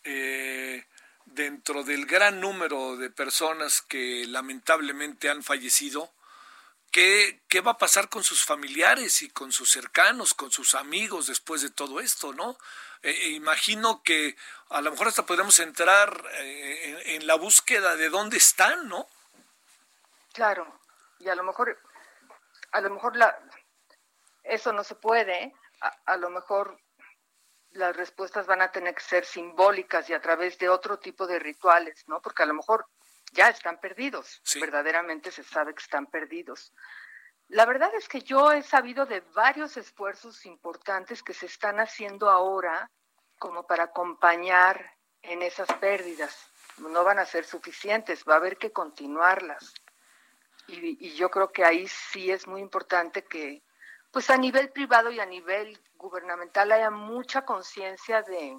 eh, 0.06 0.86
dentro 1.26 1.84
del 1.84 2.06
gran 2.06 2.40
número 2.40 2.96
de 2.96 3.10
personas 3.10 3.82
que 3.82 4.26
lamentablemente 4.26 5.30
han 5.30 5.44
fallecido, 5.44 6.14
¿Qué, 6.92 7.42
¿qué, 7.48 7.62
va 7.62 7.72
a 7.72 7.78
pasar 7.78 8.10
con 8.10 8.24
sus 8.24 8.44
familiares 8.44 9.22
y 9.22 9.30
con 9.30 9.52
sus 9.52 9.72
cercanos, 9.72 10.34
con 10.34 10.52
sus 10.52 10.76
amigos 10.76 11.28
después 11.28 11.62
de 11.62 11.70
todo 11.70 12.02
esto, 12.02 12.34
no? 12.34 12.58
eh, 13.02 13.30
imagino 13.30 14.04
que 14.04 14.36
a 14.70 14.82
lo 14.82 14.92
mejor 14.92 15.08
hasta 15.08 15.26
podremos 15.26 15.60
entrar 15.60 16.24
eh, 16.34 17.16
en, 17.16 17.28
la 17.28 17.36
búsqueda 17.36 17.96
de 17.96 18.10
dónde 18.10 18.38
están, 18.38 18.88
¿no? 18.88 19.08
Claro, 20.34 20.80
y 21.20 21.28
a 21.30 21.36
lo 21.36 21.44
mejor, 21.44 21.78
a 22.72 22.82
lo 22.82 22.90
mejor 22.92 23.16
la, 23.16 23.38
eso 24.44 24.72
no 24.72 24.84
se 24.84 24.96
puede, 24.96 25.54
a, 26.06 26.18
lo 26.18 26.30
mejor 26.30 26.80
las 27.72 27.96
respuestas 27.96 28.46
van 28.46 28.62
a 28.62 28.72
tener 28.72 28.94
que 28.94 29.02
ser 29.02 29.26
simbólicas 29.26 30.10
y 30.10 30.14
a 30.14 30.22
través 30.22 30.58
de 30.60 30.70
otro 30.70 31.00
tipo 31.00 31.26
de 31.26 31.40
rituales, 31.40 32.08
¿no? 32.08 32.22
Porque 32.22 32.44
a 32.44 32.46
lo 32.46 32.54
mejor 32.54 32.88
ya 33.32 33.50
están 33.50 33.80
perdidos, 33.80 34.42
verdaderamente 34.60 35.32
se 35.32 35.44
sabe 35.44 35.74
que 35.74 35.82
están 35.82 36.06
perdidos. 36.08 36.74
La 37.48 37.66
verdad 37.66 37.94
es 37.96 38.08
que 38.08 38.22
yo 38.22 38.52
he 38.52 38.64
sabido 38.64 39.06
de 39.06 39.22
varios 39.34 39.76
esfuerzos 39.76 40.46
importantes 40.46 41.22
que 41.24 41.34
se 41.34 41.48
están 41.48 41.80
haciendo 41.80 42.30
ahora 42.30 42.90
como 43.40 43.66
para 43.68 43.86
acompañar 43.86 44.96
en 45.22 45.42
esas 45.42 45.68
pérdidas. 45.74 46.50
No 46.78 47.04
van 47.04 47.20
a 47.20 47.26
ser 47.26 47.44
suficientes, 47.44 48.24
va 48.28 48.36
a 48.36 48.38
haber 48.38 48.58
que 48.58 48.72
continuarlas. 48.72 49.74
Y, 50.68 51.06
y 51.06 51.16
yo 51.16 51.30
creo 51.30 51.52
que 51.52 51.66
ahí 51.66 51.88
sí 51.88 52.32
es 52.32 52.48
muy 52.48 52.62
importante 52.62 53.24
que, 53.26 53.62
pues 54.12 54.30
a 54.30 54.38
nivel 54.38 54.70
privado 54.70 55.12
y 55.12 55.20
a 55.20 55.26
nivel 55.26 55.78
gubernamental 55.96 56.72
haya 56.72 56.90
mucha 56.90 57.44
conciencia 57.44 58.22
de, 58.22 58.58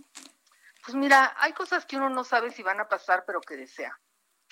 pues 0.84 0.94
mira, 0.94 1.34
hay 1.38 1.52
cosas 1.52 1.86
que 1.86 1.96
uno 1.96 2.10
no 2.10 2.24
sabe 2.24 2.50
si 2.50 2.62
van 2.62 2.80
a 2.80 2.88
pasar, 2.88 3.24
pero 3.26 3.40
que 3.40 3.56
desea. 3.56 3.98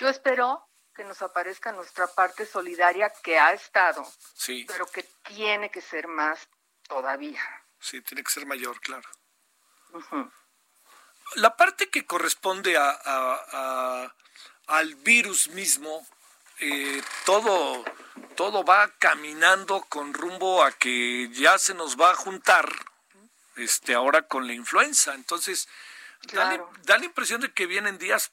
Yo 0.01 0.09
espero 0.09 0.67
que 0.95 1.05
nos 1.05 1.21
aparezca 1.21 1.73
nuestra 1.73 2.07
parte 2.07 2.47
solidaria 2.47 3.13
que 3.23 3.39
ha 3.39 3.53
estado, 3.53 4.11
sí. 4.35 4.65
pero 4.67 4.87
que 4.87 5.03
tiene 5.29 5.71
que 5.71 5.83
ser 5.83 6.09
más 6.09 6.49
todavía. 6.89 7.43
Sí, 7.79 8.01
tiene 8.01 8.25
que 8.25 8.31
ser 8.31 8.47
mayor, 8.47 8.81
claro. 8.81 9.07
La 11.35 11.55
parte 11.55 11.91
que 11.91 12.07
corresponde 12.07 12.79
a, 12.79 14.11
al 14.69 14.95
virus 14.97 15.49
mismo, 15.49 16.07
eh, 16.61 17.03
todo, 17.27 17.85
todo 18.37 18.65
va 18.65 18.91
caminando 18.99 19.83
con 19.83 20.15
rumbo 20.15 20.65
a 20.65 20.73
que 20.73 21.29
ya 21.31 21.59
se 21.59 21.75
nos 21.75 22.01
va 22.01 22.13
a 22.13 22.17
juntar 22.17 22.73
este 23.57 23.93
ahora 23.93 24.23
con 24.23 24.47
la 24.47 24.55
influenza. 24.55 25.13
Entonces, 25.15 25.69
da, 26.33 26.57
la 26.87 27.05
impresión 27.05 27.43
de 27.43 27.53
que 27.53 27.67
vienen 27.67 27.99
días 27.99 28.33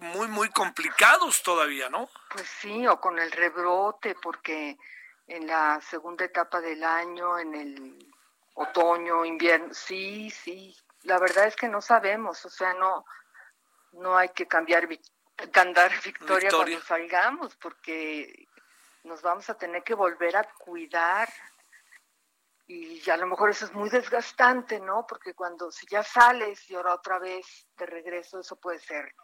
muy, 0.00 0.28
muy 0.28 0.48
complicados 0.50 1.42
todavía, 1.42 1.88
¿no? 1.88 2.08
Pues 2.30 2.48
sí, 2.60 2.86
o 2.86 3.00
con 3.00 3.18
el 3.18 3.30
rebrote, 3.30 4.14
porque 4.22 4.76
en 5.26 5.46
la 5.46 5.80
segunda 5.80 6.24
etapa 6.24 6.60
del 6.60 6.82
año, 6.82 7.38
en 7.38 7.54
el 7.54 8.12
otoño, 8.54 9.24
invierno, 9.24 9.72
sí, 9.74 10.30
sí, 10.30 10.76
la 11.02 11.18
verdad 11.18 11.46
es 11.46 11.56
que 11.56 11.68
no 11.68 11.80
sabemos, 11.80 12.44
o 12.44 12.50
sea, 12.50 12.74
no, 12.74 13.04
no 13.92 14.16
hay 14.16 14.30
que 14.30 14.46
cambiar, 14.46 14.88
cantar 15.52 15.92
victoria, 16.02 16.04
victoria 16.04 16.50
cuando 16.50 16.80
salgamos, 16.80 17.56
porque 17.56 18.48
nos 19.04 19.22
vamos 19.22 19.48
a 19.48 19.54
tener 19.54 19.82
que 19.82 19.94
volver 19.94 20.36
a 20.36 20.44
cuidar 20.58 21.28
y 22.66 23.08
a 23.10 23.16
lo 23.16 23.26
mejor 23.26 23.50
eso 23.50 23.66
es 23.66 23.72
muy 23.72 23.88
desgastante, 23.88 24.80
¿no? 24.80 25.06
Porque 25.08 25.34
cuando 25.34 25.70
si 25.70 25.86
ya 25.86 26.02
sales 26.02 26.68
y 26.68 26.74
ahora 26.74 26.94
otra 26.94 27.18
vez 27.18 27.66
de 27.76 27.86
regreso, 27.86 28.40
eso 28.40 28.56
puede 28.56 28.80
ser 28.80 29.14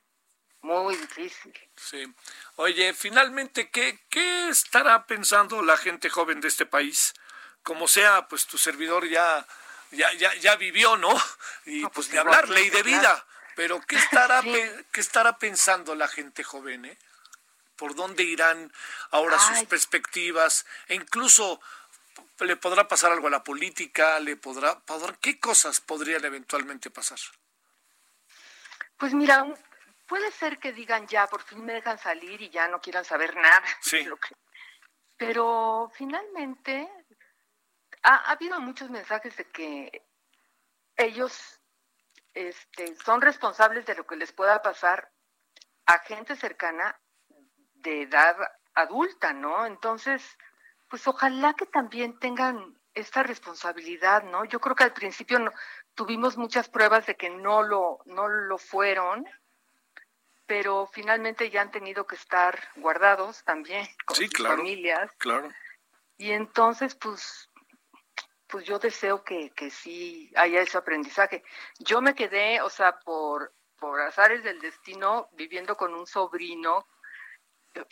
muy 0.62 0.94
difícil. 0.96 1.52
Sí. 1.76 2.04
Oye, 2.56 2.94
finalmente, 2.94 3.70
¿qué, 3.70 4.06
qué 4.08 4.48
estará 4.48 5.06
pensando 5.06 5.60
la 5.62 5.76
gente 5.76 6.08
joven 6.08 6.40
de 6.40 6.48
este 6.48 6.66
país? 6.66 7.14
Como 7.62 7.88
sea, 7.88 8.28
pues 8.28 8.46
tu 8.46 8.58
servidor 8.58 9.08
ya, 9.08 9.46
ya, 9.90 10.12
ya, 10.14 10.34
ya 10.36 10.56
vivió, 10.56 10.96
¿no? 10.96 11.12
Y 11.66 11.84
pues, 11.86 12.10
de 12.10 12.18
hablar, 12.18 12.48
ley 12.48 12.70
de 12.70 12.82
vida. 12.82 13.26
Pero 13.56 13.80
¿qué 13.80 13.96
estará, 13.96 14.40
¿qué 14.92 15.00
estará 15.00 15.38
pensando 15.38 15.94
la 15.94 16.08
gente 16.08 16.44
joven, 16.44 16.84
eh? 16.84 16.98
¿Por 17.76 17.96
dónde 17.96 18.22
irán 18.22 18.72
ahora 19.10 19.40
sus 19.40 19.64
perspectivas? 19.64 20.64
E 20.86 20.94
incluso 20.94 21.60
le 22.40 22.56
podrá 22.56 22.88
pasar 22.88 23.12
algo 23.12 23.28
a 23.28 23.30
la 23.30 23.44
política, 23.44 24.18
le 24.20 24.36
podrá, 24.36 24.82
¿qué 25.20 25.38
cosas 25.38 25.80
podrían 25.80 26.24
eventualmente 26.24 26.90
pasar? 26.90 27.18
Pues 28.96 29.14
mira, 29.14 29.46
puede 30.06 30.30
ser 30.30 30.58
que 30.58 30.72
digan 30.72 31.06
ya, 31.06 31.26
por 31.26 31.42
fin 31.42 31.64
me 31.64 31.74
dejan 31.74 31.98
salir 31.98 32.40
y 32.40 32.50
ya 32.50 32.68
no 32.68 32.80
quieran 32.80 33.04
saber 33.04 33.36
nada. 33.36 33.62
Sí. 33.82 34.06
pero 35.16 35.90
finalmente 35.94 36.88
ha, 38.02 38.30
habido 38.32 38.60
muchos 38.60 38.90
mensajes 38.90 39.36
de 39.36 39.44
que 39.44 40.04
ellos 40.96 41.60
este, 42.34 42.96
son 42.96 43.20
responsables 43.20 43.86
de 43.86 43.94
lo 43.94 44.06
que 44.06 44.16
les 44.16 44.32
pueda 44.32 44.62
pasar 44.62 45.12
a 45.86 45.98
gente 46.00 46.34
cercana 46.36 46.98
de 47.74 48.02
edad 48.02 48.36
adulta, 48.74 49.32
¿no? 49.32 49.66
Entonces, 49.66 50.22
pues 50.92 51.08
ojalá 51.08 51.54
que 51.54 51.64
también 51.64 52.18
tengan 52.18 52.78
esta 52.92 53.22
responsabilidad, 53.22 54.24
¿no? 54.24 54.44
Yo 54.44 54.60
creo 54.60 54.76
que 54.76 54.84
al 54.84 54.92
principio 54.92 55.38
no, 55.38 55.50
tuvimos 55.94 56.36
muchas 56.36 56.68
pruebas 56.68 57.06
de 57.06 57.16
que 57.16 57.30
no 57.30 57.62
lo, 57.62 58.00
no 58.04 58.28
lo 58.28 58.58
fueron, 58.58 59.24
pero 60.44 60.86
finalmente 60.92 61.48
ya 61.48 61.62
han 61.62 61.70
tenido 61.70 62.06
que 62.06 62.16
estar 62.16 62.58
guardados 62.76 63.42
también 63.44 63.88
con 64.04 64.16
sus 64.16 64.36
familias. 64.36 65.10
Claro. 65.16 65.48
Y 66.18 66.32
entonces, 66.32 66.94
pues, 66.94 67.48
pues 68.46 68.66
yo 68.66 68.78
deseo 68.78 69.24
que, 69.24 69.48
que 69.52 69.70
sí 69.70 70.30
haya 70.36 70.60
ese 70.60 70.76
aprendizaje. 70.76 71.42
Yo 71.78 72.02
me 72.02 72.14
quedé, 72.14 72.60
o 72.60 72.68
sea, 72.68 72.98
por, 72.98 73.54
por 73.78 73.98
azares 74.02 74.44
del 74.44 74.60
destino, 74.60 75.30
viviendo 75.32 75.74
con 75.74 75.94
un 75.94 76.06
sobrino 76.06 76.86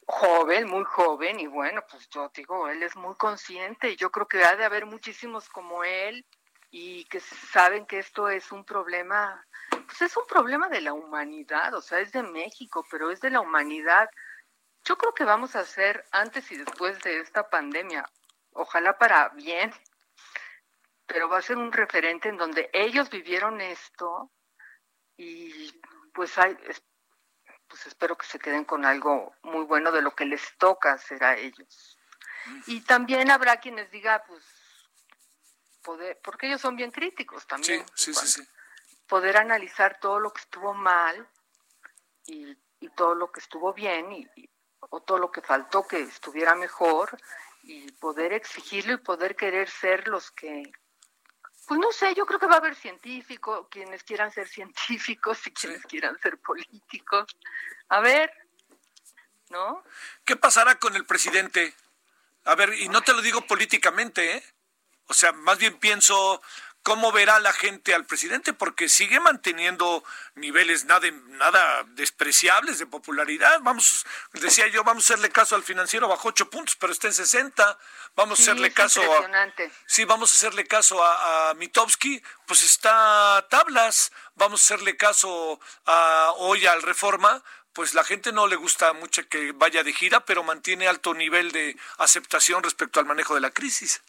joven, 0.07 0.68
muy 0.68 0.85
joven, 0.85 1.41
y 1.41 1.47
bueno, 1.47 1.83
pues 1.91 2.09
yo 2.09 2.31
digo, 2.35 2.68
él 2.68 2.83
es 2.83 2.97
muy 2.97 3.14
consciente 3.16 3.91
y 3.91 3.97
yo 3.97 4.11
creo 4.11 4.28
que 4.28 4.45
ha 4.45 4.57
de 4.57 4.64
haber 4.64 4.87
muchísimos 4.87 5.49
como 5.49 5.85
él 5.85 6.26
y 6.70 7.05
que 7.07 7.20
saben 7.20 7.87
que 7.87 7.99
esto 7.99 8.28
es 8.28 8.53
un 8.53 8.64
problema, 8.64 9.45
pues 9.70 10.03
es 10.03 10.16
un 10.16 10.26
problema 10.26 10.68
de 10.68 10.81
la 10.81 10.93
humanidad, 10.93 11.74
o 11.74 11.81
sea, 11.81 12.01
es 12.01 12.12
de 12.12 12.22
México, 12.22 12.85
pero 12.91 13.11
es 13.11 13.20
de 13.20 13.31
la 13.31 13.41
humanidad. 13.41 14.09
Yo 14.85 14.97
creo 14.97 15.14
que 15.14 15.24
vamos 15.24 15.57
a 15.57 15.61
hacer 15.61 16.05
antes 16.12 16.51
y 16.53 16.57
después 16.57 17.01
de 17.01 17.20
esta 17.20 17.49
pandemia, 17.51 18.09
ojalá 18.53 18.99
para 18.99 19.31
bien, 19.31 19.72
pero 21.07 21.28
va 21.28 21.39
a 21.39 21.43
ser 21.43 21.57
un 21.57 21.72
referente 21.72 22.28
en 22.28 22.37
donde 22.37 22.70
ellos 22.72 23.11
vivieron 23.11 23.61
esto 23.61 24.31
y 25.16 25.81
pues 26.14 26.39
hay, 26.39 26.57
pues 27.70 27.86
espero 27.86 28.18
que 28.18 28.26
se 28.26 28.40
queden 28.40 28.64
con 28.64 28.84
algo 28.84 29.32
muy 29.42 29.64
bueno 29.64 29.92
de 29.92 30.02
lo 30.02 30.14
que 30.14 30.26
les 30.26 30.42
toca 30.58 30.92
hacer 30.92 31.22
a 31.22 31.38
ellos. 31.38 31.96
Y 32.66 32.80
también 32.80 33.30
habrá 33.30 33.60
quienes 33.60 33.90
digan, 33.92 34.20
pues, 34.26 34.44
poder, 35.82 36.18
porque 36.22 36.48
ellos 36.48 36.60
son 36.60 36.74
bien 36.74 36.90
críticos 36.90 37.46
también. 37.46 37.86
Sí, 37.94 38.12
sí, 38.12 38.26
sí, 38.26 38.42
Poder 39.06 39.36
analizar 39.36 40.00
todo 40.00 40.18
lo 40.18 40.32
que 40.32 40.40
estuvo 40.40 40.74
mal 40.74 41.28
y, 42.26 42.56
todo 42.96 43.14
lo 43.14 43.30
que 43.30 43.40
estuvo 43.40 43.72
bien 43.72 44.10
y, 44.10 44.26
o 44.80 45.00
todo 45.02 45.18
lo 45.18 45.30
que 45.30 45.40
faltó 45.40 45.86
que 45.86 46.00
estuviera 46.00 46.54
mejor 46.56 47.16
y 47.62 47.92
poder 47.92 48.32
exigirlo 48.32 48.94
y 48.94 48.98
poder 48.98 49.36
querer 49.36 49.68
ser 49.68 50.08
los 50.08 50.30
que 50.32 50.72
pues 51.66 51.80
no 51.80 51.92
sé, 51.92 52.14
yo 52.14 52.26
creo 52.26 52.40
que 52.40 52.46
va 52.46 52.54
a 52.54 52.58
haber 52.58 52.74
científicos, 52.74 53.66
quienes 53.70 54.02
quieran 54.02 54.32
ser 54.32 54.48
científicos 54.48 55.46
y 55.46 55.52
quienes 55.52 55.82
quieran 55.84 56.18
ser 56.20 56.38
políticos. 56.38 57.36
A 57.88 58.00
ver, 58.00 58.32
¿no? 59.50 59.84
¿Qué 60.24 60.36
pasará 60.36 60.78
con 60.78 60.96
el 60.96 61.04
presidente? 61.04 61.74
A 62.44 62.54
ver, 62.54 62.74
y 62.74 62.88
no 62.88 63.02
te 63.02 63.12
lo 63.12 63.22
digo 63.22 63.42
políticamente, 63.42 64.36
¿eh? 64.36 64.44
O 65.06 65.14
sea, 65.14 65.32
más 65.32 65.58
bien 65.58 65.78
pienso 65.78 66.40
cómo 66.83 67.12
verá 67.12 67.39
la 67.41 67.53
gente 67.53 67.95
al 67.95 68.07
presidente, 68.07 68.53
porque 68.53 68.89
sigue 68.89 69.20
manteniendo 69.20 70.03
niveles 70.35 70.85
nada, 70.87 71.11
nada 71.11 71.85
despreciables 71.89 72.78
de 72.78 72.87
popularidad. 72.87 73.61
Vamos, 73.62 74.07
decía 74.33 74.66
yo, 74.68 74.83
vamos 74.85 75.05
a 75.05 75.14
hacerle 75.14 75.31
caso 75.31 75.57
al 75.57 75.62
financiero 75.62 76.09
bajo 76.09 76.28
ocho 76.28 76.49
puntos, 76.49 76.76
pero 76.76 76.93
está 76.93 77.09
en 77.09 77.14
60. 77.14 77.78
Vamos 78.16 78.39
a 78.39 78.43
hacerle 78.43 78.72
caso 78.72 79.03
a. 79.03 79.53
Sí, 79.87 80.05
vamos 80.05 80.33
a 80.33 80.37
hacerle 80.37 80.66
caso 80.66 81.03
a, 81.05 81.51
a 81.51 81.55
Mitowski, 81.55 82.22
pues 82.47 82.62
está 82.62 83.39
a 83.39 83.49
tablas. 83.49 84.12
Vamos 84.35 84.61
a 84.61 84.64
hacerle 84.64 84.97
caso 84.97 85.61
a 85.87 86.33
hoy 86.37 86.66
al 86.66 86.83
Reforma, 86.83 87.43
pues 87.72 87.95
la 87.95 88.05
gente 88.05 88.33
no 88.33 88.47
le 88.47 88.57
gusta 88.57 88.93
mucho 88.95 89.28
que 89.28 89.53
vaya 89.53 89.85
de 89.85 89.93
gira, 89.93 90.24
pero 90.24 90.43
mantiene 90.43 90.89
alto 90.89 91.14
nivel 91.14 91.53
de 91.53 91.76
aceptación 91.99 92.62
respecto 92.62 93.01
al 93.01 93.07
manejo 93.07 93.35
de 93.35 93.41
la 93.41 93.51
crisis. 93.51 94.03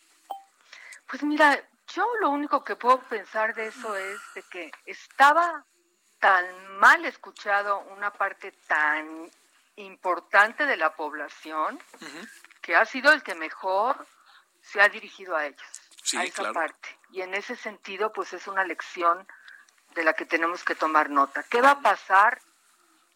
Pues 1.07 1.23
mira, 1.23 1.61
yo 1.93 2.07
lo 2.19 2.29
único 2.29 2.63
que 2.63 2.75
puedo 2.75 2.99
pensar 3.01 3.53
de 3.53 3.67
eso 3.67 3.95
es 3.95 4.19
de 4.35 4.43
que 4.43 4.71
estaba 4.85 5.65
tan 6.19 6.77
mal 6.77 7.03
escuchado 7.05 7.79
una 7.95 8.11
parte 8.11 8.51
tan 8.67 9.29
importante 9.75 10.65
de 10.65 10.77
la 10.77 10.95
población 10.95 11.79
que 12.61 12.75
ha 12.75 12.85
sido 12.85 13.11
el 13.11 13.23
que 13.23 13.35
mejor 13.35 14.05
se 14.61 14.79
ha 14.81 14.89
dirigido 14.89 15.35
a 15.35 15.45
ellos. 15.45 15.81
a 16.15 16.23
esa 16.23 16.53
parte. 16.53 16.89
Y 17.11 17.21
en 17.21 17.33
ese 17.33 17.55
sentido, 17.55 18.11
pues 18.11 18.33
es 18.33 18.47
una 18.47 18.63
lección 18.63 19.27
de 19.95 20.03
la 20.03 20.13
que 20.13 20.25
tenemos 20.25 20.63
que 20.63 20.75
tomar 20.75 21.09
nota. 21.09 21.43
¿Qué 21.43 21.61
va 21.61 21.71
a 21.71 21.81
pasar? 21.81 22.39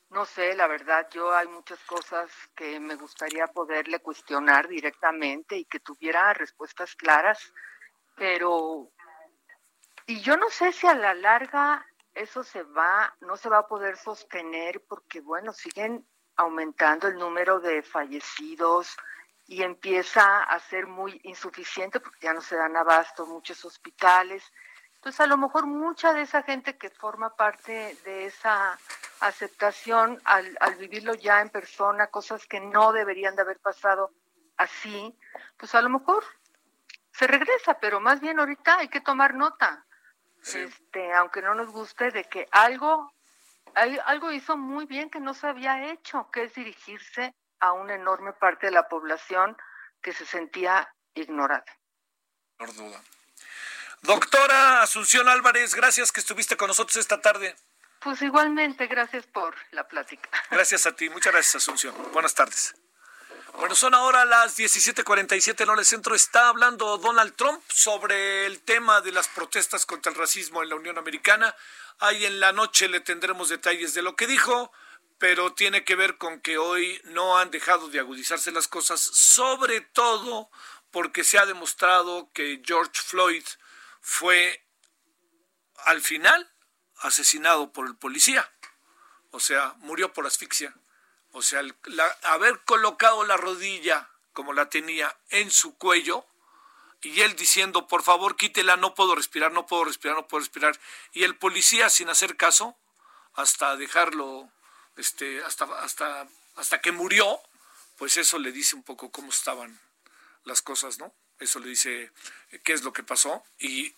No 0.09 0.26
sé, 0.26 0.55
la 0.55 0.67
verdad, 0.67 1.07
yo 1.11 1.34
hay 1.36 1.47
muchas 1.47 1.80
cosas 1.86 2.30
que 2.55 2.80
me 2.80 2.95
gustaría 2.95 3.47
poderle 3.47 3.99
cuestionar 3.99 4.67
directamente 4.67 5.57
y 5.57 5.65
que 5.65 5.80
tuviera 5.80 6.34
respuestas 6.34 6.95
claras, 6.95 7.51
pero 8.16 8.91
y 10.07 10.22
yo 10.22 10.38
no 10.38 10.49
sé 10.49 10.72
si 10.72 10.86
a 10.86 10.93
la 10.93 11.16
larga 11.16 11.84
eso 12.13 12.43
se 12.43 12.61
va, 12.63 13.16
no 13.22 13.38
se 13.38 13.49
va 13.49 13.59
a 13.59 13.68
poder 13.68 13.97
sostener 13.97 14.84
porque, 14.88 15.20
bueno, 15.20 15.51
siguen 15.51 16.07
aumentando 16.36 17.07
el 17.07 17.16
número 17.16 17.59
de 17.59 17.82
fallecidos 17.82 18.95
y 19.47 19.63
empieza 19.63 20.43
a 20.43 20.59
ser 20.59 20.86
muy 20.86 21.20
insuficiente 21.24 21.99
porque 21.99 22.20
ya 22.22 22.34
no 22.34 22.41
se 22.41 22.55
dan 22.55 22.78
abasto 22.78 23.26
muchos 23.26 23.66
hospitales. 23.66 24.43
Entonces, 24.95 25.20
a 25.22 25.28
lo 25.28 25.38
mejor 25.38 25.66
mucha 25.66 26.13
de 26.13 26.22
esa 26.22 26.43
gente 26.43 26.78
que 26.78 26.89
forma 26.89 27.36
parte 27.36 27.97
de 28.05 28.26
esa 28.26 28.78
aceptación 29.22 30.22
al, 30.24 30.55
al 30.61 30.76
vivirlo 30.76 31.16
ya 31.16 31.41
en 31.41 31.49
persona, 31.49 32.07
cosas 32.07 32.45
que 32.45 32.59
no 32.59 32.91
deberían 32.91 33.36
de 33.36 33.41
haber 33.41 33.59
pasado 33.59 34.11
así, 34.57 35.18
pues 35.57 35.74
a 35.74 35.82
lo 35.82 35.89
mejor 35.89 36.24
se 37.18 37.28
regresa, 37.28 37.80
pero 37.80 37.99
más 37.99 38.20
bien 38.20 38.39
ahorita 38.39 38.80
hay 38.80 38.88
que 38.89 39.01
tomar 39.01 39.34
nota 39.34 39.86
este, 40.53 41.13
aunque 41.13 41.41
no 41.41 41.55
nos 41.55 41.70
guste, 41.70 42.11
de 42.11 42.24
que 42.26 42.47
algo, 42.51 43.11
algo 44.05 44.32
hizo 44.32 44.57
muy 44.57 44.86
bien 44.86 45.09
que 45.09 45.20
no 45.20 45.34
se 45.34 45.47
había 45.47 45.91
hecho, 45.91 46.30
que 46.32 46.43
es 46.43 46.53
dirigirse 46.53 47.34
a 47.59 47.72
una 47.74 47.95
enorme 47.95 48.34
parte 48.34 48.68
de 48.68 48.72
la 48.72 48.88
población 48.88 49.57
que 50.01 50.13
se 50.13 50.26
sentía 50.26 50.88
ignorada. 51.16 51.66
Por 52.57 52.74
duda. 52.74 53.01
Doctora 54.01 54.82
Asunción 54.82 55.28
Álvarez, 55.28 55.74
gracias 55.74 56.11
que 56.11 56.20
estuviste 56.20 56.57
con 56.57 56.68
nosotros 56.68 56.97
esta 56.97 57.22
tarde. 57.22 57.55
Pues 57.99 58.22
igualmente, 58.22 58.86
gracias 58.86 59.26
por 59.26 59.55
la 59.72 59.88
plática. 59.88 60.30
Gracias 60.51 60.86
a 60.86 60.95
ti, 60.95 61.09
muchas 61.09 61.34
gracias 61.34 61.55
Asunción. 61.55 61.95
Buenas 62.13 62.36
tardes. 62.36 62.76
Bueno, 63.58 63.74
son 63.74 63.93
ahora 63.93 64.26
las 64.26 64.58
17:47 64.58 65.64
en 65.64 65.70
hora 65.70 65.84
centro. 65.84 66.14
Está 66.14 66.49
hablando 66.49 66.97
Donald 66.97 67.36
Trump 67.36 67.62
sobre 67.70 68.45
el 68.45 68.62
tema 68.62 68.99
de 68.99 69.14
las 69.14 69.30
protestas 69.30 69.86
contra 69.86 70.12
el 70.12 70.18
racismo 70.18 70.62
en 70.62 70.70
la 70.70 70.76
Unión 70.76 70.97
Americana. 70.97 71.56
Ahí 71.99 72.26
en 72.26 72.41
la 72.41 72.51
noche 72.51 72.89
le 72.89 72.99
tendremos 72.99 73.47
detalles 73.47 73.93
de 73.93 74.01
lo 74.01 74.18
que 74.18 74.28
dijo, 74.28 74.74
pero 75.20 75.53
tiene 75.53 75.86
que 75.86 75.95
ver 75.95 76.18
con 76.18 76.41
que 76.41 76.58
hoy 76.58 76.99
no 77.06 77.38
han 77.38 77.49
dejado 77.49 77.88
de 77.88 77.99
agudizarse 77.99 78.51
las 78.51 78.68
cosas, 78.68 78.99
sobre 78.99 79.80
todo 79.80 80.49
porque 80.91 81.24
se 81.24 81.39
ha 81.39 81.45
demostrado 81.45 82.30
que 82.34 82.62
George 82.66 83.01
Floyd 83.01 83.45
fue 84.01 84.68
al 85.86 86.01
final 86.01 86.51
asesinado 86.97 87.72
por 87.72 87.88
el 87.88 87.95
policía. 87.95 88.51
O 89.32 89.39
sea, 89.39 89.76
murió 89.80 90.12
por 90.12 90.28
asfixia. 90.28 90.76
O 91.38 91.41
sea, 91.41 91.61
haber 92.23 92.61
colocado 92.61 93.25
la 93.25 93.36
rodilla 93.36 94.09
como 94.31 94.53
la 94.53 94.69
tenía 94.69 95.13
en 95.31 95.51
su 95.51 95.77
cuello 95.77 96.25
y 97.01 97.19
él 97.19 97.36
diciendo, 97.36 97.89
por 97.89 98.03
favor, 98.03 98.38
quítela, 98.38 98.77
no 98.77 98.95
puedo 98.95 99.15
respirar, 99.15 99.51
no 99.51 99.65
puedo 99.67 99.83
respirar, 99.83 100.15
no 100.15 100.29
puedo 100.29 100.39
respirar. 100.39 100.79
Y 101.11 101.25
el 101.25 101.36
policía 101.36 101.89
sin 101.89 102.07
hacer 102.07 102.38
caso, 102.38 102.77
hasta 103.33 103.75
dejarlo, 103.75 104.49
este, 104.95 105.43
hasta, 105.43 105.65
hasta, 105.81 106.25
hasta 106.55 106.79
que 106.79 106.93
murió, 106.93 107.41
pues 107.97 108.15
eso 108.15 108.39
le 108.39 108.53
dice 108.53 108.77
un 108.77 108.83
poco 108.83 109.11
cómo 109.11 109.31
estaban 109.31 109.77
las 110.45 110.61
cosas, 110.61 110.99
¿no? 110.99 111.13
Eso 111.39 111.59
le 111.59 111.67
dice 111.67 112.13
qué 112.63 112.71
es 112.71 112.83
lo 112.83 112.93
que 112.93 113.03
pasó 113.03 113.43
y 113.59 113.93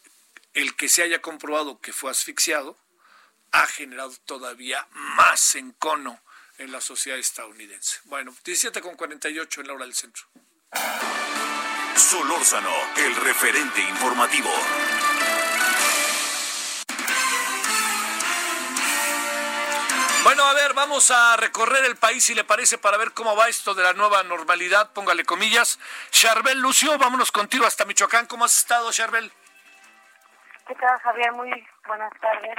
el 0.56 0.76
que 0.76 0.90
se 0.90 1.04
haya 1.04 1.22
comprobado 1.22 1.80
que 1.82 1.94
fue 1.94 2.10
asfixiado 2.10 2.80
ha 3.52 3.68
generado 3.68 4.16
todavía 4.26 4.88
más 4.92 5.54
encono 5.54 6.20
en 6.58 6.72
la 6.72 6.82
sociedad 6.82 7.20
estadounidense. 7.20 8.00
Bueno, 8.06 8.34
17 8.44 8.82
con 8.82 8.96
48 8.96 9.62
en 9.62 9.68
la 9.68 9.74
hora 9.74 9.86
del 9.86 9.94
centro. 9.94 10.26
Solórzano, 11.96 12.74
el 12.98 13.16
referente 13.16 13.82
informativo. 13.82 14.50
Bueno, 20.24 20.44
a 20.44 20.54
ver, 20.54 20.74
vamos 20.74 21.10
a 21.10 21.38
recorrer 21.38 21.86
el 21.86 21.96
país, 21.96 22.26
si 22.26 22.36
le 22.36 22.44
parece, 22.44 22.78
para 22.78 22.98
ver 22.98 23.14
cómo 23.14 23.36
va 23.36 23.48
esto 23.48 23.74
de 23.74 23.84
la 23.84 23.94
nueva 23.94 24.24
normalidad, 24.24 24.92
póngale 24.92 25.24
comillas. 25.24 25.80
Charbel 26.12 26.60
Lucio, 26.60 26.98
vámonos 26.98 27.32
contigo 27.32 27.66
hasta 27.66 27.86
Michoacán. 27.86 28.26
¿Cómo 28.26 28.44
has 28.44 28.58
estado, 28.58 28.92
Charbel? 28.92 29.32
¿Qué 30.68 30.76
tal, 30.76 31.00
Javier? 31.00 31.32
Muy 31.32 31.50
buenas 31.88 32.12
tardes. 32.20 32.58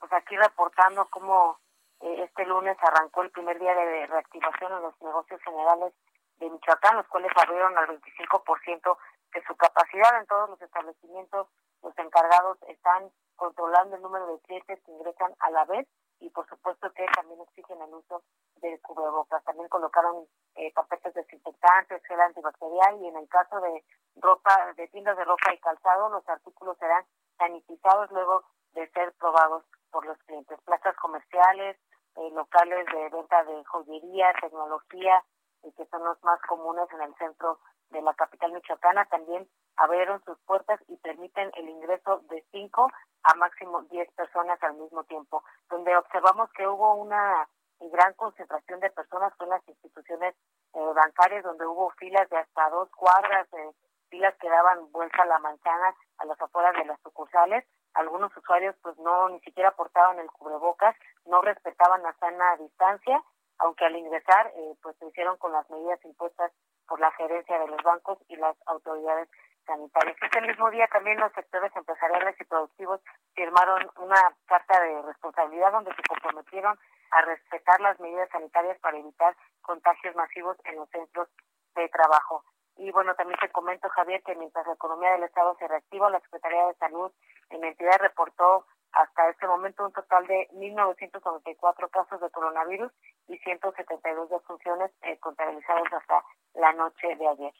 Pues 0.00 0.12
aquí 0.12 0.36
reportando 0.36 1.06
cómo 1.06 1.60
este 2.00 2.44
lunes 2.46 2.76
arrancó 2.80 3.22
el 3.22 3.30
primer 3.30 3.58
día 3.58 3.74
de 3.74 4.06
reactivación 4.06 4.72
en 4.72 4.82
los 4.82 5.00
negocios 5.02 5.40
generales 5.42 5.92
de 6.38 6.50
Michoacán, 6.50 6.96
los 6.96 7.06
cuales 7.08 7.30
abrieron 7.36 7.76
al 7.78 8.00
25% 8.00 8.98
de 9.34 9.44
su 9.44 9.56
capacidad 9.56 10.20
en 10.20 10.26
todos 10.26 10.50
los 10.50 10.60
establecimientos. 10.60 11.48
Los 11.82 11.96
encargados 11.98 12.58
están 12.68 13.10
controlando 13.36 13.96
el 13.96 14.02
número 14.02 14.26
de 14.26 14.40
clientes 14.40 14.80
que 14.84 14.92
ingresan 14.92 15.34
a 15.40 15.50
la 15.50 15.64
vez 15.64 15.86
y 16.20 16.30
por 16.30 16.48
supuesto 16.48 16.90
que 16.92 17.06
también 17.14 17.40
exigen 17.42 17.80
el 17.82 17.92
uso 17.92 18.22
del 18.56 18.80
cubrebocas. 18.80 19.44
También 19.44 19.68
colocaron 19.68 20.26
eh, 20.54 20.72
papeles 20.72 21.14
desinfectantes, 21.14 22.02
gel 22.06 22.20
antibacterial 22.20 23.02
y 23.02 23.08
en 23.08 23.16
el 23.16 23.28
caso 23.28 23.60
de 23.60 23.84
ropa, 24.16 24.72
de 24.76 24.88
tiendas 24.88 25.16
de 25.16 25.24
ropa 25.24 25.52
y 25.52 25.58
calzado, 25.58 26.08
los 26.08 26.26
artículos 26.28 26.78
serán 26.78 27.04
sanitizados 27.38 28.10
luego 28.10 28.44
de 28.72 28.88
ser 28.90 29.12
probados 29.14 29.64
por 29.90 30.06
los 30.06 30.18
clientes. 30.24 30.58
Plazas 30.64 30.96
comerciales, 30.96 31.76
eh, 32.16 32.30
locales 32.32 32.86
de 32.86 33.08
venta 33.10 33.44
de 33.44 33.64
joyería, 33.64 34.32
tecnología, 34.40 35.22
y 35.62 35.72
que 35.72 35.86
son 35.86 36.04
los 36.04 36.22
más 36.22 36.40
comunes 36.42 36.86
en 36.92 37.02
el 37.02 37.14
centro 37.16 37.58
de 37.90 38.02
la 38.02 38.14
capital 38.14 38.52
michoacana, 38.52 39.04
también 39.06 39.48
abrieron 39.76 40.22
sus 40.24 40.38
puertas 40.40 40.80
y 40.88 40.96
permiten 40.98 41.50
el 41.54 41.68
ingreso 41.68 42.18
de 42.30 42.44
cinco 42.50 42.90
a 43.22 43.34
máximo 43.34 43.82
diez 43.90 44.10
personas 44.12 44.62
al 44.62 44.74
mismo 44.74 45.04
tiempo, 45.04 45.42
donde 45.68 45.96
observamos 45.96 46.50
que 46.52 46.66
hubo 46.66 46.94
una 46.94 47.48
gran 47.80 48.14
concentración 48.14 48.80
de 48.80 48.90
personas 48.90 49.34
con 49.36 49.48
las 49.48 49.66
instituciones 49.68 50.34
eh, 50.74 50.92
bancarias, 50.94 51.44
donde 51.44 51.66
hubo 51.66 51.90
filas 51.98 52.28
de 52.30 52.38
hasta 52.38 52.70
dos 52.70 52.88
cuadras, 52.90 53.46
eh, 53.52 53.70
filas 54.08 54.34
que 54.40 54.48
daban 54.48 54.90
vuelta 54.92 55.22
a 55.22 55.26
la 55.26 55.38
manzana 55.38 55.94
a 56.18 56.24
las 56.24 56.40
afueras 56.40 56.74
de 56.76 56.84
las 56.84 57.00
sucursales, 57.02 57.64
algunos 57.94 58.34
usuarios 58.36 58.74
pues 58.82 58.96
no 58.98 59.28
ni 59.28 59.40
siquiera 59.40 59.72
portaban 59.72 60.18
el 60.18 60.30
cubrebocas, 60.30 60.96
no 61.26 61.42
respetaban 61.42 62.02
la 62.02 62.12
sana 62.14 62.56
distancia, 62.56 63.22
aunque 63.58 63.84
al 63.84 63.96
ingresar 63.96 64.52
eh, 64.54 64.74
pues 64.82 64.96
se 64.98 65.06
hicieron 65.06 65.36
con 65.38 65.52
las 65.52 65.68
medidas 65.70 66.04
impuestas 66.04 66.52
por 66.86 67.00
la 67.00 67.10
gerencia 67.12 67.58
de 67.58 67.68
los 67.68 67.82
bancos 67.82 68.18
y 68.28 68.36
las 68.36 68.56
autoridades 68.66 69.28
sanitarias. 69.66 70.16
Ese 70.22 70.40
mismo 70.42 70.70
día 70.70 70.86
también 70.88 71.18
los 71.18 71.32
sectores 71.32 71.74
empresariales 71.74 72.40
y 72.40 72.44
productivos 72.44 73.00
firmaron 73.34 73.90
una 73.98 74.20
carta 74.46 74.80
de 74.80 75.02
responsabilidad 75.02 75.72
donde 75.72 75.94
se 75.94 76.02
comprometieron 76.02 76.78
a 77.10 77.22
respetar 77.22 77.80
las 77.80 77.98
medidas 78.00 78.28
sanitarias 78.30 78.78
para 78.80 78.98
evitar 78.98 79.36
contagios 79.62 80.14
masivos 80.14 80.56
en 80.64 80.76
los 80.76 80.88
centros 80.90 81.28
de 81.74 81.88
trabajo. 81.88 82.44
Y 82.78 82.90
bueno, 82.90 83.14
también 83.14 83.38
te 83.40 83.50
comento, 83.50 83.88
Javier, 83.88 84.22
que 84.22 84.34
mientras 84.34 84.66
la 84.66 84.74
economía 84.74 85.12
del 85.12 85.24
Estado 85.24 85.56
se 85.58 85.66
reactiva, 85.66 86.10
la 86.10 86.20
Secretaría 86.20 86.66
de 86.66 86.74
Salud 86.74 87.10
en 87.50 87.64
entidad 87.64 87.98
reportó 88.00 88.66
hasta 88.96 89.28
este 89.28 89.46
momento 89.46 89.84
un 89.84 89.92
total 89.92 90.26
de 90.26 90.48
1.994 90.52 91.90
casos 91.90 92.20
de 92.20 92.30
coronavirus 92.30 92.90
y 93.28 93.36
172 93.38 94.30
defunciones 94.30 94.90
eh, 95.02 95.18
contabilizados 95.18 95.86
hasta 95.92 96.24
la 96.54 96.72
noche 96.72 97.14
de 97.16 97.28
ayer. 97.28 97.52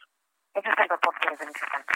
Ese 0.55 0.69
es 0.69 0.75
el. 0.79 0.87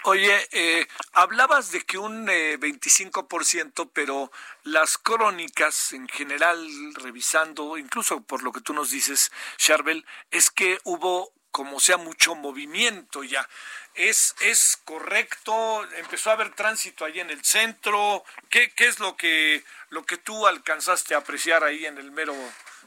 Oye, 0.04 0.36
eh, 0.52 0.86
hablabas 1.14 1.72
de 1.72 1.80
que 1.80 1.98
un 1.98 2.28
eh, 2.28 2.56
25%, 2.58 3.90
pero 3.92 4.30
las 4.62 4.98
crónicas 4.98 5.92
en 5.92 6.06
general, 6.06 6.58
revisando, 7.02 7.76
incluso 7.76 8.22
por 8.22 8.44
lo 8.44 8.52
que 8.52 8.60
tú 8.60 8.72
nos 8.72 8.90
dices, 8.90 9.32
Charbel, 9.56 10.06
es 10.30 10.50
que 10.50 10.78
hubo 10.84 11.32
como 11.52 11.78
sea 11.78 11.98
mucho 11.98 12.34
movimiento 12.34 13.22
ya. 13.22 13.48
¿Es, 13.94 14.34
es 14.40 14.78
correcto? 14.84 15.86
¿Empezó 15.96 16.30
a 16.30 16.32
haber 16.32 16.54
tránsito 16.54 17.04
ahí 17.04 17.20
en 17.20 17.30
el 17.30 17.44
centro? 17.44 18.24
¿Qué, 18.50 18.72
qué 18.74 18.86
es 18.86 18.98
lo 18.98 19.16
que, 19.16 19.62
lo 19.90 20.04
que 20.04 20.16
tú 20.16 20.46
alcanzaste 20.46 21.14
a 21.14 21.18
apreciar 21.18 21.62
ahí 21.62 21.84
en 21.84 21.98
el 21.98 22.10
mero 22.10 22.34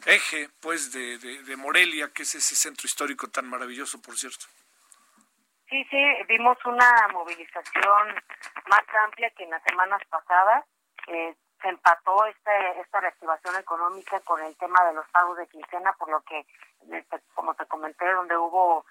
eje 0.05 0.49
pues 0.59 0.91
de, 0.91 1.17
de, 1.19 1.55
Morelia, 1.55 2.11
que 2.11 2.23
es 2.23 2.35
ese 2.35 2.55
centro 2.55 2.87
histórico 2.87 3.29
tan 3.29 3.47
maravilloso, 3.47 4.01
por 4.01 4.17
cierto? 4.17 4.45
Sí, 5.69 5.83
sí, 5.89 6.03
vimos 6.27 6.57
una 6.65 7.07
movilización 7.13 8.15
más 8.67 8.83
amplia 9.05 9.29
que 9.31 9.43
en 9.43 9.51
las 9.51 9.63
semanas 9.63 10.01
pasadas. 10.09 10.65
Eh, 11.07 11.35
empató 11.69 12.25
este, 12.25 12.79
esta 12.79 13.01
reactivación 13.01 13.55
económica 13.57 14.19
con 14.21 14.41
el 14.41 14.55
tema 14.57 14.83
de 14.85 14.93
los 14.93 15.07
pagos 15.09 15.37
de 15.37 15.47
quincena, 15.47 15.93
por 15.93 16.09
lo 16.09 16.21
que, 16.21 16.45
este, 16.91 17.21
como 17.33 17.53
te 17.55 17.65
comenté, 17.65 18.11
donde 18.11 18.37
hubo 18.37 18.85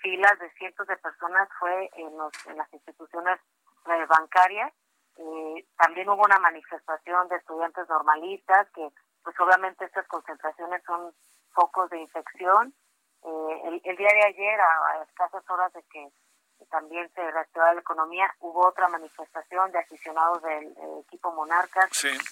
filas 0.00 0.38
de 0.38 0.50
cientos 0.52 0.86
de 0.86 0.96
personas 0.96 1.48
fue 1.58 1.90
en, 1.94 2.16
los, 2.16 2.32
en 2.46 2.56
las 2.56 2.72
instituciones 2.72 3.40
bancarias. 4.08 4.72
Eh, 5.16 5.66
también 5.76 6.08
hubo 6.08 6.22
una 6.22 6.38
manifestación 6.38 7.28
de 7.28 7.36
estudiantes 7.36 7.88
normalistas 7.88 8.68
que, 8.74 8.88
pues 9.22 9.38
obviamente 9.40 9.84
estas 9.84 10.06
concentraciones 10.08 10.82
son 10.84 11.12
focos 11.52 11.90
de 11.90 12.00
infección. 12.00 12.74
Eh, 13.24 13.80
el, 13.84 13.96
día 13.96 14.08
de 14.08 14.26
ayer, 14.26 14.60
a, 14.60 15.02
escasas 15.02 15.48
horas 15.50 15.72
de 15.72 15.82
que 15.84 16.08
también 16.70 17.10
se 17.14 17.30
reactivara 17.30 17.74
la 17.74 17.80
economía, 17.80 18.34
hubo 18.40 18.66
otra 18.66 18.88
manifestación 18.88 19.70
de 19.72 19.78
aficionados 19.78 20.42
del 20.42 20.66
eh, 20.66 21.00
equipo 21.06 21.32
Monarcas. 21.32 21.90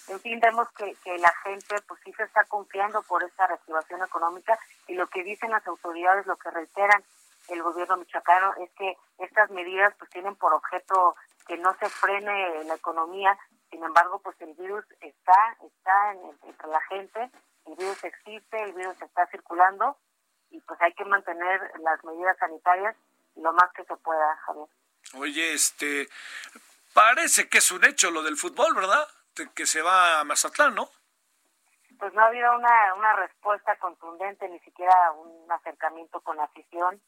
En 0.08 0.20
fin, 0.20 0.40
vemos 0.40 0.68
que, 0.72 0.94
que 1.02 1.18
la 1.18 1.32
gente 1.42 1.76
pues 1.86 2.00
sí 2.04 2.12
se 2.12 2.24
está 2.24 2.44
confiando 2.44 3.02
por 3.02 3.22
esta 3.22 3.46
reactivación 3.46 4.02
económica 4.02 4.58
y 4.86 4.94
lo 4.94 5.06
que 5.06 5.22
dicen 5.22 5.50
las 5.50 5.66
autoridades, 5.66 6.26
lo 6.26 6.36
que 6.36 6.50
reiteran 6.50 7.02
el 7.48 7.62
gobierno 7.62 7.96
michoacano 7.96 8.54
es 8.58 8.70
que 8.72 8.96
estas 9.18 9.50
medidas 9.50 9.94
pues 9.98 10.10
tienen 10.10 10.36
por 10.36 10.52
objeto 10.54 11.16
que 11.46 11.56
no 11.56 11.74
se 11.74 11.88
frene 11.88 12.64
la 12.64 12.74
economía, 12.74 13.36
sin 13.70 13.82
embargo 13.82 14.20
pues 14.20 14.40
el 14.40 14.54
virus 14.54 14.84
está, 15.00 15.56
está 15.62 16.12
entre 16.42 16.68
la 16.68 16.80
gente, 16.82 17.30
el 17.66 17.76
virus 17.76 18.04
existe, 18.04 18.62
el 18.62 18.72
virus 18.72 19.00
está 19.02 19.26
circulando 19.26 19.96
y 20.50 20.60
pues 20.60 20.80
hay 20.80 20.92
que 20.94 21.04
mantener 21.04 21.60
las 21.80 22.02
medidas 22.04 22.36
sanitarias 22.38 22.96
lo 23.40 23.52
más 23.52 23.72
que 23.74 23.84
se 23.84 23.96
pueda, 23.96 24.36
Javier. 24.46 24.68
Oye, 25.14 25.54
este, 25.54 26.08
parece 26.92 27.48
que 27.48 27.58
es 27.58 27.70
un 27.70 27.84
hecho 27.84 28.10
lo 28.10 28.22
del 28.22 28.36
fútbol, 28.36 28.74
¿verdad? 28.74 29.06
que 29.54 29.64
se 29.64 29.80
va 29.80 30.20
a 30.20 30.24
Mazatlán, 30.24 30.74
¿no? 30.74 30.90
Pues 31.98 32.12
no 32.14 32.22
ha 32.22 32.26
habido 32.26 32.54
una, 32.56 32.94
una 32.94 33.14
respuesta 33.14 33.76
contundente, 33.76 34.48
ni 34.48 34.58
siquiera 34.60 35.12
un 35.12 35.50
acercamiento 35.50 36.20
con 36.20 36.38
afición 36.40 37.00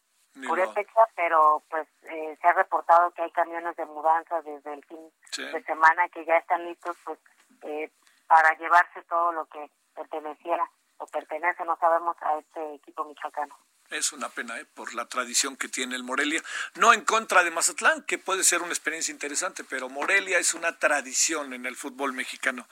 por 0.46 0.74
fecha, 0.74 1.06
pero 1.14 1.62
pues 1.68 1.86
eh, 2.04 2.36
se 2.40 2.48
ha 2.48 2.52
reportado 2.54 3.10
que 3.12 3.22
hay 3.22 3.30
camiones 3.32 3.76
de 3.76 3.84
mudanza 3.84 4.40
desde 4.42 4.72
el 4.72 4.84
fin 4.84 5.12
de 5.36 5.62
semana 5.64 6.08
que 6.08 6.24
ya 6.24 6.36
están 6.38 6.64
listos 6.64 6.96
pues 7.04 7.18
eh, 7.62 7.90
para 8.26 8.56
llevarse 8.56 9.02
todo 9.02 9.32
lo 9.32 9.44
que 9.46 9.70
perteneciera 9.94 10.68
o 10.98 11.06
pertenece, 11.06 11.64
no 11.64 11.76
sabemos, 11.76 12.16
a 12.22 12.38
este 12.38 12.74
equipo 12.74 13.04
michoacano. 13.04 13.54
Es 13.92 14.12
una 14.12 14.30
pena, 14.30 14.58
¿eh? 14.58 14.64
por 14.64 14.94
la 14.94 15.06
tradición 15.06 15.54
que 15.54 15.68
tiene 15.68 15.96
el 15.96 16.02
Morelia. 16.02 16.42
No 16.76 16.94
en 16.94 17.02
contra 17.02 17.44
de 17.44 17.50
Mazatlán, 17.50 18.02
que 18.04 18.16
puede 18.16 18.42
ser 18.42 18.62
una 18.62 18.72
experiencia 18.72 19.12
interesante, 19.12 19.64
pero 19.64 19.90
Morelia 19.90 20.38
es 20.38 20.54
una 20.54 20.78
tradición 20.78 21.52
en 21.52 21.66
el 21.66 21.76
fútbol 21.76 22.14
mexicano. 22.14 22.66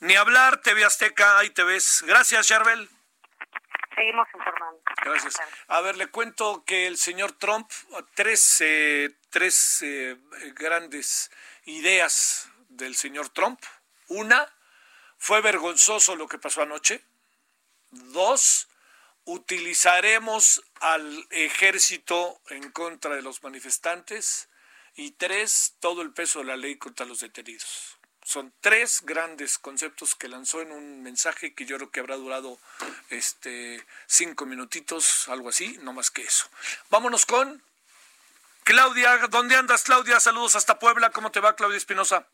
Ni 0.00 0.16
hablar, 0.16 0.60
TV 0.60 0.84
Azteca, 0.84 1.38
ahí 1.38 1.48
te 1.48 1.64
ves. 1.64 2.04
Gracias, 2.06 2.46
Charbel. 2.46 2.90
Seguimos 3.94 4.28
informando. 4.34 4.82
Gracias. 5.02 5.36
A 5.68 5.80
ver, 5.80 5.96
le 5.96 6.08
cuento 6.08 6.62
que 6.66 6.86
el 6.86 6.98
señor 6.98 7.32
Trump, 7.32 7.70
tres, 8.14 8.60
eh, 8.60 9.16
tres 9.30 9.80
eh, 9.80 10.18
grandes 10.54 11.30
ideas 11.64 12.50
del 12.68 12.96
señor 12.96 13.30
Trump. 13.30 13.58
Una, 14.08 14.46
fue 15.16 15.40
vergonzoso 15.40 16.16
lo 16.16 16.28
que 16.28 16.38
pasó 16.38 16.60
anoche. 16.60 17.02
Dos, 17.90 18.68
utilizaremos 19.26 20.62
al 20.80 21.26
ejército 21.30 22.40
en 22.48 22.70
contra 22.70 23.14
de 23.14 23.22
los 23.22 23.42
manifestantes. 23.42 24.48
Y 24.94 25.10
tres, 25.10 25.74
todo 25.78 26.00
el 26.00 26.14
peso 26.14 26.38
de 26.38 26.46
la 26.46 26.56
ley 26.56 26.76
contra 26.76 27.04
los 27.04 27.20
detenidos. 27.20 27.98
Son 28.24 28.52
tres 28.60 29.02
grandes 29.02 29.58
conceptos 29.58 30.14
que 30.14 30.26
lanzó 30.26 30.62
en 30.62 30.72
un 30.72 31.02
mensaje 31.02 31.54
que 31.54 31.66
yo 31.66 31.76
creo 31.76 31.90
que 31.90 32.00
habrá 32.00 32.16
durado 32.16 32.58
este 33.10 33.86
cinco 34.06 34.46
minutitos, 34.46 35.28
algo 35.28 35.50
así, 35.50 35.78
no 35.82 35.92
más 35.92 36.10
que 36.10 36.22
eso. 36.22 36.48
Vámonos 36.88 37.26
con 37.26 37.62
Claudia. 38.64 39.18
¿Dónde 39.28 39.54
andas, 39.54 39.84
Claudia? 39.84 40.18
Saludos 40.18 40.56
hasta 40.56 40.78
Puebla. 40.78 41.10
¿Cómo 41.10 41.30
te 41.30 41.40
va, 41.40 41.54
Claudia 41.54 41.76
Espinosa? 41.76 42.26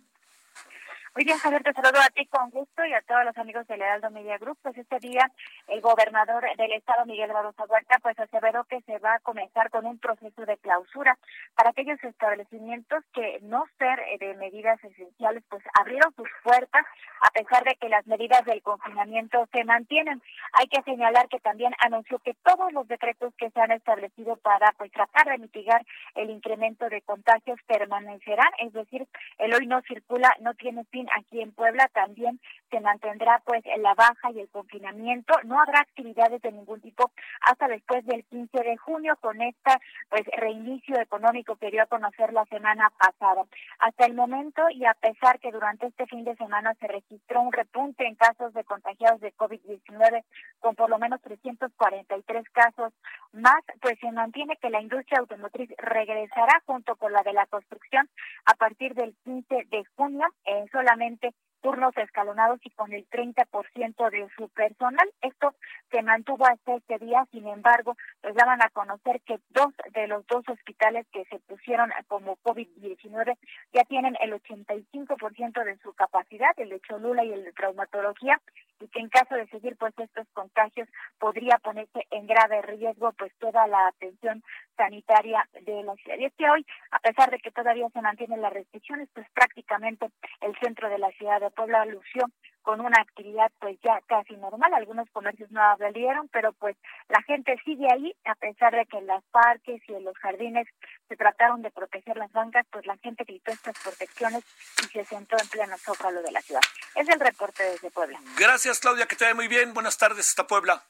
Muy 1.14 1.24
bien, 1.24 1.36
Javier, 1.36 1.62
te 1.62 1.74
saludo 1.74 2.00
a 2.00 2.08
ti 2.08 2.24
con 2.24 2.48
gusto 2.48 2.86
y 2.86 2.94
a 2.94 3.02
todos 3.02 3.22
los 3.26 3.36
amigos 3.36 3.66
del 3.66 3.82
Heraldo 3.82 4.10
Media 4.10 4.38
Group. 4.38 4.56
Pues 4.62 4.78
este 4.78 4.98
día 4.98 5.30
el 5.68 5.82
gobernador 5.82 6.42
del 6.56 6.72
estado, 6.72 7.04
Miguel 7.04 7.30
Barroso 7.30 7.64
Huerta, 7.68 7.98
pues 8.02 8.18
aseveró 8.18 8.64
que 8.64 8.80
se 8.80 8.98
va 8.98 9.16
a 9.16 9.18
comenzar 9.18 9.68
con 9.68 9.84
un 9.84 9.98
proceso 9.98 10.46
de 10.46 10.56
clausura 10.56 11.18
para 11.54 11.68
aquellos 11.68 12.02
establecimientos 12.02 13.04
que 13.12 13.40
no 13.42 13.66
ser 13.76 14.00
eh, 14.00 14.16
de 14.20 14.34
medidas 14.36 14.82
esenciales, 14.82 15.44
pues 15.50 15.62
abrieron 15.78 16.14
sus 16.14 16.28
puertas 16.42 16.86
a 17.20 17.30
pesar 17.30 17.62
de 17.64 17.76
que 17.76 17.90
las 17.90 18.06
medidas 18.06 18.46
del 18.46 18.62
confinamiento 18.62 19.46
se 19.52 19.64
mantienen. 19.64 20.22
Hay 20.54 20.66
que 20.68 20.82
señalar 20.82 21.28
que 21.28 21.40
también 21.40 21.74
anunció 21.84 22.20
que 22.20 22.32
todos 22.42 22.72
los 22.72 22.88
decretos 22.88 23.34
que 23.36 23.50
se 23.50 23.60
han 23.60 23.72
establecido 23.72 24.36
para 24.36 24.72
pues 24.78 24.90
tratar 24.90 25.26
de 25.26 25.36
mitigar 25.36 25.84
el 26.14 26.30
incremento 26.30 26.88
de 26.88 27.02
contagios 27.02 27.60
permanecerán, 27.66 28.50
es 28.60 28.72
decir, 28.72 29.06
el 29.36 29.52
hoy 29.52 29.66
no 29.66 29.82
circula, 29.82 30.34
no 30.40 30.54
tiene 30.54 30.84
fin 30.84 31.01
aquí 31.16 31.40
en 31.40 31.52
Puebla 31.52 31.88
también 31.92 32.40
se 32.70 32.80
mantendrá 32.80 33.42
pues 33.44 33.62
la 33.78 33.94
baja 33.94 34.30
y 34.32 34.40
el 34.40 34.48
confinamiento. 34.48 35.34
No 35.44 35.60
habrá 35.60 35.80
actividades 35.80 36.40
de 36.42 36.52
ningún 36.52 36.80
tipo 36.80 37.12
hasta 37.42 37.68
después 37.68 38.04
del 38.06 38.24
15 38.24 38.62
de 38.62 38.76
junio 38.76 39.16
con 39.20 39.40
esta 39.42 39.78
pues 40.08 40.22
reinicio 40.36 41.00
económico 41.00 41.56
que 41.56 41.70
dio 41.70 41.82
a 41.82 41.86
conocer 41.86 42.32
la 42.32 42.44
semana 42.46 42.90
pasada. 42.98 43.44
Hasta 43.78 44.06
el 44.06 44.14
momento 44.14 44.62
y 44.70 44.84
a 44.84 44.94
pesar 44.94 45.38
que 45.40 45.52
durante 45.52 45.86
este 45.86 46.06
fin 46.06 46.24
de 46.24 46.36
semana 46.36 46.74
se 46.80 46.86
registró 46.86 47.42
un 47.42 47.52
repunte 47.52 48.06
en 48.06 48.14
casos 48.14 48.52
de 48.54 48.64
contagiados 48.64 49.20
de 49.20 49.34
COVID-19 49.34 50.24
con 50.60 50.74
por 50.74 50.88
lo 50.88 50.98
menos 50.98 51.20
343 51.22 52.48
casos 52.50 52.92
más, 53.32 53.62
pues 53.80 53.98
se 54.00 54.10
mantiene 54.12 54.56
que 54.56 54.70
la 54.70 54.80
industria 54.80 55.20
automotriz 55.20 55.70
regresará 55.78 56.62
junto 56.66 56.96
con 56.96 57.12
la 57.12 57.22
de 57.22 57.32
la 57.32 57.46
construcción 57.46 58.08
a 58.46 58.54
partir 58.54 58.94
del 58.94 59.14
15 59.24 59.66
de 59.70 59.84
junio 59.96 60.26
en 60.44 60.68
solamente 60.92 61.34
turnos 61.62 61.96
escalonados 61.96 62.60
y 62.64 62.70
con 62.70 62.92
el 62.92 63.08
30% 63.08 64.10
de 64.10 64.28
su 64.36 64.48
personal. 64.50 65.08
Esto 65.22 65.54
se 65.90 66.02
mantuvo 66.02 66.46
hasta 66.46 66.74
este 66.74 66.98
día, 66.98 67.26
sin 67.30 67.46
embargo, 67.46 67.96
pues 68.20 68.34
daban 68.34 68.60
a 68.62 68.68
conocer 68.70 69.20
que 69.22 69.38
dos 69.50 69.72
de 69.92 70.06
los 70.08 70.26
dos 70.26 70.46
hospitales 70.48 71.06
que 71.12 71.24
se 71.26 71.38
pusieron 71.38 71.90
como 72.08 72.36
COVID-19 72.38 73.38
ya 73.72 73.84
tienen 73.84 74.16
el 74.20 74.32
85% 74.32 75.64
de 75.64 75.78
su 75.78 75.92
capacidad, 75.94 76.50
el 76.56 76.70
de 76.70 76.80
Cholula 76.80 77.24
y 77.24 77.32
el 77.32 77.44
de 77.44 77.52
traumatología, 77.52 78.40
y 78.80 78.88
que 78.88 79.00
en 79.00 79.08
caso 79.08 79.34
de 79.36 79.46
seguir 79.46 79.76
pues 79.76 79.94
estos 79.98 80.26
contagios 80.32 80.88
podría 81.18 81.58
ponerse 81.58 82.06
en 82.10 82.26
grave 82.26 82.62
riesgo 82.62 83.12
pues 83.12 83.32
toda 83.38 83.66
la 83.68 83.86
atención 83.88 84.42
sanitaria 84.76 85.48
de 85.62 85.82
la 85.84 85.94
ciudad. 85.94 86.18
Y 86.18 86.24
es 86.24 86.34
que 86.34 86.50
hoy, 86.50 86.66
a 86.90 86.98
pesar 86.98 87.30
de 87.30 87.38
que 87.38 87.52
todavía 87.52 87.88
se 87.90 88.00
mantienen 88.00 88.40
las 88.40 88.52
restricciones, 88.52 89.08
pues 89.14 89.26
prácticamente 89.32 90.10
el 90.40 90.56
centro 90.58 90.88
de 90.88 90.98
la 90.98 91.10
ciudad 91.12 91.40
de 91.40 91.51
Puebla 91.52 91.84
lució 91.86 92.26
con 92.62 92.80
una 92.80 93.00
actividad 93.00 93.50
pues 93.60 93.78
ya 93.82 94.00
casi 94.06 94.36
normal. 94.36 94.72
Algunos 94.74 95.08
comercios 95.10 95.50
no 95.50 95.62
abrieron, 95.62 96.28
pero 96.28 96.52
pues 96.52 96.76
la 97.08 97.22
gente 97.22 97.60
sigue 97.64 97.86
ahí, 97.92 98.14
a 98.24 98.34
pesar 98.36 98.74
de 98.74 98.86
que 98.86 98.98
en 98.98 99.06
los 99.06 99.22
parques 99.30 99.82
y 99.88 99.94
en 99.94 100.04
los 100.04 100.16
jardines 100.18 100.66
se 101.08 101.16
trataron 101.16 101.62
de 101.62 101.70
proteger 101.70 102.16
las 102.16 102.32
bancas, 102.32 102.66
pues 102.70 102.86
la 102.86 102.96
gente 102.98 103.24
quitó 103.24 103.52
estas 103.52 103.78
protecciones 103.82 104.44
y 104.82 104.86
se 104.86 105.04
sentó 105.04 105.36
en 105.38 105.48
pleno 105.48 105.76
zócalo 105.78 106.22
de 106.22 106.32
la 106.32 106.40
ciudad. 106.40 106.62
Es 106.94 107.08
el 107.08 107.20
reporte 107.20 107.62
desde 107.64 107.90
Puebla. 107.90 108.18
Gracias, 108.38 108.80
Claudia, 108.80 109.06
que 109.06 109.16
te 109.16 109.24
vaya 109.24 109.34
muy 109.34 109.48
bien. 109.48 109.74
Buenas 109.74 109.98
tardes 109.98 110.28
hasta 110.28 110.46
Puebla. 110.46 110.82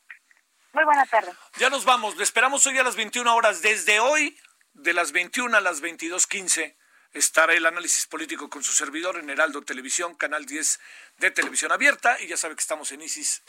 Muy 0.73 0.85
buenas 0.85 1.09
tardes. 1.11 1.35
Ya 1.59 1.69
nos 1.69 1.85
vamos. 1.85 2.17
Le 2.17 2.23
esperamos 2.23 2.67
hoy 2.67 2.79
a 2.79 2.83
las 2.83 2.97
21 2.97 3.35
horas. 3.35 3.61
Desde 3.61 4.01
hoy, 4.01 4.39
de 4.73 4.95
las 4.95 5.13
21 5.13 5.57
a 5.57 5.61
las 5.61 5.83
22.15 5.83 6.77
estará 7.13 7.55
el 7.55 7.67
análisis 7.67 8.07
político 8.07 8.49
con 8.49 8.63
su 8.63 8.73
servidor 8.73 9.19
en 9.19 9.31
Heraldo 9.31 9.63
Televisión, 9.63 10.15
Canal 10.15 10.47
10 10.47 10.81
de 11.19 11.31
Televisión 11.31 11.73
Abierta, 11.73 12.21
y 12.21 12.27
ya 12.27 12.37
sabe 12.37 12.55
que 12.55 12.61
estamos 12.61 12.91
en 12.93 13.03
ISIS 13.03 13.43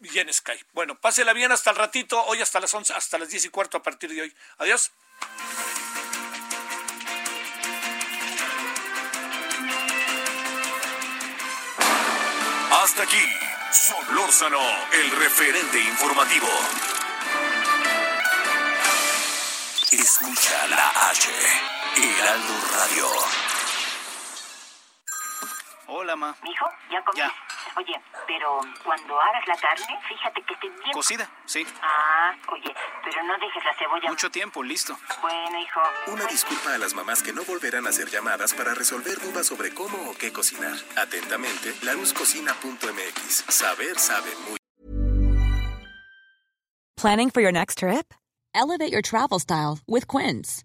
y 0.00 0.18
en 0.18 0.32
Sky. 0.32 0.64
Bueno, 0.72 0.98
pásela 0.98 1.32
bien 1.32 1.52
hasta 1.52 1.70
el 1.70 1.76
ratito, 1.76 2.22
hoy 2.24 2.40
hasta 2.40 2.60
las 2.60 2.72
11, 2.72 2.94
hasta 2.94 3.18
las 3.18 3.28
10 3.28 3.46
y 3.46 3.48
cuarto 3.50 3.76
a 3.78 3.82
partir 3.82 4.10
de 4.10 4.22
hoy. 4.22 4.36
Adiós. 4.58 4.92
Hasta 12.82 13.02
aquí, 13.02 13.22
Solórzano, 13.72 14.60
el 14.92 15.10
referente 15.10 15.80
informativo. 15.80 16.48
Escucha 19.92 20.66
la 20.68 21.10
H. 21.10 21.79
Heraldo 21.96 22.54
Radio. 22.72 23.06
Hola, 25.86 26.16
ma. 26.16 26.36
¿Mijo? 26.42 26.66
¿Ya 26.90 27.02
comí? 27.04 27.18
Ya. 27.18 27.32
Oye, 27.76 28.00
pero 28.26 28.60
cuando 28.84 29.20
hagas 29.20 29.46
la 29.46 29.56
carne, 29.56 29.98
fíjate 30.08 30.42
que 30.42 30.54
esté 30.54 30.68
bien... 30.68 30.92
Cocida, 30.92 31.30
sí. 31.46 31.66
Ah, 31.82 32.34
oye, 32.52 32.74
pero 33.04 33.22
no 33.24 33.34
dejes 33.38 33.64
la 33.64 33.74
cebolla... 33.78 34.08
Mucho 34.08 34.30
tiempo, 34.30 34.62
listo. 34.62 34.96
Bueno, 35.20 35.58
hijo. 35.60 35.80
Una 36.08 36.26
disculpa 36.26 36.74
a 36.74 36.78
las 36.78 36.94
mamás 36.94 37.22
que 37.22 37.32
no 37.32 37.44
volverán 37.44 37.86
a 37.86 37.90
hacer 37.90 38.08
llamadas 38.08 38.54
para 38.54 38.74
resolver 38.74 39.20
dudas 39.20 39.46
sobre 39.46 39.72
cómo 39.72 40.10
o 40.10 40.14
qué 40.14 40.32
cocinar. 40.32 40.76
Atentamente, 40.96 41.74
laruscocina.mx. 41.82 43.44
Saber 43.48 43.98
sabe 43.98 44.30
muy... 44.48 44.56
Planning 46.96 47.30
for 47.30 47.40
your 47.40 47.52
next 47.52 47.78
trip? 47.78 48.12
Elevate 48.54 48.92
your 48.92 49.02
travel 49.02 49.38
style 49.38 49.78
with 49.86 50.06
Quince. 50.06 50.64